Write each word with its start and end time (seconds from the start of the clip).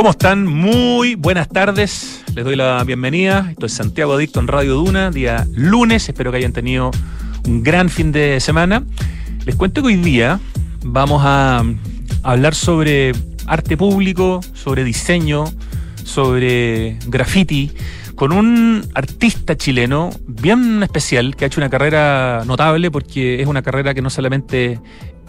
¿Cómo 0.00 0.12
están? 0.12 0.46
Muy 0.46 1.14
buenas 1.14 1.46
tardes. 1.50 2.24
Les 2.34 2.42
doy 2.42 2.56
la 2.56 2.82
bienvenida. 2.84 3.48
Esto 3.50 3.66
es 3.66 3.74
Santiago 3.74 4.14
Adicto 4.14 4.40
en 4.40 4.48
Radio 4.48 4.76
Duna, 4.76 5.10
día 5.10 5.46
lunes. 5.52 6.08
Espero 6.08 6.30
que 6.30 6.38
hayan 6.38 6.54
tenido 6.54 6.90
un 7.46 7.62
gran 7.62 7.90
fin 7.90 8.10
de 8.10 8.40
semana. 8.40 8.82
Les 9.44 9.56
cuento 9.56 9.82
que 9.82 9.88
hoy 9.88 9.96
día 9.96 10.40
vamos 10.82 11.20
a 11.22 11.62
hablar 12.22 12.54
sobre 12.54 13.12
arte 13.46 13.76
público, 13.76 14.40
sobre 14.54 14.84
diseño, 14.84 15.44
sobre 16.02 16.98
graffiti, 17.06 17.70
con 18.14 18.32
un 18.32 18.82
artista 18.94 19.54
chileno 19.54 20.08
bien 20.26 20.82
especial 20.82 21.36
que 21.36 21.44
ha 21.44 21.48
hecho 21.48 21.60
una 21.60 21.68
carrera 21.68 22.42
notable 22.46 22.90
porque 22.90 23.42
es 23.42 23.46
una 23.46 23.60
carrera 23.60 23.92
que 23.92 24.00
no 24.00 24.08
solamente 24.08 24.80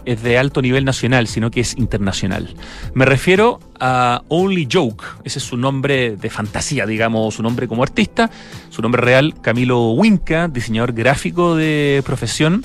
es 0.04 0.22
de 0.22 0.38
alto 0.38 0.62
nivel 0.62 0.84
nacional, 0.84 1.26
sino 1.26 1.50
que 1.50 1.60
es 1.60 1.76
internacional. 1.76 2.54
Me 2.94 3.04
refiero 3.04 3.60
a 3.80 4.22
Only 4.28 4.68
Joke, 4.70 5.04
ese 5.24 5.38
es 5.38 5.44
su 5.44 5.56
nombre 5.56 6.16
de 6.16 6.30
fantasía, 6.30 6.86
digamos, 6.86 7.34
su 7.34 7.42
nombre 7.42 7.68
como 7.68 7.82
artista, 7.82 8.30
su 8.70 8.82
nombre 8.82 9.02
real, 9.02 9.34
Camilo 9.40 9.90
Winca, 9.92 10.48
diseñador 10.48 10.92
gráfico 10.92 11.56
de 11.56 12.02
profesión 12.04 12.62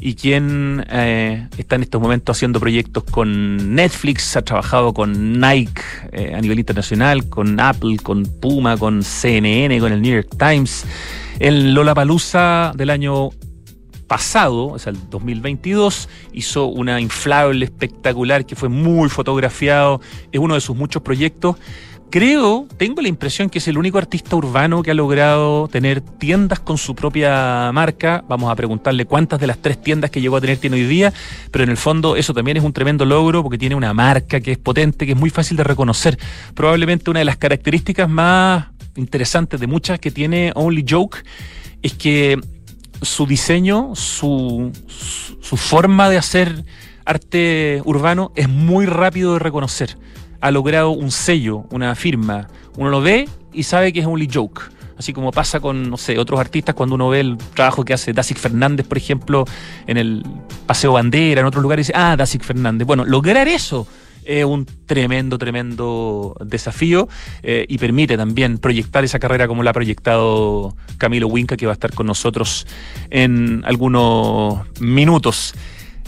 y 0.00 0.14
quien 0.14 0.84
eh, 0.90 1.48
está 1.56 1.76
en 1.76 1.82
estos 1.82 2.00
momentos 2.00 2.36
haciendo 2.36 2.60
proyectos 2.60 3.04
con 3.04 3.74
Netflix, 3.74 4.36
ha 4.36 4.42
trabajado 4.42 4.92
con 4.92 5.40
Nike 5.40 5.80
eh, 6.12 6.34
a 6.34 6.40
nivel 6.40 6.58
internacional, 6.58 7.28
con 7.28 7.58
Apple, 7.60 7.96
con 8.02 8.24
Puma, 8.24 8.76
con 8.76 9.02
CNN, 9.02 9.78
con 9.80 9.92
el 9.92 10.02
New 10.02 10.14
York 10.14 10.28
Times. 10.38 10.84
El 11.38 11.74
Lollapalooza 11.74 12.72
del 12.76 12.90
año 12.90 13.30
pasado, 14.06 14.68
o 14.68 14.78
sea, 14.78 14.92
el 14.92 15.10
2022, 15.10 16.08
hizo 16.32 16.66
una 16.66 17.00
inflable 17.00 17.64
espectacular 17.64 18.46
que 18.46 18.56
fue 18.56 18.68
muy 18.68 19.08
fotografiado, 19.08 20.00
es 20.32 20.40
uno 20.40 20.54
de 20.54 20.60
sus 20.60 20.76
muchos 20.76 21.02
proyectos. 21.02 21.56
Creo, 22.10 22.68
tengo 22.76 23.02
la 23.02 23.08
impresión 23.08 23.50
que 23.50 23.58
es 23.58 23.66
el 23.66 23.76
único 23.76 23.98
artista 23.98 24.36
urbano 24.36 24.84
que 24.84 24.92
ha 24.92 24.94
logrado 24.94 25.66
tener 25.66 26.00
tiendas 26.00 26.60
con 26.60 26.78
su 26.78 26.94
propia 26.94 27.72
marca. 27.72 28.22
Vamos 28.28 28.52
a 28.52 28.54
preguntarle 28.54 29.04
cuántas 29.04 29.40
de 29.40 29.48
las 29.48 29.58
tres 29.58 29.82
tiendas 29.82 30.12
que 30.12 30.20
llegó 30.20 30.36
a 30.36 30.40
tener 30.40 30.58
tiene 30.58 30.76
hoy 30.76 30.86
día, 30.86 31.12
pero 31.50 31.64
en 31.64 31.70
el 31.70 31.76
fondo 31.76 32.14
eso 32.14 32.32
también 32.32 32.56
es 32.56 32.62
un 32.62 32.72
tremendo 32.72 33.04
logro 33.04 33.42
porque 33.42 33.58
tiene 33.58 33.74
una 33.74 33.92
marca 33.94 34.38
que 34.38 34.52
es 34.52 34.58
potente, 34.58 35.06
que 35.06 35.12
es 35.12 35.18
muy 35.18 35.30
fácil 35.30 35.56
de 35.56 35.64
reconocer. 35.64 36.16
Probablemente 36.54 37.10
una 37.10 37.18
de 37.18 37.24
las 37.24 37.36
características 37.36 38.08
más 38.08 38.66
interesantes 38.94 39.58
de 39.58 39.66
muchas 39.66 39.98
que 39.98 40.12
tiene 40.12 40.52
Only 40.54 40.84
Joke 40.88 41.18
es 41.82 41.94
que 41.94 42.38
su 43.02 43.26
diseño, 43.26 43.94
su, 43.94 44.72
su, 44.88 45.56
forma 45.56 46.08
de 46.08 46.18
hacer 46.18 46.64
arte 47.04 47.82
urbano 47.84 48.32
es 48.34 48.48
muy 48.48 48.86
rápido 48.86 49.34
de 49.34 49.38
reconocer. 49.38 49.96
Ha 50.40 50.50
logrado 50.50 50.90
un 50.90 51.10
sello, 51.10 51.64
una 51.70 51.94
firma. 51.94 52.48
Uno 52.76 52.90
lo 52.90 53.00
ve 53.00 53.28
y 53.52 53.62
sabe 53.62 53.92
que 53.92 54.00
es 54.00 54.06
Only 54.06 54.28
Joke. 54.32 54.62
Así 54.96 55.12
como 55.12 55.32
pasa 55.32 55.58
con, 55.60 55.90
no 55.90 55.96
sé, 55.96 56.18
otros 56.18 56.38
artistas 56.38 56.74
cuando 56.74 56.94
uno 56.94 57.08
ve 57.08 57.20
el 57.20 57.36
trabajo 57.54 57.84
que 57.84 57.94
hace 57.94 58.12
Dasic 58.12 58.38
Fernández, 58.38 58.86
por 58.86 58.96
ejemplo, 58.96 59.44
en 59.86 59.96
el 59.96 60.24
Paseo 60.66 60.92
Bandera, 60.92 61.40
en 61.40 61.46
otros 61.46 61.62
lugares, 61.62 61.88
dice, 61.88 61.98
ah, 61.98 62.16
Dasic 62.16 62.42
Fernández. 62.42 62.86
Bueno, 62.86 63.04
lograr 63.04 63.48
eso 63.48 63.86
es 64.24 64.44
un 64.44 64.66
tremendo, 64.86 65.38
tremendo 65.38 66.36
desafío 66.44 67.08
eh, 67.42 67.66
y 67.68 67.78
permite 67.78 68.16
también 68.16 68.58
proyectar 68.58 69.04
esa 69.04 69.18
carrera 69.18 69.46
como 69.48 69.62
la 69.62 69.70
ha 69.70 69.74
proyectado 69.74 70.76
Camilo 70.98 71.28
Winca, 71.28 71.56
que 71.56 71.66
va 71.66 71.72
a 71.72 71.74
estar 71.74 71.92
con 71.92 72.06
nosotros 72.06 72.66
en 73.10 73.62
algunos 73.64 74.60
minutos. 74.80 75.54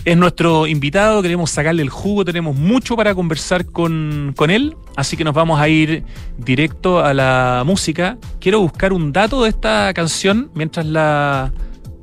Es 0.04 0.16
nuestro 0.16 0.68
invitado, 0.68 1.20
queremos 1.20 1.50
sacarle 1.50 1.82
el 1.82 1.90
jugo, 1.90 2.24
tenemos 2.24 2.54
mucho 2.54 2.94
para 2.94 3.12
conversar 3.14 3.66
con, 3.66 4.34
con 4.36 4.50
él, 4.50 4.76
así 4.94 5.16
que 5.16 5.24
nos 5.24 5.34
vamos 5.34 5.58
a 5.58 5.68
ir 5.68 6.04
directo 6.38 7.00
a 7.00 7.12
la 7.12 7.64
música. 7.66 8.16
Quiero 8.38 8.60
buscar 8.60 8.92
un 8.92 9.12
dato 9.12 9.42
de 9.42 9.48
esta 9.48 9.92
canción 9.94 10.48
mientras 10.54 10.86
la 10.86 11.52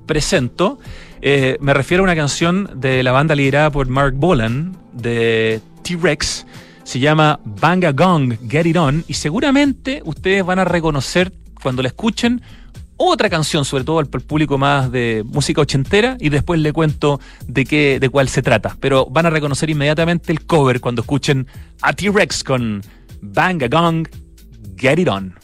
presento. 0.06 0.80
Eh, 1.22 1.58
me 1.62 1.74
refiero 1.74 2.04
a 2.04 2.06
una 2.06 2.16
canción 2.16 2.70
de 2.76 3.04
la 3.04 3.14
banda 3.14 3.36
liderada 3.36 3.72
por 3.72 3.88
Mark 3.88 4.16
Bolan, 4.16 4.76
de 4.92 5.62
T-Rex. 5.84 6.46
Se 6.84 7.00
llama 7.00 7.40
Bang 7.46 7.86
a 7.86 7.92
Gong, 7.92 8.36
Get 8.50 8.66
It 8.66 8.78
On. 8.78 9.04
Y 9.08 9.14
seguramente 9.14 10.02
ustedes 10.06 10.46
van 10.46 10.60
a 10.60 10.66
reconocer 10.66 11.32
cuando 11.62 11.82
la 11.82 11.90
escuchen 11.90 12.42
otra 12.98 13.30
canción, 13.30 13.66
sobre 13.66 13.84
todo 13.84 14.00
al 14.00 14.08
público 14.08 14.58
más 14.58 14.92
de 14.92 15.24
música 15.26 15.62
ochentera, 15.62 16.18
y 16.20 16.30
después 16.30 16.60
le 16.60 16.74
cuento 16.74 17.20
de 17.48 17.66
qué, 17.66 18.00
de 18.00 18.10
cuál 18.10 18.30
se 18.30 18.42
trata. 18.42 18.78
Pero 18.80 19.08
van 19.08 19.26
a 19.26 19.30
reconocer 19.30 19.70
inmediatamente 19.70 20.32
el 20.32 20.46
cover 20.46 20.80
cuando 20.80 21.02
escuchen 21.02 21.48
a 21.82 21.94
T-Rex 21.94 22.44
con 22.44 22.82
Bang 23.22 23.64
a 23.64 23.68
Gong, 23.68 24.08
Get 24.78 25.00
It 25.00 25.08
On. 25.08 25.43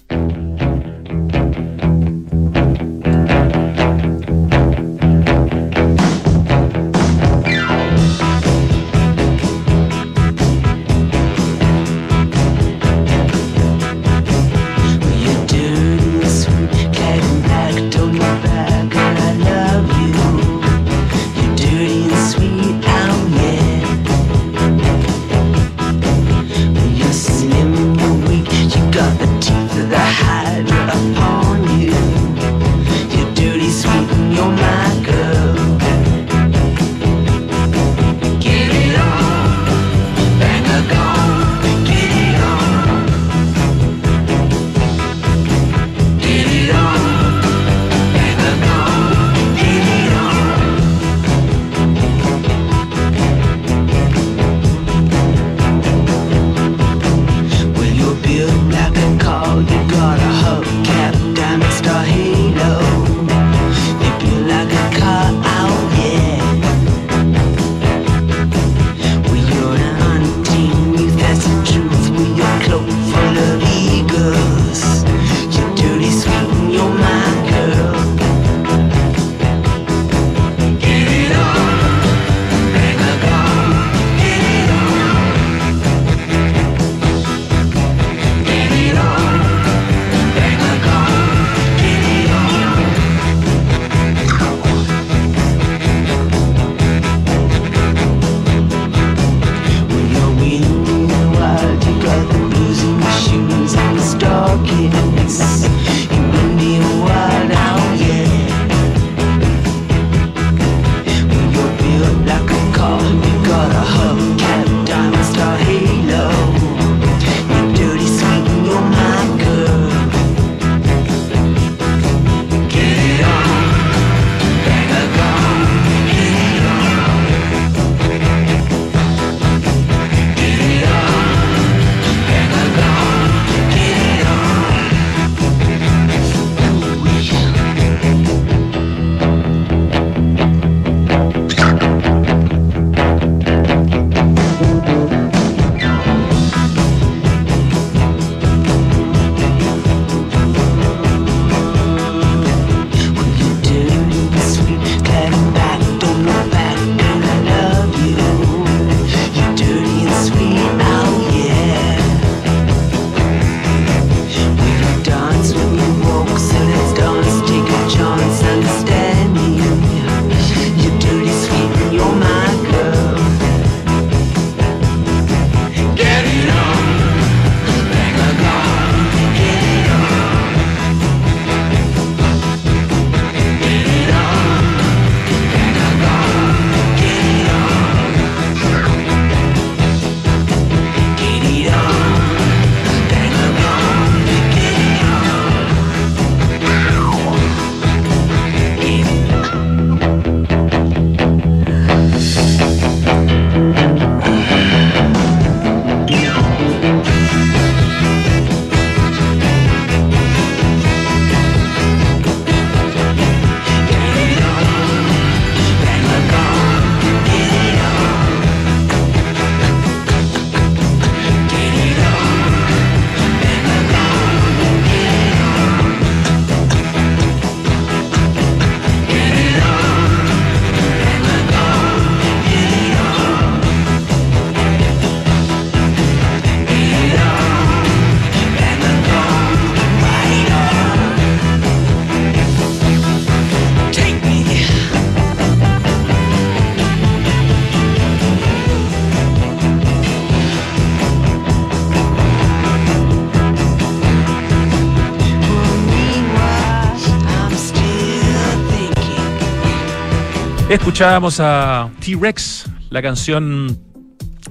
Escuchábamos 260.69 261.39
a 261.39 261.89
T-Rex, 261.99 262.69
la 262.91 263.01
canción 263.01 263.75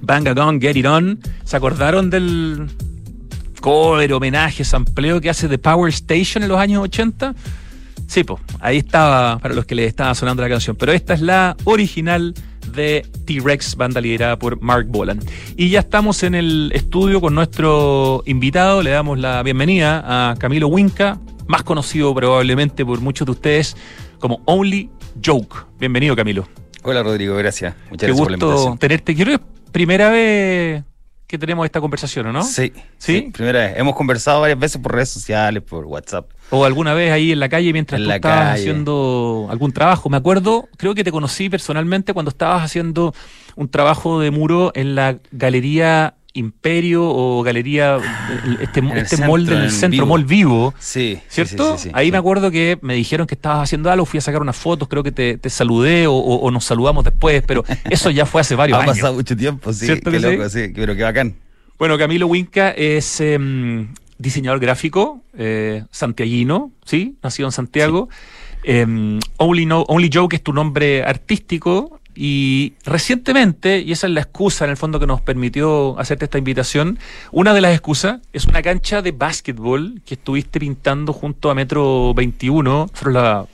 Bang 0.03 0.27
a 0.27 0.35
Gone, 0.35 0.59
Get 0.61 0.75
It 0.75 0.85
On. 0.85 1.21
¿Se 1.45 1.57
acordaron 1.57 2.11
del 2.11 2.67
cover, 3.61 4.13
homenaje, 4.13 4.65
sampleo 4.65 5.21
que 5.21 5.31
hace 5.31 5.47
The 5.47 5.59
Power 5.59 5.89
Station 5.91 6.43
en 6.43 6.49
los 6.49 6.59
años 6.59 6.83
80? 6.83 7.37
Sí, 8.09 8.25
pues, 8.25 8.41
ahí 8.59 8.79
estaba 8.79 9.39
para 9.39 9.55
los 9.55 9.65
que 9.65 9.77
les 9.77 9.87
estaba 9.87 10.13
sonando 10.17 10.43
la 10.43 10.49
canción. 10.49 10.75
Pero 10.75 10.91
esta 10.91 11.15
es 11.15 11.21
la 11.21 11.57
original 11.63 12.35
de 12.75 13.07
T-Rex, 13.25 13.77
banda 13.77 14.01
liderada 14.01 14.41
por 14.41 14.61
Mark 14.61 14.89
Bolan. 14.89 15.21
Y 15.57 15.69
ya 15.69 15.79
estamos 15.79 16.25
en 16.25 16.35
el 16.35 16.73
estudio 16.75 17.21
con 17.21 17.33
nuestro 17.37 18.25
invitado. 18.27 18.83
Le 18.83 18.91
damos 18.91 19.21
la 19.21 19.41
bienvenida 19.45 20.31
a 20.31 20.35
Camilo 20.35 20.67
Winca, 20.67 21.21
más 21.47 21.63
conocido 21.63 22.13
probablemente 22.13 22.85
por 22.85 23.01
muchos 23.01 23.25
de 23.25 23.31
ustedes 23.31 23.77
como 24.19 24.43
Only 24.47 24.91
Joke. 25.25 25.57
Bienvenido, 25.79 26.15
Camilo. 26.17 26.49
Hola, 26.83 27.03
Rodrigo, 27.03 27.37
gracias. 27.37 27.75
Muchas 27.91 28.01
Qué 28.01 28.07
gracias 28.07 28.19
por 28.19 28.31
la 28.31 28.37
invitación. 28.37 28.79
tenerte. 28.79 29.15
Quiero 29.15 29.33
es 29.33 29.41
primera 29.73 30.11
vez 30.11 30.85
que 31.27 31.37
tenemos 31.37 31.67
esta 31.67 31.81
conversación, 31.81 32.33
no? 32.33 32.43
Sí, 32.43 32.73
sí, 32.97 33.31
primera 33.33 33.59
vez. 33.59 33.75
Hemos 33.77 33.95
conversado 33.95 34.41
varias 34.41 34.59
veces 34.59 34.81
por 34.81 34.95
redes 34.95 35.11
sociales, 35.11 35.63
por 35.63 35.85
WhatsApp. 35.85 36.31
O 36.51 36.65
alguna 36.65 36.95
vez 36.95 37.13
ahí 37.13 37.33
en 37.33 37.41
la 37.41 37.51
calle 37.51 37.73
mientras 37.73 38.01
tú 38.01 38.11
estabas 38.11 38.55
haciendo 38.55 39.47
algún 39.51 39.73
trabajo. 39.73 40.09
Me 40.09 40.17
acuerdo, 40.17 40.69
creo 40.79 40.95
que 40.95 41.05
te 41.05 41.13
conocí 41.13 41.51
personalmente 41.51 42.15
cuando 42.15 42.31
estabas 42.31 42.63
haciendo 42.63 43.15
un 43.57 43.69
trabajo 43.69 44.21
de 44.21 44.31
muro 44.31 44.73
en 44.75 44.95
la 44.95 45.19
galería 45.31 46.15
Imperio 46.35 47.03
o 47.05 47.43
Galería, 47.43 47.99
este, 48.61 48.83
este 48.97 49.27
molde 49.27 49.55
en 49.55 49.63
el 49.63 49.71
centro, 49.71 50.07
mall 50.07 50.25
vivo. 50.25 50.75
Sí. 50.79 51.21
¿Cierto? 51.29 51.77
Ahí 51.93 52.13
me 52.13 52.19
acuerdo 52.19 52.51
que 52.51 52.79
me 52.83 52.95
dijeron 52.95 53.27
que 53.27 53.35
estabas 53.35 53.65
haciendo 53.65 53.91
algo, 53.91 54.05
fui 54.05 54.19
a 54.19 54.21
sacar 54.21 54.43
unas 54.43 54.57
fotos, 54.57 54.89
creo 54.89 55.03
que 55.03 55.13
te, 55.13 55.51
saludé 55.51 56.07
o, 56.07 56.51
nos 56.51 56.65
saludamos 56.65 57.05
después, 57.05 57.43
pero 57.47 57.65
eso 57.91 58.11
ya 58.11 58.27
fue 58.27 58.43
hace 58.43 58.55
varios 58.55 58.79
años. 58.79 58.91
Ha 58.91 58.95
pasado 58.95 59.15
mucho 59.15 59.37
tiempo, 59.37 59.73
sí. 59.73 59.87
¿Cierto 59.87 60.11
qué 60.11 60.21
loco, 60.21 60.49
sí? 60.49 60.73
pero 60.75 60.95
qué 60.95 61.03
bacán. 61.03 61.35
Bueno, 61.79 61.97
Camilo 61.97 62.27
Winca 62.27 62.71
es 62.71 63.21
em, 63.21 63.95
diseñador 64.19 64.61
gráfico, 64.61 65.23
eh, 65.37 65.85
santiaguino, 65.91 66.73
¿sí? 66.85 67.17
Nacido 67.23 67.49
en 67.49 67.53
Santiago. 67.53 68.09
Em, 68.65 69.21
Only, 69.37 69.67
no, 69.67 69.83
Only 69.83 70.11
Joe, 70.13 70.29
que 70.29 70.37
es 70.37 70.43
tu 70.43 70.53
nombre 70.53 71.05
artístico, 71.05 71.98
y 72.21 72.75
recientemente, 72.85 73.79
y 73.79 73.93
esa 73.93 74.09
es 74.09 74.13
la 74.13 74.23
excusa 74.23 74.65
en 74.65 74.73
el 74.73 74.77
fondo 74.77 74.99
que 74.99 75.07
nos 75.07 75.21
permitió 75.21 75.97
hacerte 76.01 76.25
esta 76.25 76.37
invitación, 76.37 76.99
una 77.31 77.55
de 77.55 77.61
las 77.61 77.71
excusas 77.71 78.19
es 78.33 78.45
una 78.47 78.61
cancha 78.61 79.03
de 79.03 79.13
básquetbol 79.13 80.03
que 80.05 80.15
estuviste 80.15 80.59
pintando 80.59 81.13
junto 81.13 81.49
a 81.49 81.55
Metro 81.55 82.13
21. 82.15 82.89
Nosotros 82.91 83.15
la, 83.15 83.47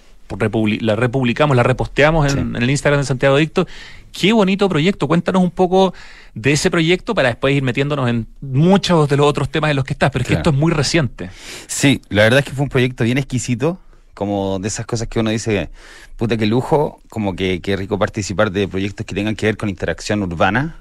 la 0.80 0.96
republicamos, 0.96 1.54
la 1.54 1.62
reposteamos 1.62 2.32
en, 2.32 2.56
el 2.56 2.70
Instagram 2.70 3.02
de 3.02 3.06
Santiago 3.06 3.36
Dicto. 3.36 3.66
Qué 4.12 4.32
bonito 4.32 4.66
proyecto. 4.66 5.08
Cuéntanos 5.08 5.42
un 5.42 5.50
poco 5.50 5.92
de 6.32 6.52
ese 6.52 6.70
proyecto 6.70 7.14
para 7.14 7.28
después 7.28 7.54
ir 7.54 7.62
metiéndonos 7.62 8.08
en 8.08 8.26
muchos 8.40 9.10
de 9.10 9.18
los 9.18 9.26
otros 9.26 9.50
temas 9.50 9.72
en 9.72 9.76
los 9.76 9.84
que 9.84 9.92
estás, 9.92 10.10
pero 10.10 10.22
es 10.22 10.28
que 10.28 10.34
esto 10.34 10.48
es 10.48 10.56
muy 10.56 10.72
reciente. 10.72 11.28
Sí, 11.66 12.00
la 12.08 12.22
verdad 12.22 12.38
es 12.38 12.46
que 12.46 12.52
fue 12.52 12.62
un 12.62 12.70
proyecto 12.70 13.04
bien 13.04 13.18
exquisito 13.18 13.78
como 14.14 14.58
de 14.58 14.68
esas 14.68 14.86
cosas 14.86 15.08
que 15.08 15.20
uno 15.20 15.30
dice, 15.30 15.70
puta 16.16 16.36
que 16.36 16.46
lujo, 16.46 17.00
como 17.10 17.36
que, 17.36 17.60
que 17.60 17.76
rico 17.76 17.98
participar 17.98 18.50
de 18.50 18.68
proyectos 18.68 19.04
que 19.06 19.14
tengan 19.14 19.36
que 19.36 19.46
ver 19.46 19.56
con 19.56 19.68
interacción 19.68 20.22
urbana, 20.22 20.76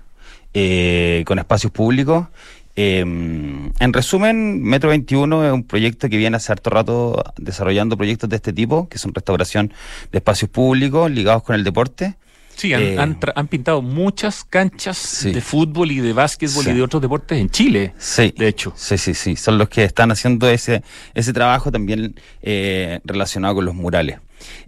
eh, 0.54 1.24
con 1.26 1.40
espacios 1.40 1.72
públicos. 1.72 2.28
Em, 2.76 3.72
en 3.80 3.94
resumen, 3.94 4.64
Metro 4.64 4.90
21 4.90 5.46
es 5.46 5.54
un 5.54 5.64
proyecto 5.64 6.10
que 6.10 6.18
viene 6.18 6.38
hace 6.38 6.52
harto 6.52 6.70
rato 6.70 7.24
desarrollando 7.38 7.98
proyectos 7.98 8.30
de 8.30 8.38
este 8.38 8.54
tipo, 8.54 8.88
que 8.90 8.98
son 8.98 9.14
restauración 9.14 9.74
de 10.12 10.18
espacios 10.18 10.50
públicos 10.50 11.12
ligados 11.12 11.44
con 11.44 11.56
el 11.56 11.64
deporte. 11.64 12.16
Sí, 12.56 12.74
han, 12.74 13.18
eh, 13.22 13.44
pintado 13.50 13.82
muchas 13.82 14.44
canchas 14.44 15.24
de 15.24 15.42
fútbol 15.42 15.92
y 15.92 16.00
de 16.00 16.14
básquetbol 16.14 16.68
y 16.68 16.74
de 16.74 16.82
otros 16.82 17.02
deportes 17.02 17.40
en 17.40 17.50
Chile. 17.50 17.94
Sí, 17.98 18.34
de 18.38 18.48
hecho. 18.48 18.74
Sí, 18.76 18.98
sí, 18.98 19.14
sí. 19.14 19.36
Son 19.36 19.58
los 19.58 19.70
que 19.70 19.84
están 19.84 20.12
haciendo 20.12 20.50
ese, 20.50 20.84
ese 21.14 21.34
trabajo 21.34 21.72
también 21.72 22.16
eh, 22.42 23.00
relacionado 23.04 23.56
con 23.56 23.66
los 23.66 23.76
murales. 23.76 24.20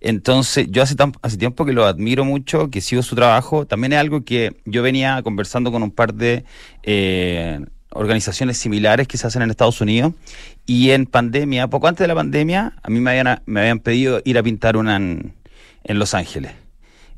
Entonces, 0.01 0.67
yo 0.69 0.83
hace, 0.83 0.95
hace 1.21 1.37
tiempo 1.37 1.65
que 1.65 1.73
lo 1.73 1.85
admiro 1.85 2.25
mucho, 2.25 2.69
que 2.69 2.81
sigo 2.81 3.03
su 3.03 3.15
trabajo. 3.15 3.65
También 3.65 3.93
es 3.93 3.99
algo 3.99 4.23
que 4.23 4.55
yo 4.65 4.81
venía 4.81 5.21
conversando 5.23 5.71
con 5.71 5.83
un 5.83 5.91
par 5.91 6.13
de 6.13 6.45
eh, 6.83 7.59
organizaciones 7.91 8.57
similares 8.57 9.07
que 9.07 9.17
se 9.17 9.27
hacen 9.27 9.41
en 9.41 9.51
Estados 9.51 9.81
Unidos. 9.81 10.13
Y 10.65 10.91
en 10.91 11.05
pandemia, 11.05 11.67
poco 11.67 11.87
antes 11.87 12.03
de 12.03 12.07
la 12.07 12.15
pandemia, 12.15 12.73
a 12.81 12.89
mí 12.89 12.99
me 12.99 13.11
habían, 13.11 13.41
me 13.45 13.61
habían 13.61 13.79
pedido 13.79 14.21
ir 14.25 14.37
a 14.37 14.43
pintar 14.43 14.77
una 14.77 14.95
en 14.97 15.33
Los 15.99 16.13
Ángeles. 16.13 16.64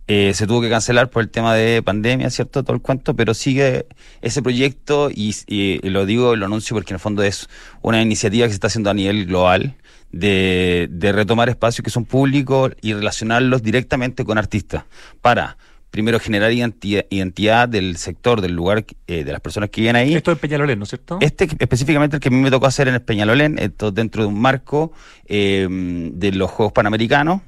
Eh, 0.09 0.33
se 0.33 0.47
tuvo 0.47 0.61
que 0.61 0.69
cancelar 0.69 1.09
por 1.09 1.21
el 1.21 1.29
tema 1.29 1.53
de 1.53 1.81
pandemia, 1.83 2.29
¿cierto? 2.29 2.63
Todo 2.63 2.73
el 2.73 2.81
cuento, 2.81 3.13
pero 3.13 3.33
sigue 3.33 3.87
ese 4.21 4.41
proyecto 4.41 5.09
y, 5.13 5.35
lo 5.89 6.05
digo 6.05 6.33
y 6.33 6.37
lo 6.37 6.45
anuncio 6.45 6.75
porque 6.75 6.93
en 6.93 6.95
el 6.95 7.01
fondo 7.01 7.23
es 7.23 7.49
una 7.81 8.01
iniciativa 8.01 8.45
que 8.45 8.51
se 8.51 8.55
está 8.55 8.67
haciendo 8.67 8.89
a 8.89 8.93
nivel 8.93 9.25
global 9.25 9.75
de, 10.13 10.89
retomar 11.13 11.49
espacios 11.49 11.83
que 11.83 11.89
son 11.89 12.05
públicos 12.05 12.71
y 12.81 12.93
relacionarlos 12.93 13.61
directamente 13.61 14.23
con 14.23 14.37
artistas 14.37 14.85
para 15.21 15.57
primero 15.91 16.19
generar 16.19 16.53
identidad, 16.53 17.67
del 17.67 17.97
sector, 17.97 18.39
del 18.39 18.53
lugar, 18.53 18.85
eh, 19.07 19.25
de 19.25 19.31
las 19.31 19.41
personas 19.41 19.69
que 19.71 19.81
viven 19.81 19.97
ahí. 19.97 20.13
Esto 20.13 20.31
es 20.31 20.37
Peñalolén, 20.37 20.79
¿no 20.79 20.83
es 20.83 20.89
cierto? 20.89 21.17
Este 21.19 21.49
específicamente 21.59 22.15
el 22.15 22.21
que 22.21 22.29
a 22.29 22.31
mí 22.31 22.37
me 22.37 22.51
tocó 22.51 22.67
hacer 22.67 22.87
en 22.87 22.93
el 22.93 23.01
Peñalolén, 23.01 23.59
esto 23.59 23.91
dentro 23.91 24.21
de 24.21 24.29
un 24.29 24.39
marco 24.39 24.93
eh, 25.25 25.67
de 25.69 26.31
los 26.31 26.49
Juegos 26.51 26.71
Panamericanos, 26.71 27.41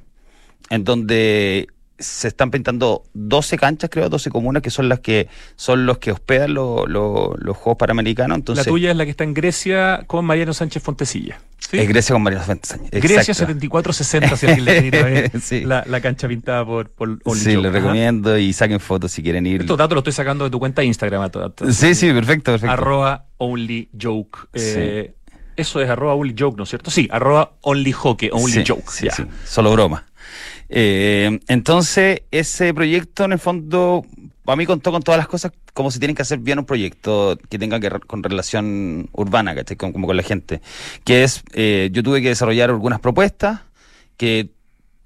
en 0.68 0.84
donde 0.84 1.68
se 2.00 2.28
están 2.28 2.50
pintando 2.50 3.04
12 3.14 3.56
canchas, 3.58 3.90
creo, 3.90 4.08
12 4.08 4.30
comunas, 4.30 4.62
que 4.62 4.70
son 4.70 4.88
las 4.88 5.00
que 5.00 5.28
son 5.56 5.86
los 5.86 5.98
que 5.98 6.12
hospedan 6.12 6.54
los 6.54 7.56
Juegos 7.56 7.76
Panamericanos. 7.78 8.38
Entonces, 8.38 8.66
la 8.66 8.70
tuya 8.70 8.90
es 8.90 8.96
la 8.96 9.04
que 9.04 9.10
está 9.10 9.24
en 9.24 9.34
Grecia 9.34 10.04
con 10.06 10.24
Mariano 10.24 10.52
Sánchez 10.52 10.82
Fontecilla. 10.82 11.40
Es 11.72 11.88
Grecia 11.88 12.14
con 12.14 12.22
Mariano 12.22 12.44
Sánchez. 12.44 12.80
Grecia 12.90 13.34
7460, 13.34 14.36
si 14.36 14.46
alguien 14.46 14.64
le 14.64 14.90
quiere 14.90 15.30
la, 15.66 15.84
la, 15.86 16.00
cancha 16.00 16.26
pintada 16.26 16.64
por, 16.64 16.90
por 16.90 17.18
Sí, 17.36 17.56
les 17.56 17.72
recomiendo 17.72 18.36
y 18.36 18.52
saquen 18.52 18.80
fotos 18.80 19.12
si 19.12 19.22
quieren 19.22 19.46
ir. 19.46 19.60
Estos 19.60 19.78
datos 19.78 19.94
los 19.94 20.02
estoy 20.02 20.14
sacando 20.14 20.44
de 20.44 20.50
tu 20.50 20.58
cuenta 20.58 20.80
de 20.82 20.86
Instagram. 20.86 21.30
sí, 21.70 21.94
sí, 21.94 22.12
perfecto, 22.12 22.52
perfecto. 22.52 22.72
Arroba 22.72 23.26
only 23.38 23.88
joke. 24.00 24.38
Eh, 24.54 25.14
eso 25.56 25.80
es 25.80 25.90
arroba 25.90 26.14
only 26.14 26.34
joke, 26.36 26.56
¿no 26.56 26.64
es 26.64 26.70
cierto? 26.70 26.90
Sí, 26.90 27.08
arroba 27.10 27.52
only 27.60 27.92
hockey, 27.92 28.30
only 28.32 28.64
joke. 28.66 28.90
Sí, 28.90 29.08
sí, 29.14 29.24
solo 29.44 29.72
broma. 29.72 30.06
Eh, 30.70 31.40
entonces, 31.48 32.22
ese 32.30 32.72
proyecto 32.72 33.24
en 33.24 33.32
el 33.32 33.38
fondo, 33.40 34.06
a 34.46 34.56
mí 34.56 34.66
contó 34.66 34.92
con 34.92 35.02
todas 35.02 35.18
las 35.18 35.26
cosas 35.26 35.52
como 35.74 35.90
se 35.90 35.98
tienen 35.98 36.14
que 36.14 36.22
hacer 36.22 36.38
bien 36.38 36.58
un 36.58 36.64
proyecto 36.64 37.38
que 37.48 37.58
tenga 37.58 37.80
que 37.80 37.88
ver 37.88 38.00
con 38.06 38.22
relación 38.22 39.08
urbana, 39.12 39.54
¿cachai? 39.54 39.76
Como, 39.76 40.06
con 40.06 40.16
la 40.16 40.22
gente. 40.22 40.60
Que 41.04 41.24
es, 41.24 41.42
eh, 41.52 41.90
yo 41.92 42.02
tuve 42.02 42.22
que 42.22 42.28
desarrollar 42.28 42.70
algunas 42.70 43.00
propuestas 43.00 43.62
que 44.16 44.50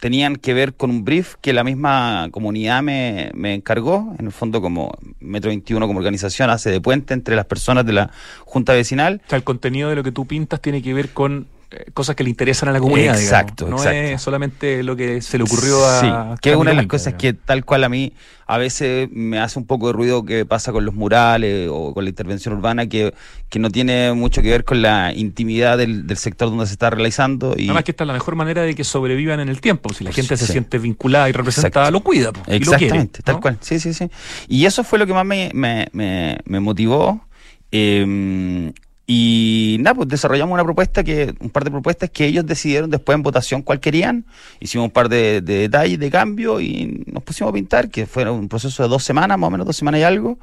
tenían 0.00 0.36
que 0.36 0.52
ver 0.52 0.74
con 0.74 0.90
un 0.90 1.04
brief 1.04 1.36
que 1.40 1.54
la 1.54 1.64
misma 1.64 2.28
comunidad 2.30 2.82
me, 2.82 3.30
me 3.34 3.54
encargó, 3.54 4.14
en 4.18 4.26
el 4.26 4.32
fondo 4.32 4.60
como 4.60 4.92
Metro 5.18 5.48
21 5.48 5.86
como 5.86 5.98
organización 5.98 6.50
hace 6.50 6.70
de 6.70 6.80
puente 6.80 7.14
entre 7.14 7.36
las 7.36 7.46
personas 7.46 7.86
de 7.86 7.94
la 7.94 8.10
Junta 8.44 8.74
Vecinal. 8.74 9.22
O 9.24 9.30
sea, 9.30 9.38
el 9.38 9.44
contenido 9.44 9.88
de 9.88 9.96
lo 9.96 10.02
que 10.02 10.12
tú 10.12 10.26
pintas 10.26 10.60
tiene 10.60 10.82
que 10.82 10.92
ver 10.92 11.10
con 11.10 11.46
cosas 11.92 12.16
que 12.16 12.24
le 12.24 12.30
interesan 12.30 12.68
a 12.68 12.72
la 12.72 12.80
comunidad. 12.80 13.20
Exacto, 13.20 13.68
No 13.68 13.76
exacto. 13.76 13.98
es 13.98 14.22
solamente 14.22 14.82
lo 14.82 14.96
que 14.96 15.22
se 15.22 15.38
le 15.38 15.44
ocurrió 15.44 15.84
a. 15.84 16.00
Sí, 16.00 16.40
que 16.40 16.50
es 16.50 16.56
una 16.56 16.70
de 16.70 16.76
las 16.76 16.86
cosas 16.86 17.14
que 17.14 17.32
tal 17.32 17.64
cual 17.64 17.84
a 17.84 17.88
mí 17.88 18.12
a 18.46 18.58
veces 18.58 19.08
me 19.10 19.38
hace 19.38 19.58
un 19.58 19.66
poco 19.66 19.86
de 19.88 19.94
ruido 19.94 20.24
que 20.24 20.44
pasa 20.44 20.72
con 20.72 20.84
los 20.84 20.94
murales 20.94 21.68
o 21.72 21.94
con 21.94 22.04
la 22.04 22.10
intervención 22.10 22.54
urbana 22.54 22.86
que, 22.86 23.14
que 23.48 23.58
no 23.58 23.70
tiene 23.70 24.12
mucho 24.12 24.42
que 24.42 24.50
ver 24.50 24.64
con 24.64 24.82
la 24.82 25.12
intimidad 25.14 25.78
del, 25.78 26.04
sector 26.16 26.50
donde 26.50 26.66
se 26.66 26.72
está 26.72 26.90
realizando. 26.90 27.54
Y... 27.56 27.64
Además 27.64 27.84
que 27.84 27.92
esta 27.92 28.04
es 28.04 28.08
la 28.08 28.12
mejor 28.12 28.36
manera 28.36 28.62
de 28.62 28.74
que 28.74 28.84
sobrevivan 28.84 29.40
en 29.40 29.48
el 29.48 29.60
tiempo. 29.60 29.92
Si 29.92 30.04
la 30.04 30.12
gente 30.12 30.36
se 30.36 30.46
siente 30.46 30.78
vinculada 30.78 31.28
y 31.28 31.32
representada, 31.32 31.90
lo 31.90 32.00
cuida. 32.00 32.32
Exactamente, 32.46 33.22
tal 33.22 33.40
cual. 33.40 33.58
Sí, 33.60 33.80
sí, 33.80 33.94
sí. 33.94 34.10
Y 34.48 34.66
eso 34.66 34.84
fue 34.84 34.98
lo 34.98 35.06
que 35.06 35.14
más 35.14 35.24
me, 35.24 35.50
me, 35.54 35.88
me, 35.92 36.38
me 36.44 36.60
motivó. 36.60 37.26
Eh, 37.72 38.72
y 39.06 39.76
nada, 39.80 39.94
pues 39.94 40.08
desarrollamos 40.08 40.54
una 40.54 40.64
propuesta 40.64 41.04
que, 41.04 41.34
un 41.40 41.50
par 41.50 41.64
de 41.64 41.70
propuestas 41.70 42.08
que 42.08 42.24
ellos 42.24 42.46
decidieron 42.46 42.88
después 42.88 43.14
en 43.14 43.22
votación 43.22 43.62
cuál 43.62 43.78
querían. 43.80 44.24
Hicimos 44.60 44.86
un 44.86 44.90
par 44.90 45.10
de, 45.10 45.42
detalles 45.42 45.98
de 45.98 46.10
cambio 46.10 46.60
y 46.60 47.04
nos 47.06 47.22
pusimos 47.22 47.50
a 47.50 47.54
pintar, 47.54 47.90
que 47.90 48.06
fue 48.06 48.28
un 48.30 48.48
proceso 48.48 48.82
de 48.82 48.88
dos 48.88 49.04
semanas, 49.04 49.38
más 49.38 49.48
o 49.48 49.50
menos 49.50 49.66
dos 49.66 49.76
semanas 49.76 50.00
y 50.00 50.04
algo. 50.04 50.38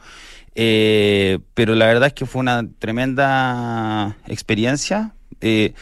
Eh, 0.53 1.39
pero 1.55 1.73
la 1.73 1.87
verdad 1.87 2.07
es 2.07 2.13
que 2.13 2.27
fue 2.27 2.39
una 2.41 2.67
tremenda 2.77 4.17
experiencia. 4.27 5.15
Eh, 5.39 5.73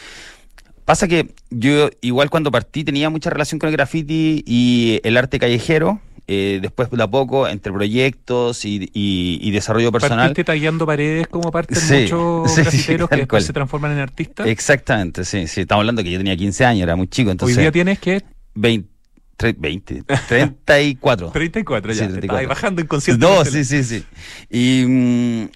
pasa 0.86 1.06
que 1.06 1.34
yo 1.50 1.90
igual 2.00 2.30
cuando 2.30 2.50
partí 2.50 2.82
tenía 2.82 3.10
mucha 3.10 3.28
relación 3.28 3.58
con 3.58 3.68
el 3.68 3.76
graffiti 3.76 4.42
y 4.46 5.00
el 5.04 5.18
arte 5.18 5.38
callejero 5.38 6.00
eh, 6.32 6.60
después 6.62 6.88
de 6.88 7.02
a 7.02 7.08
poco, 7.08 7.48
entre 7.48 7.72
proyectos 7.72 8.64
y, 8.64 9.50
desarrollo 9.50 9.90
personal. 9.90 10.28
¿Partiste 10.28 10.44
tallando 10.44 10.86
paredes 10.86 11.26
como 11.26 11.50
parte 11.50 11.74
de 11.74 12.02
muchos 12.02 12.56
grafiteros 12.56 13.08
que 13.08 13.16
después 13.16 13.44
se 13.44 13.52
transforman 13.52 13.90
en 13.90 13.98
artistas? 13.98 14.46
Exactamente, 14.46 15.24
sí, 15.24 15.48
sí. 15.48 15.62
Estamos 15.62 15.82
hablando 15.82 16.04
que 16.04 16.12
yo 16.12 16.18
tenía 16.18 16.36
15 16.36 16.64
años, 16.64 16.82
era 16.84 16.94
muy 16.94 17.08
chico. 17.08 17.32
Entonces, 17.32 17.56
¿Hoy 17.56 17.64
día 17.64 17.72
tienes 17.72 17.98
que? 17.98 18.22
20, 18.54 20.04
34. 20.28 21.30
34, 21.32 21.92
ya. 21.92 21.96
Sí, 21.96 22.02
Estaba 22.02 22.12
34. 22.12 22.38
ahí 22.38 22.46
bajando 22.46 22.80
inconscientemente. 22.80 23.36
No, 23.36 23.44
sí, 23.44 23.64
sí, 23.64 23.82
sí. 23.82 24.04
Y, 24.48 24.84
mm, 24.86 25.48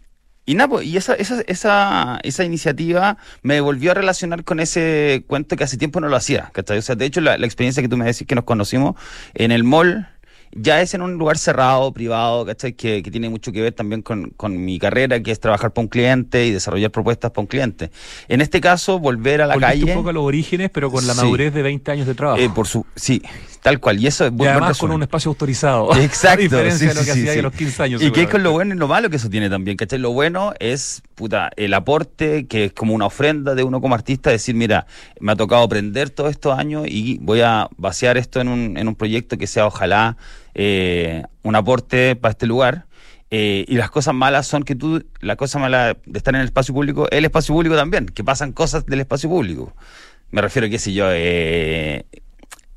y 0.46 0.54
nada, 0.54 0.70
pues, 0.70 0.86
y 0.88 0.96
esa, 0.96 1.14
esa, 1.14 1.40
esa, 1.42 2.18
esa 2.24 2.44
iniciativa 2.44 3.16
me 3.42 3.60
volvió 3.60 3.92
a 3.92 3.94
relacionar 3.94 4.42
con 4.42 4.58
ese 4.58 5.22
cuento 5.28 5.54
que 5.54 5.62
hace 5.62 5.76
tiempo 5.76 6.00
no 6.00 6.08
lo 6.08 6.16
hacía. 6.16 6.50
¿cachai? 6.52 6.78
O 6.78 6.82
sea, 6.82 6.96
de 6.96 7.04
hecho, 7.04 7.20
la, 7.20 7.38
la 7.38 7.46
experiencia 7.46 7.80
que 7.80 7.88
tú 7.88 7.96
me 7.96 8.06
decís 8.06 8.26
que 8.26 8.34
nos 8.34 8.44
conocimos 8.44 8.96
en 9.34 9.52
el 9.52 9.62
mall 9.62 10.08
ya 10.56 10.80
es 10.80 10.94
en 10.94 11.02
un 11.02 11.14
lugar 11.14 11.36
cerrado, 11.36 11.92
privado, 11.92 12.46
¿cachai? 12.46 12.74
Que, 12.74 13.02
que 13.02 13.10
tiene 13.10 13.28
mucho 13.28 13.50
que 13.52 13.60
ver 13.60 13.72
también 13.72 14.02
con, 14.02 14.30
con 14.36 14.64
mi 14.64 14.78
carrera, 14.78 15.20
que 15.20 15.30
es 15.32 15.40
trabajar 15.40 15.72
para 15.72 15.82
un 15.82 15.88
cliente 15.88 16.46
y 16.46 16.52
desarrollar 16.52 16.90
propuestas 16.90 17.30
para 17.32 17.40
un 17.42 17.46
cliente. 17.48 17.90
En 18.28 18.40
este 18.40 18.60
caso, 18.60 18.98
volver 18.98 19.42
a 19.42 19.46
la 19.46 19.54
Volviste 19.54 19.80
calle. 19.80 19.92
un 19.92 19.98
poco 19.98 20.10
a 20.10 20.12
los 20.12 20.24
orígenes, 20.24 20.70
pero 20.72 20.90
con 20.90 21.06
la 21.06 21.14
Sí. 21.14 21.20
madurez 21.22 21.52
de 21.52 21.62
20 21.62 21.90
años 21.90 22.06
de 22.06 22.14
trabajo. 22.14 22.40
eh, 22.40 22.48
por 22.54 22.66
su, 22.68 22.86
sí, 22.94 23.20
tal 23.62 23.80
cual. 23.80 23.98
Y 24.00 24.06
eso 24.06 24.24
es 24.26 24.30
y 24.30 24.34
buen- 24.34 24.36
buen 24.50 24.50
además 24.50 24.78
con 24.78 24.90
un 24.92 25.02
espacio 25.02 25.28
autorizado. 25.30 25.88
Exacto. 25.96 26.38
a 26.38 26.42
diferencia 26.42 26.78
sí, 26.78 26.86
de 26.86 26.94
lo 26.94 27.00
que 27.00 27.12
sí, 27.12 27.28
hacía 27.28 27.40
a 27.40 27.42
los 27.42 27.52
15 27.54 27.82
años. 27.82 28.02
Y 28.02 28.10
que 28.12 28.22
es 28.22 28.28
con 28.28 28.42
lo 28.42 28.52
bueno 28.52 28.74
y 28.74 28.78
lo 28.78 28.86
malo 28.86 29.10
que 29.10 29.16
eso 29.16 29.28
tiene 29.28 29.50
también, 29.50 29.76
¿cachai? 29.76 29.98
Lo 29.98 30.12
bueno 30.12 30.52
es, 30.60 31.02
puta, 31.16 31.50
el 31.56 31.74
aporte, 31.74 32.46
que 32.46 32.66
es 32.66 32.72
como 32.72 32.94
una 32.94 33.06
ofrenda 33.06 33.54
de 33.56 33.64
uno 33.64 33.80
como 33.80 33.94
artista, 33.94 34.30
decir, 34.30 34.54
mira, 34.54 34.86
me 35.18 35.32
ha 35.32 35.36
tocado 35.36 35.62
aprender 35.64 36.10
todos 36.10 36.30
estos 36.30 36.56
años 36.58 36.86
y 36.88 37.18
voy 37.22 37.40
a 37.40 37.68
vaciar 37.76 38.16
esto 38.18 38.40
en 38.40 38.48
un, 38.48 38.76
en 38.76 38.86
un 38.86 38.94
proyecto 38.94 39.36
que 39.36 39.46
sea, 39.46 39.66
ojalá, 39.66 40.16
eh, 40.54 41.22
un 41.42 41.56
aporte 41.56 42.16
para 42.16 42.30
este 42.32 42.46
lugar. 42.46 42.86
Eh, 43.30 43.64
y 43.66 43.74
las 43.76 43.90
cosas 43.90 44.14
malas 44.14 44.46
son 44.46 44.62
que 44.62 44.74
tú, 44.76 45.04
la 45.20 45.34
cosa 45.36 45.58
mala 45.58 45.96
de 46.06 46.18
estar 46.18 46.34
en 46.34 46.40
el 46.42 46.46
espacio 46.46 46.72
público, 46.74 47.08
el 47.10 47.24
espacio 47.24 47.54
público 47.54 47.74
también, 47.74 48.06
que 48.06 48.22
pasan 48.22 48.52
cosas 48.52 48.86
del 48.86 49.00
espacio 49.00 49.28
público. 49.28 49.74
Me 50.30 50.40
refiero, 50.40 50.68
qué 50.68 50.78
sé 50.78 50.92
yo, 50.92 51.06
eh, 51.10 52.04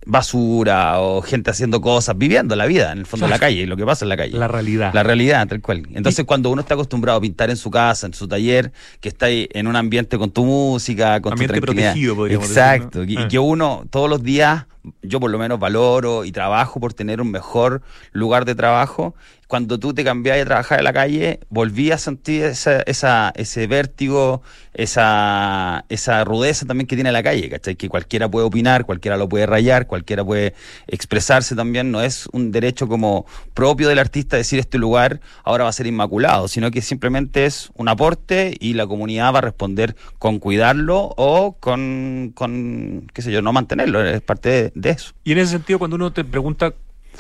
basura 0.06 1.00
o 1.02 1.22
gente 1.22 1.52
haciendo 1.52 1.82
cosas, 1.82 2.18
viviendo 2.18 2.56
la 2.56 2.66
vida, 2.66 2.92
en 2.94 3.00
el 3.00 3.06
fondo 3.06 3.26
de 3.26 3.30
la 3.30 3.40
calle, 3.40 3.68
lo 3.68 3.76
que 3.76 3.86
pasa 3.86 4.06
en 4.06 4.10
la 4.10 4.18
calle. 4.18 4.38
La 4.38 4.48
realidad. 4.48 4.94
La 4.94 5.04
realidad, 5.04 5.46
tal 5.48 5.62
cual. 5.62 5.84
Entonces, 5.94 6.24
cuando 6.26 6.50
uno 6.50 6.62
está 6.62 6.76
acostumbrado 6.76 7.18
a 7.18 7.22
pintar 7.22 7.50
en 7.50 7.58
su 7.58 7.70
casa, 7.70 8.08
en 8.08 8.14
su 8.14 8.28
taller, 8.28 8.72
que 9.02 9.10
está 9.10 9.26
ahí 9.28 9.50
en 9.54 9.68
un 9.68 9.76
ambiente 9.76 10.18
con 10.18 10.32
tu 10.32 10.46
música, 10.46 11.20
con 11.22 11.34
Ambiente 11.34 11.56
tu 11.60 11.66
tranquilidad. 11.66 11.90
protegido, 11.92 12.16
podríamos 12.16 12.48
decir, 12.48 12.64
Exacto. 12.64 13.04
y 13.04 13.18
Ah. 13.18 13.28
que 13.28 13.38
uno 13.38 13.86
todos 13.90 14.10
los 14.10 14.24
días, 14.24 14.66
yo 15.02 15.20
por 15.20 15.32
lo 15.32 15.38
menos 15.38 15.60
valoro 15.60 16.26
y 16.26 16.32
trabajo 16.32 16.80
por 16.80 16.94
tener 16.94 17.22
un 17.22 17.32
mejor 17.32 17.82
lugar 18.12 18.46
de 18.46 18.56
trabajo. 18.56 19.16
Cuando 19.48 19.80
tú 19.80 19.94
te 19.94 20.04
cambiás 20.04 20.42
a 20.42 20.46
trabajar 20.46 20.80
en 20.80 20.84
la 20.84 20.92
calle, 20.92 21.40
volví 21.50 21.92
a 21.92 21.98
sentir 21.98 22.44
esa, 22.44 22.82
esa, 22.82 23.32
ese 23.34 23.66
vértigo, 23.66 24.42
esa, 24.74 25.86
esa 25.88 26.26
rudeza 26.26 26.66
también 26.66 26.86
que 26.86 26.96
tiene 26.96 27.14
la 27.14 27.24
calle, 27.24 27.50
¿cachai? 27.50 27.78
Que 27.78 27.88
cualquiera 27.88 28.30
puede 28.30 28.46
opinar, 28.46 28.86
cualquiera 28.86 29.16
lo 29.16 29.30
puede 29.30 29.46
rayar, 29.46 29.88
cualquiera 29.88 30.26
puede 30.26 30.54
expresarse 30.88 31.56
también. 31.56 31.92
No 31.92 32.02
es 32.02 32.28
un 32.34 32.52
derecho 32.52 32.90
como 32.90 33.26
propio 33.54 33.88
del 33.88 34.00
artista 34.00 34.36
decir 34.36 34.60
este 34.60 34.78
lugar 34.78 35.22
ahora 35.46 35.64
va 35.64 35.70
a 35.70 35.74
ser 35.74 35.88
inmaculado, 35.88 36.50
sino 36.50 36.70
que 36.70 36.82
simplemente 36.82 37.46
es 37.46 37.70
un 37.76 37.88
aporte 37.88 38.54
y 38.60 38.74
la 38.74 38.86
comunidad 38.86 39.34
va 39.34 39.40
a 39.40 39.44
responder 39.44 39.96
con 40.20 40.40
cuidarlo 40.40 41.14
o 41.16 41.56
con, 41.60 42.34
con 42.36 43.08
qué 43.14 43.22
sé 43.22 43.32
yo, 43.32 43.42
no 43.42 43.54
mantenerlo. 43.54 44.04
Es 44.06 44.22
parte 44.22 44.72
de, 44.74 44.77
de 44.82 44.92
eso. 44.92 45.14
Y 45.24 45.32
en 45.34 45.40
ese 45.40 45.52
sentido, 45.52 45.80
cuando 45.80 45.96
uno 45.96 46.12
te 46.12 46.24
pregunta 46.24 46.74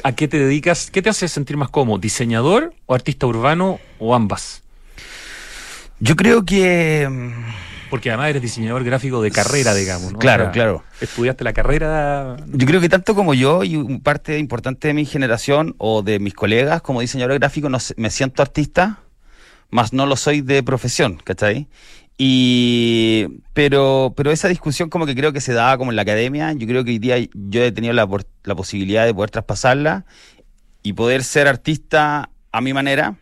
a 0.04 0.12
qué 0.14 0.28
te 0.28 0.38
dedicas, 0.40 0.92
¿qué 0.92 1.02
te 1.02 1.10
hace 1.10 1.28
sentir 1.28 1.58
más 1.58 1.70
cómodo? 1.70 1.98
¿Diseñador 2.00 2.74
o 2.86 2.94
artista 2.94 3.26
urbano 3.26 3.80
o 4.00 4.14
ambas? 4.16 4.64
Yo 6.00 6.16
creo 6.16 6.46
que... 6.46 7.08
mm, 7.10 7.90
Porque 7.90 8.10
además 8.10 8.30
eres 8.30 8.42
diseñador 8.42 8.84
gráfico 8.84 9.22
de 9.22 9.32
carrera, 9.32 9.74
digamos, 9.74 10.14
¿no? 10.14 10.20
Claro, 10.20 10.52
claro. 10.52 10.84
Estudiaste 11.02 11.44
la 11.44 11.54
carrera. 11.54 12.38
Yo 12.48 12.68
creo 12.68 12.80
que 12.82 12.90
tanto 12.90 13.16
como 13.16 13.34
yo 13.34 13.64
y 13.64 13.76
un 13.76 14.02
parte 14.02 14.38
importante 14.38 14.90
de 14.90 14.94
mi 14.94 15.06
generación 15.06 15.74
o 15.80 16.04
de 16.04 16.20
mis 16.20 16.34
colegas 16.36 16.82
como 16.82 17.02
diseñador 17.02 17.40
gráfico 17.40 17.70
no 17.70 17.80
sé, 17.80 17.96
me 17.98 18.10
siento 18.12 18.44
artista, 18.44 19.00
más 19.72 19.94
no 19.94 20.06
lo 20.06 20.16
soy 20.16 20.42
de 20.42 20.62
profesión, 20.64 21.20
¿cachai? 21.24 21.68
Y 22.18 23.28
pero 23.54 24.14
pero 24.18 24.32
esa 24.32 24.48
discusión 24.48 24.90
como 24.90 25.06
que 25.06 25.16
creo 25.16 25.34
que 25.34 25.42
se 25.42 25.54
daba 25.54 25.78
como 25.78 25.92
en 25.92 25.96
la 25.96 26.02
academia, 26.02 26.52
yo 26.54 26.68
creo 26.68 26.84
que 26.84 26.92
hoy 26.92 27.00
día 27.00 27.18
yo 27.34 27.64
he 27.64 27.72
tenido 27.72 27.94
la, 27.94 28.08
la 28.44 28.56
posibilidad 28.56 29.06
de 29.06 29.14
poder 29.14 29.30
traspasarla 29.30 30.06
y 30.82 30.94
poder 30.94 31.24
ser 31.24 31.48
artista 31.48 32.32
a 32.52 32.62
mi 32.62 32.74
manera, 32.74 33.18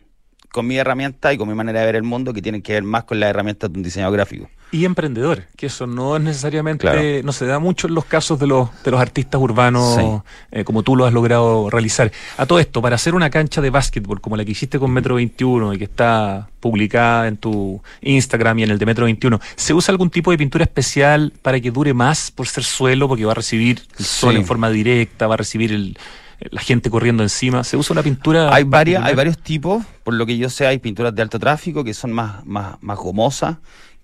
con 0.52 0.66
mi 0.66 0.76
herramienta 0.76 1.32
y 1.32 1.38
con 1.38 1.48
mi 1.48 1.54
manera 1.54 1.80
de 1.80 1.86
ver 1.86 1.96
el 1.96 2.02
mundo 2.02 2.32
que 2.32 2.42
tienen 2.42 2.62
que 2.62 2.72
ver 2.72 2.82
más 2.82 3.04
con 3.04 3.20
las 3.20 3.30
herramientas 3.30 3.72
de 3.72 3.78
un 3.78 3.82
diseñador 3.82 4.14
gráfico. 4.16 4.48
Y 4.72 4.84
emprendedor, 4.84 5.44
que 5.56 5.66
eso 5.66 5.86
no 5.86 6.16
es 6.16 6.22
necesariamente, 6.22 6.82
Claro. 6.82 7.00
no 7.22 7.32
se 7.32 7.46
da 7.46 7.60
mucho 7.60 7.86
en 7.86 7.94
los 7.94 8.04
casos 8.04 8.38
de 8.40 8.48
los, 8.48 8.68
de 8.82 8.90
los 8.90 9.00
artistas 9.00 9.40
urbanos, 9.40 9.94
Sí. 9.94 10.02
eh, 10.50 10.64
como 10.64 10.82
tú 10.82 10.96
lo 10.96 11.06
has 11.06 11.12
logrado 11.12 11.70
realizar. 11.70 12.10
A 12.36 12.46
todo 12.46 12.58
esto, 12.58 12.82
para 12.82 12.96
hacer 12.96 13.14
una 13.14 13.30
cancha 13.30 13.60
de 13.60 13.70
básquetbol 13.70 14.20
como 14.20 14.36
la 14.36 14.44
que 14.44 14.50
hiciste 14.50 14.80
con 14.80 14.90
Metro 14.90 15.14
21 15.14 15.72
y 15.72 15.78
que 15.78 15.84
está 15.84 16.48
publicada 16.58 17.28
en 17.28 17.36
tu 17.36 17.80
Instagram 18.02 18.58
y 18.58 18.62
en 18.64 18.70
el 18.70 18.78
de 18.78 18.86
Metro 18.86 19.04
21, 19.04 19.40
¿se 19.54 19.72
usa 19.72 19.92
algún 19.92 20.10
tipo 20.10 20.32
de 20.32 20.38
pintura 20.38 20.64
especial 20.64 21.32
para 21.42 21.60
que 21.60 21.70
dure 21.70 21.94
más 21.94 22.32
por 22.32 22.48
ser 22.48 22.64
suelo, 22.64 23.06
porque 23.06 23.24
va 23.24 23.32
a 23.32 23.36
recibir 23.36 23.82
el 24.00 24.04
sol 24.04 24.32
Sí. 24.32 24.40
en 24.40 24.46
forma 24.46 24.68
directa, 24.70 25.28
va 25.28 25.34
a 25.34 25.38
recibir 25.38 25.72
el- 25.72 25.96
la 26.38 26.60
gente 26.60 26.90
corriendo 26.90 27.22
encima? 27.22 27.64
¿Se 27.64 27.76
usa 27.76 27.94
una 27.94 28.02
pintura? 28.02 28.54
Hay 28.54 28.64
varias, 28.64 29.02
hay 29.04 29.14
varios 29.14 29.38
tipos, 29.38 29.84
por 30.04 30.14
lo 30.14 30.26
que 30.26 30.36
yo 30.36 30.50
sé, 30.50 30.66
hay 30.66 30.78
pinturas 30.78 31.14
de 31.14 31.22
alto 31.22 31.38
tráfico 31.38 31.84
que 31.84 31.94
son 31.94 32.12
más, 32.12 32.44
más, 32.46 32.76
más 32.80 32.98
gomosas, 32.98 33.56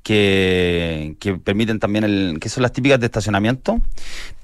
que, 0.03 1.17
que 1.21 1.35
permiten 1.35 1.79
también 1.79 2.05
el, 2.05 2.39
que 2.41 2.49
son 2.49 2.63
las 2.63 2.73
típicas 2.73 2.99
de 2.99 3.07
estacionamiento, 3.07 3.81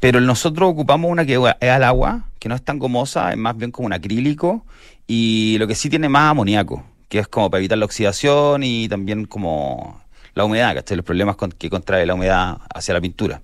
pero 0.01 0.21
nosotros 0.21 0.71
ocupamos 0.71 1.11
una 1.11 1.27
que 1.27 1.35
es 1.35 1.71
al 1.71 1.85
agua, 1.85 2.25
que 2.39 2.49
no 2.49 2.55
es 2.55 2.63
tan 2.63 2.79
gomosa, 2.79 3.33
es 3.33 3.37
más 3.37 3.57
bien 3.57 3.71
como 3.71 3.87
un 3.87 3.93
acrílico, 3.93 4.65
y 5.07 5.57
lo 5.59 5.67
que 5.67 5.75
sí 5.75 5.91
tiene 5.91 6.09
más 6.09 6.31
amoníaco, 6.31 6.85
que 7.09 7.19
es 7.19 7.29
como 7.29 7.51
para 7.51 7.61
evitar 7.61 7.79
la 7.79 7.87
oxidación 7.87 8.63
y 8.63 8.89
también 8.89 9.25
como 9.25 10.01
la 10.39 10.45
humedad, 10.47 10.75
¿cachai? 10.75 10.97
Los 10.97 11.05
problemas 11.05 11.37
con- 11.37 11.53
que 11.53 11.69
contrae 11.69 12.07
la 12.07 12.15
humedad 12.15 12.57
hacia 12.75 12.95
la 12.95 13.01
pintura, 13.01 13.43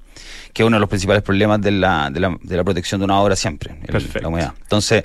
que 0.55 0.63
es 0.63 0.67
uno 0.67 0.77
de 0.77 0.81
los 0.81 0.89
principales 0.89 1.23
problemas 1.23 1.61
de 1.61 1.73
la, 1.73 2.09
de 2.11 2.21
la, 2.21 2.37
de 2.43 2.57
la 2.57 2.65
protección 2.65 3.01
de 3.01 3.05
una 3.05 3.21
obra 3.21 3.37
siempre, 3.37 3.77
el- 3.83 3.93
la 4.23 4.29
humedad. 4.29 4.53
Entonces, 4.63 5.05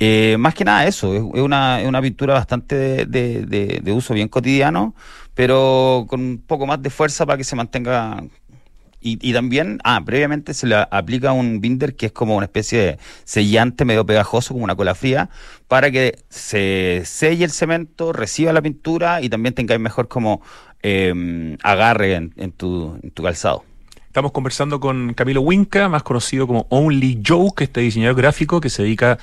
eh, 0.00 0.36
más 0.38 0.54
que 0.54 0.64
nada 0.64 0.86
eso, 0.86 1.14
es, 1.14 1.22
es 1.34 1.40
una, 1.40 1.80
es 1.80 1.88
una 1.88 2.02
pintura 2.02 2.34
bastante 2.34 2.74
de, 2.76 3.06
de- 3.06 3.46
de- 3.46 3.80
de 3.82 3.92
uso 3.92 4.12
bien 4.14 4.28
cotidiano, 4.28 4.94
pero 5.34 6.06
con 6.08 6.20
un 6.20 6.42
poco 6.46 6.66
más 6.66 6.82
de 6.82 6.90
fuerza 6.90 7.24
para 7.24 7.38
que 7.38 7.44
se 7.44 7.56
mantenga. 7.56 8.22
Y, 9.00 9.18
y 9.20 9.32
también, 9.32 9.78
ah, 9.84 10.02
previamente 10.04 10.54
se 10.54 10.66
le 10.66 10.76
aplica 10.90 11.32
un 11.32 11.60
binder 11.60 11.94
que 11.94 12.06
es 12.06 12.12
como 12.12 12.36
una 12.36 12.46
especie 12.46 12.78
de 12.80 12.98
sellante 13.24 13.84
medio 13.84 14.04
pegajoso, 14.04 14.54
como 14.54 14.64
una 14.64 14.74
cola 14.74 14.94
fría, 14.94 15.30
para 15.68 15.90
que 15.90 16.18
se 16.28 17.02
selle 17.04 17.44
el 17.44 17.50
cemento, 17.50 18.12
reciba 18.12 18.52
la 18.52 18.62
pintura 18.62 19.22
y 19.22 19.28
también 19.28 19.54
tengáis 19.54 19.80
mejor 19.80 20.08
como 20.08 20.42
eh, 20.82 21.56
agarre 21.62 22.14
en, 22.14 22.34
en 22.36 22.52
tu, 22.52 22.98
en 23.02 23.10
tu 23.10 23.22
calzado. 23.22 23.64
Estamos 24.08 24.32
conversando 24.32 24.80
con 24.80 25.14
Camilo 25.14 25.42
Winca, 25.42 25.88
más 25.88 26.02
conocido 26.02 26.46
como 26.46 26.66
Only 26.70 27.22
Joke, 27.24 27.62
este 27.62 27.82
diseñador 27.82 28.16
gráfico 28.16 28.60
que 28.60 28.70
se 28.70 28.82
dedica 28.82 29.18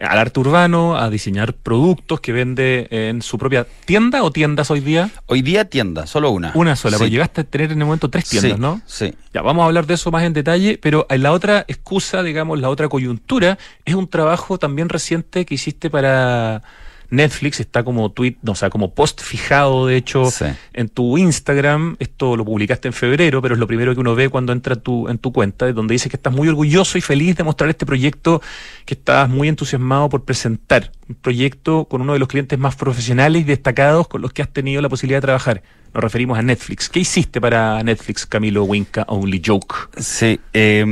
al 0.00 0.18
arte 0.18 0.40
urbano, 0.40 0.96
a 0.96 1.10
diseñar 1.10 1.54
productos 1.54 2.20
que 2.20 2.32
vende 2.32 2.86
en 2.90 3.22
su 3.22 3.38
propia 3.38 3.66
tienda 3.84 4.22
o 4.22 4.30
tiendas 4.30 4.70
hoy 4.70 4.80
día. 4.80 5.10
Hoy 5.26 5.42
día 5.42 5.64
tienda, 5.64 6.06
solo 6.06 6.30
una. 6.30 6.52
Una 6.54 6.76
sola, 6.76 6.96
Sí. 6.96 7.02
porque 7.02 7.10
llegaste 7.10 7.40
a 7.40 7.44
tener 7.44 7.72
en 7.72 7.80
el 7.80 7.84
momento 7.86 8.08
tres 8.08 8.28
tiendas, 8.28 8.52
Sí, 8.52 8.58
¿no? 8.60 8.80
Sí. 8.86 9.14
Ya, 9.34 9.42
vamos 9.42 9.62
a 9.62 9.66
hablar 9.66 9.86
de 9.86 9.94
eso 9.94 10.10
más 10.10 10.22
en 10.24 10.32
detalle, 10.32 10.78
pero 10.80 11.06
la 11.10 11.32
otra 11.32 11.64
excusa, 11.68 12.22
digamos, 12.22 12.60
la 12.60 12.68
otra 12.70 12.88
coyuntura, 12.88 13.58
es 13.84 13.94
un 13.94 14.08
trabajo 14.08 14.58
también 14.58 14.88
reciente 14.88 15.44
que 15.44 15.54
hiciste 15.54 15.90
para 15.90 16.62
Netflix, 17.10 17.60
está 17.60 17.82
como 17.84 18.10
tweet, 18.10 18.36
no, 18.42 18.52
o 18.52 18.54
sea, 18.54 18.68
como 18.70 18.92
post 18.94 19.22
fijado, 19.22 19.86
de 19.86 19.96
hecho, 19.96 20.30
Sí. 20.30 20.44
en 20.74 20.88
tu 20.88 21.16
Instagram, 21.18 21.96
esto 21.98 22.36
lo 22.36 22.44
publicaste 22.44 22.88
en 22.88 22.92
febrero, 22.94 23.40
pero 23.40 23.54
es 23.54 23.58
lo 23.58 23.66
primero 23.66 23.94
que 23.94 24.00
uno 24.00 24.14
ve 24.14 24.28
cuando 24.28 24.52
entra 24.52 24.76
tu, 24.76 25.08
en 25.08 25.18
tu 25.18 25.32
cuenta, 25.32 25.72
donde 25.72 25.92
dices 25.94 26.10
que 26.10 26.16
estás 26.16 26.32
muy 26.32 26.48
orgulloso 26.48 26.98
y 26.98 27.00
feliz 27.00 27.36
de 27.36 27.44
mostrar 27.44 27.70
este 27.70 27.86
proyecto 27.86 28.42
que 28.84 28.94
estás 28.94 29.28
muy 29.28 29.48
entusiasmado 29.48 30.08
por 30.08 30.24
presentar. 30.24 30.92
Un 31.08 31.14
proyecto 31.14 31.86
con 31.86 32.02
uno 32.02 32.12
de 32.12 32.18
los 32.18 32.28
clientes 32.28 32.58
más 32.58 32.76
profesionales 32.76 33.40
y 33.42 33.44
destacados 33.44 34.08
con 34.08 34.20
los 34.20 34.32
que 34.32 34.42
has 34.42 34.48
tenido 34.52 34.82
la 34.82 34.88
posibilidad 34.90 35.18
de 35.18 35.22
trabajar. 35.26 35.62
Nos 35.94 36.02
referimos 36.02 36.38
a 36.38 36.42
Netflix. 36.42 36.90
¿Qué 36.90 37.00
hiciste 37.00 37.40
para 37.40 37.82
Netflix, 37.82 38.26
Camilo 38.26 38.64
Winca 38.64 39.04
Only 39.08 39.40
Joke? 39.44 39.74
Sí, 39.96 40.38
eh, 40.52 40.84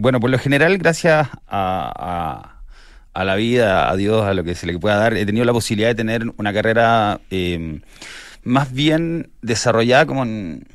bueno, 0.00 0.20
por 0.20 0.30
lo 0.30 0.38
general, 0.38 0.78
gracias 0.78 1.28
a, 1.48 1.92
a- 1.96 2.51
a 3.14 3.24
la 3.24 3.36
vida, 3.36 3.90
a 3.90 3.96
Dios, 3.96 4.24
a 4.24 4.34
lo 4.34 4.44
que 4.44 4.54
se 4.54 4.66
le 4.66 4.78
pueda 4.78 4.96
dar, 4.96 5.16
he 5.16 5.26
tenido 5.26 5.44
la 5.44 5.52
posibilidad 5.52 5.88
de 5.88 5.94
tener 5.94 6.24
una 6.36 6.52
carrera 6.52 7.20
eh, 7.30 7.80
más 8.42 8.72
bien 8.72 9.30
desarrollada 9.42 10.06
como 10.06 10.22
en, 10.24 10.66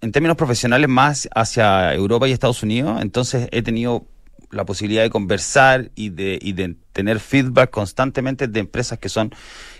en 0.00 0.12
términos 0.12 0.36
profesionales 0.36 0.88
más 0.88 1.28
hacia 1.34 1.94
Europa 1.94 2.28
y 2.28 2.32
Estados 2.32 2.62
Unidos. 2.62 3.00
Entonces 3.02 3.48
he 3.52 3.62
tenido 3.62 4.06
la 4.50 4.64
posibilidad 4.64 5.02
de 5.02 5.10
conversar 5.10 5.90
y 5.94 6.10
de, 6.10 6.38
y 6.40 6.52
de 6.52 6.76
tener 6.92 7.20
feedback 7.20 7.70
constantemente 7.70 8.46
de 8.46 8.60
empresas 8.60 8.98
que 8.98 9.08
son 9.08 9.34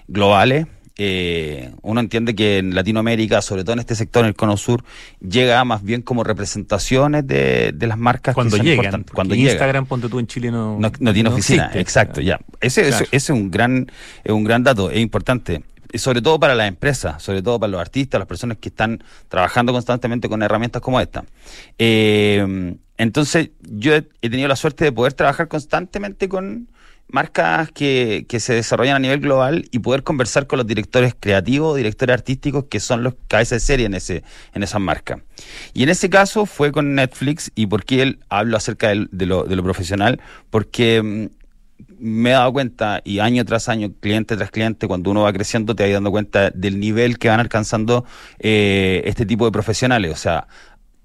globales 0.08 0.66
eh, 0.96 1.72
uno 1.82 2.00
entiende 2.00 2.34
que 2.34 2.58
en 2.58 2.74
Latinoamérica, 2.74 3.42
sobre 3.42 3.64
todo 3.64 3.72
en 3.74 3.80
este 3.80 3.94
sector, 3.94 4.22
en 4.24 4.28
el 4.28 4.34
Cono 4.34 4.56
Sur, 4.56 4.84
llega 5.20 5.64
más 5.64 5.82
bien 5.82 6.02
como 6.02 6.22
representaciones 6.24 7.26
de, 7.26 7.72
de 7.74 7.86
las 7.86 7.98
marcas 7.98 8.34
cuando 8.34 8.56
que 8.56 8.62
llegan. 8.62 9.04
Cuando 9.12 9.34
Instagram, 9.34 9.86
ponte 9.86 10.08
tú 10.08 10.18
en 10.20 10.26
Chile, 10.26 10.50
no, 10.50 10.78
no, 10.78 10.92
no 10.98 11.12
tiene 11.12 11.28
oficina. 11.30 11.64
existe. 11.64 11.80
Exacto, 11.80 12.20
ya. 12.20 12.38
Ese, 12.60 12.82
Claro. 12.82 12.96
ese- 13.04 13.16
ese 13.16 13.32
es 13.32 13.38
un 13.38 13.50
gran, 13.50 13.90
es 14.22 14.32
un 14.32 14.44
gran 14.44 14.62
dato, 14.62 14.90
es 14.90 14.98
importante. 15.00 15.62
Sobre 15.94 16.20
todo 16.22 16.40
para 16.40 16.56
las 16.56 16.66
empresas, 16.66 17.22
sobre 17.22 17.40
todo 17.40 17.60
para 17.60 17.70
los 17.70 17.80
artistas, 17.80 18.18
las 18.18 18.26
personas 18.26 18.58
que 18.58 18.68
están 18.68 19.02
trabajando 19.28 19.72
constantemente 19.72 20.28
con 20.28 20.42
herramientas 20.42 20.82
como 20.82 21.00
esta. 21.00 21.24
Eh, 21.78 22.74
entonces, 22.96 23.50
yo 23.62 23.94
he 23.94 24.02
tenido 24.30 24.48
la 24.48 24.56
suerte 24.56 24.84
de 24.84 24.92
poder 24.92 25.12
trabajar 25.12 25.48
constantemente 25.48 26.28
con 26.28 26.68
marcas 27.14 27.70
que, 27.70 28.26
que 28.28 28.40
se 28.40 28.54
desarrollan 28.54 28.96
a 28.96 28.98
nivel 28.98 29.20
global 29.20 29.66
y 29.70 29.78
poder 29.78 30.02
conversar 30.02 30.46
con 30.46 30.56
los 30.58 30.66
directores 30.66 31.14
creativos, 31.18 31.76
directores 31.76 32.12
artísticos 32.14 32.64
que 32.68 32.80
son 32.80 33.02
los 33.04 33.14
cabezas 33.28 33.56
de 33.56 33.66
serie 33.66 33.86
en 33.86 33.94
ese 33.94 34.24
en 34.52 34.62
esas 34.64 34.80
marcas. 34.80 35.20
Y 35.72 35.84
en 35.84 35.88
ese 35.90 36.10
caso 36.10 36.44
fue 36.44 36.72
con 36.72 36.94
Netflix 36.94 37.52
y 37.54 37.66
por 37.66 37.84
qué 37.84 38.02
él 38.02 38.18
hablo 38.28 38.56
acerca 38.56 38.88
del- 38.88 39.08
de, 39.12 39.26
lo, 39.26 39.44
de 39.44 39.54
lo 39.56 39.62
profesional, 39.62 40.20
porque 40.50 41.02
mm, 41.02 41.26
me 41.98 42.30
he 42.30 42.32
dado 42.32 42.52
cuenta 42.52 43.00
y 43.04 43.18
año 43.20 43.44
tras 43.44 43.68
año, 43.68 43.92
cliente 44.00 44.36
tras 44.36 44.50
cliente, 44.50 44.86
cuando 44.88 45.10
uno 45.10 45.22
va 45.22 45.32
creciendo 45.32 45.74
te 45.74 45.84
vas 45.84 45.92
dando 45.92 46.10
cuenta 46.10 46.50
del 46.50 46.78
nivel 46.80 47.18
que 47.18 47.28
van 47.28 47.40
alcanzando 47.40 48.04
eh, 48.38 49.02
este 49.06 49.24
tipo 49.26 49.44
de 49.44 49.52
profesionales. 49.52 50.12
O 50.12 50.16
sea, 50.16 50.48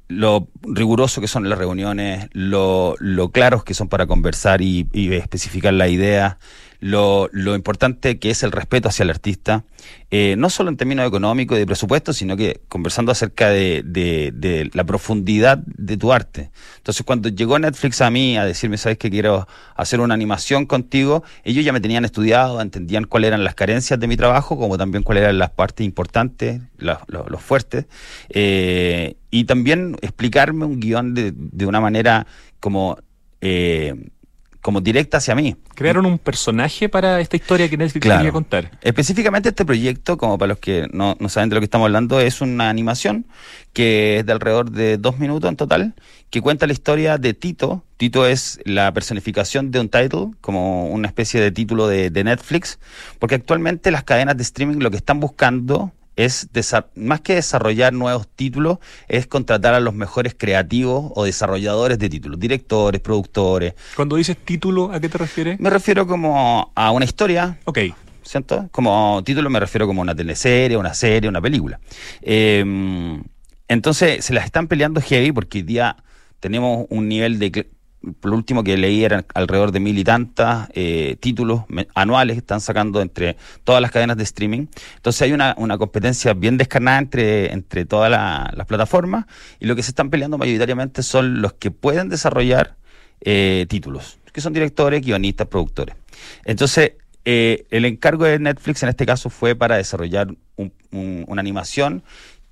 lo 0.09 0.49
riguroso 0.63 1.21
que 1.21 1.27
son 1.27 1.47
las 1.47 1.57
reuniones, 1.57 2.27
lo, 2.33 2.95
lo 2.99 3.29
claros 3.31 3.63
que 3.63 3.75
son 3.75 3.87
para 3.87 4.07
conversar 4.07 4.61
y, 4.61 4.89
y 4.91 5.13
especificar 5.13 5.73
la 5.73 5.87
idea, 5.87 6.39
lo, 6.81 7.29
lo 7.33 7.55
importante 7.55 8.19
que 8.19 8.29
es 8.29 8.41
el 8.43 8.51
respeto 8.51 8.87
hacia 8.87 9.03
el 9.03 9.09
artista, 9.09 9.65
eh, 10.11 10.35
no 10.37 10.49
solo 10.49 10.69
en 10.69 10.77
términos 10.77 11.05
económicos 11.07 11.57
y 11.57 11.59
de 11.59 11.65
presupuesto, 11.65 12.13
sino 12.13 12.37
que 12.37 12.61
conversando 12.69 13.11
acerca 13.11 13.49
de, 13.49 13.83
de- 13.85 14.31
de 14.33 14.69
la 14.73 14.83
profundidad 14.85 15.57
de 15.57 15.97
tu 15.97 16.13
arte. 16.13 16.51
Entonces, 16.77 17.05
cuando 17.05 17.27
llegó 17.29 17.59
Netflix 17.59 18.01
a 18.01 18.09
mí 18.09 18.37
a 18.37 18.45
decirme, 18.45 18.77
sabes 18.77 18.97
que 18.97 19.09
quiero 19.09 19.47
hacer 19.75 19.99
una 19.99 20.13
animación 20.13 20.65
contigo, 20.65 21.23
ellos 21.43 21.65
ya 21.65 21.73
me 21.73 21.81
tenían 21.81 22.05
estudiado, 22.05 22.61
entendían 22.61 23.03
cuáles 23.05 23.29
eran 23.29 23.43
las 23.43 23.55
carencias 23.55 23.99
de 23.99 24.07
mi 24.07 24.15
trabajo, 24.15 24.57
como 24.57 24.77
también 24.77 25.03
cuáles 25.03 25.23
eran 25.23 25.37
las 25.37 25.49
partes 25.51 25.85
importantes, 25.85 26.61
los 26.77 27.41
fuertes, 27.41 27.85
eh, 28.29 29.15
y 29.31 29.43
también 29.43 29.97
explicarme 30.01 30.65
un 30.65 30.79
guion 30.79 31.13
de, 31.13 31.33
de 31.35 31.65
una 31.65 31.81
manera 31.81 32.25
como, 32.59 32.97
eh, 33.41 33.95
como 34.61 34.81
directa 34.81 35.17
hacia 35.17 35.35
mí. 35.35 35.55
Crearon 35.75 36.05
un 36.05 36.19
personaje 36.19 36.89
para 36.89 37.19
esta 37.21 37.35
historia 37.37 37.69
que 37.69 37.77
Netflix 37.77 38.03
Claro. 38.03 38.19
quería 38.19 38.31
contar. 38.31 38.71
Específicamente 38.81 39.49
este 39.49 39.65
proyecto, 39.65 40.17
como 40.17 40.37
para 40.37 40.49
los 40.49 40.59
que 40.59 40.87
no, 40.91 41.15
no 41.19 41.29
saben 41.29 41.49
de 41.49 41.55
lo 41.55 41.61
que 41.61 41.65
estamos 41.65 41.85
hablando, 41.85 42.19
es 42.19 42.41
una 42.41 42.69
animación 42.69 43.25
que 43.73 44.17
es 44.19 44.25
de 44.25 44.31
alrededor 44.33 44.71
de 44.71 44.97
dos 44.97 45.19
minutos 45.19 45.49
en 45.49 45.55
total, 45.55 45.93
que 46.29 46.41
cuenta 46.41 46.67
la 46.67 46.73
historia 46.73 47.17
de 47.17 47.33
Tito. 47.33 47.83
Tito 47.97 48.25
es 48.25 48.59
la 48.65 48.91
personificación 48.93 49.71
de 49.71 49.79
un 49.79 49.89
title, 49.89 50.31
como 50.41 50.87
una 50.87 51.07
especie 51.07 51.39
de 51.39 51.51
título 51.51 51.87
de, 51.87 52.09
de 52.09 52.23
Netflix, 52.23 52.79
porque 53.19 53.35
actualmente 53.35 53.91
las 53.91 54.03
cadenas 54.03 54.35
de 54.37 54.43
streaming 54.43 54.79
lo 54.79 54.91
que 54.91 54.97
están 54.97 55.19
buscando 55.19 55.91
es, 56.15 56.49
más 56.95 57.21
que 57.21 57.35
desarrollar 57.35 57.93
nuevos 57.93 58.27
títulos, 58.27 58.79
es 59.07 59.27
contratar 59.27 59.73
a 59.73 59.79
los 59.79 59.93
mejores 59.93 60.35
creativos 60.37 61.11
o 61.15 61.23
desarrolladores 61.23 61.99
de 61.99 62.09
títulos, 62.09 62.39
directores, 62.39 63.01
productores. 63.01 63.73
Cuando 63.95 64.15
dices 64.17 64.37
título, 64.37 64.91
¿a 64.91 64.99
qué 64.99 65.09
te 65.09 65.17
refieres? 65.17 65.59
Me 65.59 65.69
refiero 65.69 66.07
como 66.07 66.71
a 66.75 66.91
una 66.91 67.05
historia, 67.05 67.59
Ok. 67.65 67.79
¿cierto? 68.23 68.67
Como 68.71 69.21
título 69.25 69.49
me 69.49 69.59
refiero 69.59 69.87
como 69.87 70.01
una 70.01 70.13
teleserie, 70.13 70.77
una 70.77 70.93
serie, 70.93 71.29
una 71.29 71.41
película. 71.41 71.79
Eh, 72.21 72.63
entonces 73.67 74.25
se 74.25 74.33
las 74.33 74.45
están 74.45 74.67
peleando 74.67 75.01
heavy 75.01 75.31
porque 75.31 75.59
hoy 75.59 75.63
día 75.63 75.95
tenemos 76.39 76.85
un 76.89 77.07
nivel 77.07 77.39
de... 77.39 77.69
Lo 78.23 78.33
último 78.33 78.63
que 78.63 78.77
leí 78.77 79.03
eran 79.03 79.25
alrededor 79.33 79.71
de 79.73 79.79
mil 79.81 79.97
y 79.97 80.03
tantas 80.05 80.69
eh, 80.73 81.17
títulos 81.19 81.63
anuales 81.95 82.35
que 82.35 82.39
están 82.39 82.61
sacando 82.61 83.01
entre 83.01 83.35
todas 83.65 83.81
las 83.81 83.91
cadenas 83.91 84.15
de 84.15 84.23
streaming. 84.23 84.67
Entonces 84.95 85.21
hay 85.23 85.33
una, 85.33 85.53
una 85.57 85.77
competencia 85.77 86.33
bien 86.33 86.57
descarnada 86.57 86.99
entre, 86.99 87.51
entre 87.51 87.85
todas 87.85 88.09
la- 88.09 88.51
las 88.55 88.65
plataformas 88.67 89.25
y 89.59 89.65
lo 89.65 89.75
que 89.75 89.83
se 89.83 89.91
están 89.91 90.09
peleando 90.09 90.37
mayoritariamente 90.37 91.03
son 91.03 91.41
los 91.41 91.53
que 91.53 91.71
pueden 91.71 92.07
desarrollar 92.07 92.77
eh, 93.21 93.65
títulos, 93.67 94.17
que 94.31 94.39
son 94.39 94.53
directores, 94.53 95.01
guionistas, 95.01 95.47
productores. 95.47 95.95
Entonces, 96.45 96.93
eh, 97.25 97.65
el 97.69 97.83
encargo 97.83 98.23
de 98.23 98.39
Netflix 98.39 98.81
en 98.83 98.89
este 98.89 99.05
caso 99.05 99.29
fue 99.29 99.55
para 99.55 99.75
desarrollar 99.75 100.29
un- 100.55 100.71
una 101.27 101.39
animación 101.41 102.01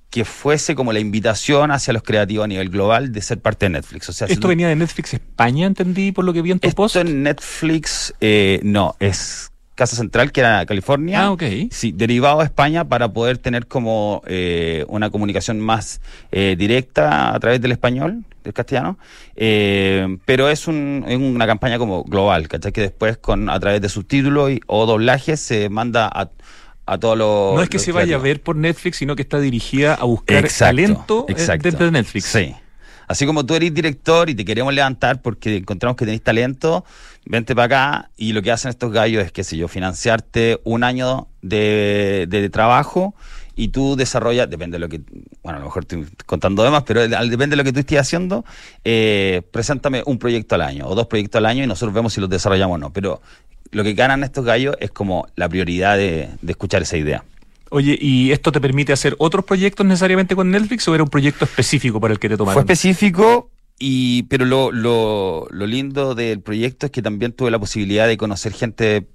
que 0.09 0.25
fuese 0.25 0.75
como 0.75 0.93
la 0.93 0.99
invitación 0.99 1.71
hacia 1.71 1.93
los 1.93 2.03
creativos 2.03 2.45
a 2.45 2.47
nivel 2.47 2.69
global 2.69 3.11
de 3.11 3.21
ser 3.21 3.39
parte 3.39 3.65
de 3.65 3.71
Netflix. 3.71 4.09
O 4.09 4.13
sea, 4.13 4.27
Esto 4.27 4.47
venía 4.47 4.67
de 4.67 4.75
Netflix 4.75 5.13
España, 5.13 5.67
entendí 5.67 6.11
por 6.11 6.25
lo 6.25 6.33
que 6.33 6.41
vi 6.41 6.51
en 6.51 6.59
tu 6.59 6.67
esto 6.67 6.83
post. 6.83 6.95
en 6.95 7.23
Netflix, 7.23 8.13
eh, 8.21 8.59
no, 8.63 8.95
es 8.99 9.51
Casa 9.77 9.95
Central, 9.95 10.31
que 10.31 10.39
era 10.39 10.65
California. 10.65 11.25
Ah, 11.25 11.31
ok. 11.31 11.43
Sí, 11.69 11.91
derivado 11.91 12.41
a 12.41 12.43
España 12.43 12.85
para 12.85 13.13
poder 13.13 13.37
tener 13.37 13.67
como 13.67 14.23
eh, 14.25 14.83
una 14.87 15.11
comunicación 15.11 15.59
más 15.59 16.01
eh, 16.31 16.55
directa 16.57 17.35
a 17.35 17.39
través 17.39 17.61
del 17.61 17.73
español, 17.73 18.23
del 18.43 18.53
castellano. 18.53 18.97
Eh, 19.35 20.17
pero 20.25 20.49
es, 20.49 20.67
un, 20.67 21.05
es 21.07 21.15
una 21.15 21.45
campaña 21.45 21.77
como 21.77 22.03
global, 22.05 22.47
¿cachai? 22.47 22.71
Que 22.71 22.81
después 22.81 23.17
con 23.17 23.51
a 23.51 23.59
través 23.59 23.79
de 23.79 23.87
subtítulos 23.87 24.49
y, 24.49 24.61
o 24.65 24.87
doblajes 24.87 25.39
se 25.39 25.69
manda 25.69 26.09
a, 26.11 26.31
a 26.87 26.97
todos 26.97 27.17
los. 27.17 27.55
No 27.55 27.61
es 27.61 27.69
que 27.69 27.79
se 27.79 27.91
vaya 27.91 28.15
a 28.15 28.19
ver 28.19 28.41
por 28.41 28.55
Netflix, 28.55 28.97
sino 28.97 29.15
que 29.15 29.21
está 29.21 29.39
dirigida 29.39 29.93
a 29.93 30.05
buscar 30.05 30.37
Exacto, 30.37 30.65
talento 30.65 31.25
eh, 31.27 31.33
exacto. 31.33 31.67
dentro 31.67 31.85
de 31.85 31.91
Netflix. 31.91 32.25
Sí. 32.25 32.55
Así 33.07 33.25
como 33.25 33.45
tú 33.45 33.55
eres 33.55 33.73
director 33.73 34.29
y 34.29 34.35
te 34.35 34.43
queremos 34.43 34.73
levantar 34.73 35.21
porque 35.21 35.57
encontramos 35.57 35.95
que 35.95 36.05
tenés 36.05 36.21
talento, 36.21 36.83
vente 37.25 37.55
para 37.55 37.65
acá 37.65 38.09
y 38.17 38.33
lo 38.33 38.41
que 38.41 38.51
hacen 38.51 38.69
estos 38.69 38.91
gallos 38.91 39.23
es, 39.23 39.31
qué 39.31 39.43
sé 39.43 39.55
yo, 39.55 39.67
financiarte 39.67 40.59
un 40.65 40.83
año 40.83 41.27
de, 41.41 42.25
de 42.29 42.49
trabajo 42.49 43.15
y 43.57 43.69
tú 43.69 43.95
desarrollas, 43.95 44.49
depende 44.49 44.75
de 44.75 44.79
lo 44.79 44.87
que, 44.87 45.01
bueno, 45.41 45.57
a 45.57 45.59
lo 45.59 45.65
mejor 45.65 45.83
estoy 45.83 46.05
contando 46.25 46.63
de 46.63 46.69
más, 46.69 46.83
pero 46.83 47.01
depende 47.01 47.47
de 47.47 47.55
lo 47.55 47.63
que 47.63 47.73
tú 47.73 47.79
estés 47.79 47.99
haciendo, 47.99 48.45
eh, 48.85 49.41
preséntame 49.51 50.03
un 50.05 50.19
proyecto 50.19 50.55
al 50.55 50.61
año 50.61 50.85
o 50.87 50.93
dos 50.93 51.07
proyectos 51.07 51.39
al 51.39 51.47
año 51.47 51.63
y 51.63 51.67
nosotros 51.67 51.93
vemos 51.93 52.13
si 52.13 52.21
los 52.21 52.29
desarrollamos 52.29 52.75
o 52.75 52.77
no. 52.77 52.93
Pero 52.93 53.19
lo 53.71 53.83
que 53.83 53.93
ganan 53.93 54.23
estos 54.23 54.45
gallos 54.45 54.75
es 54.79 54.91
como 54.91 55.27
la 55.35 55.47
prioridad 55.49 55.97
de, 55.97 56.29
de 56.41 56.51
escuchar 56.51 56.81
esa 56.81 56.97
idea. 56.97 57.23
Oye, 57.69 57.97
¿y 57.99 58.31
esto 58.31 58.51
te 58.51 58.61
permite 58.61 58.93
hacer 58.93 59.15
otros 59.19 59.43
proyectos 59.43 59.85
necesariamente 59.85 60.35
con 60.35 60.49
Netflix 60.49 60.87
o 60.87 60.95
era 60.95 61.03
un 61.03 61.09
proyecto 61.09 61.43
específico 61.45 61.99
para 61.99 62.13
el 62.13 62.19
que 62.19 62.29
te 62.29 62.35
Fue 62.35 62.37
tomaron? 62.37 62.61
específico, 62.61 63.49
y, 63.77 64.23
pero 64.23 64.45
lo, 64.45 64.71
lo, 64.71 65.47
lo 65.51 65.67
lindo 65.67 66.15
del 66.15 66.39
proyecto 66.41 66.85
es 66.85 66.91
que 66.93 67.01
también 67.01 67.33
tuve 67.33 67.51
la 67.51 67.59
posibilidad 67.59 68.07
de 68.07 68.15
conocer 68.17 68.53
gente 68.53 69.07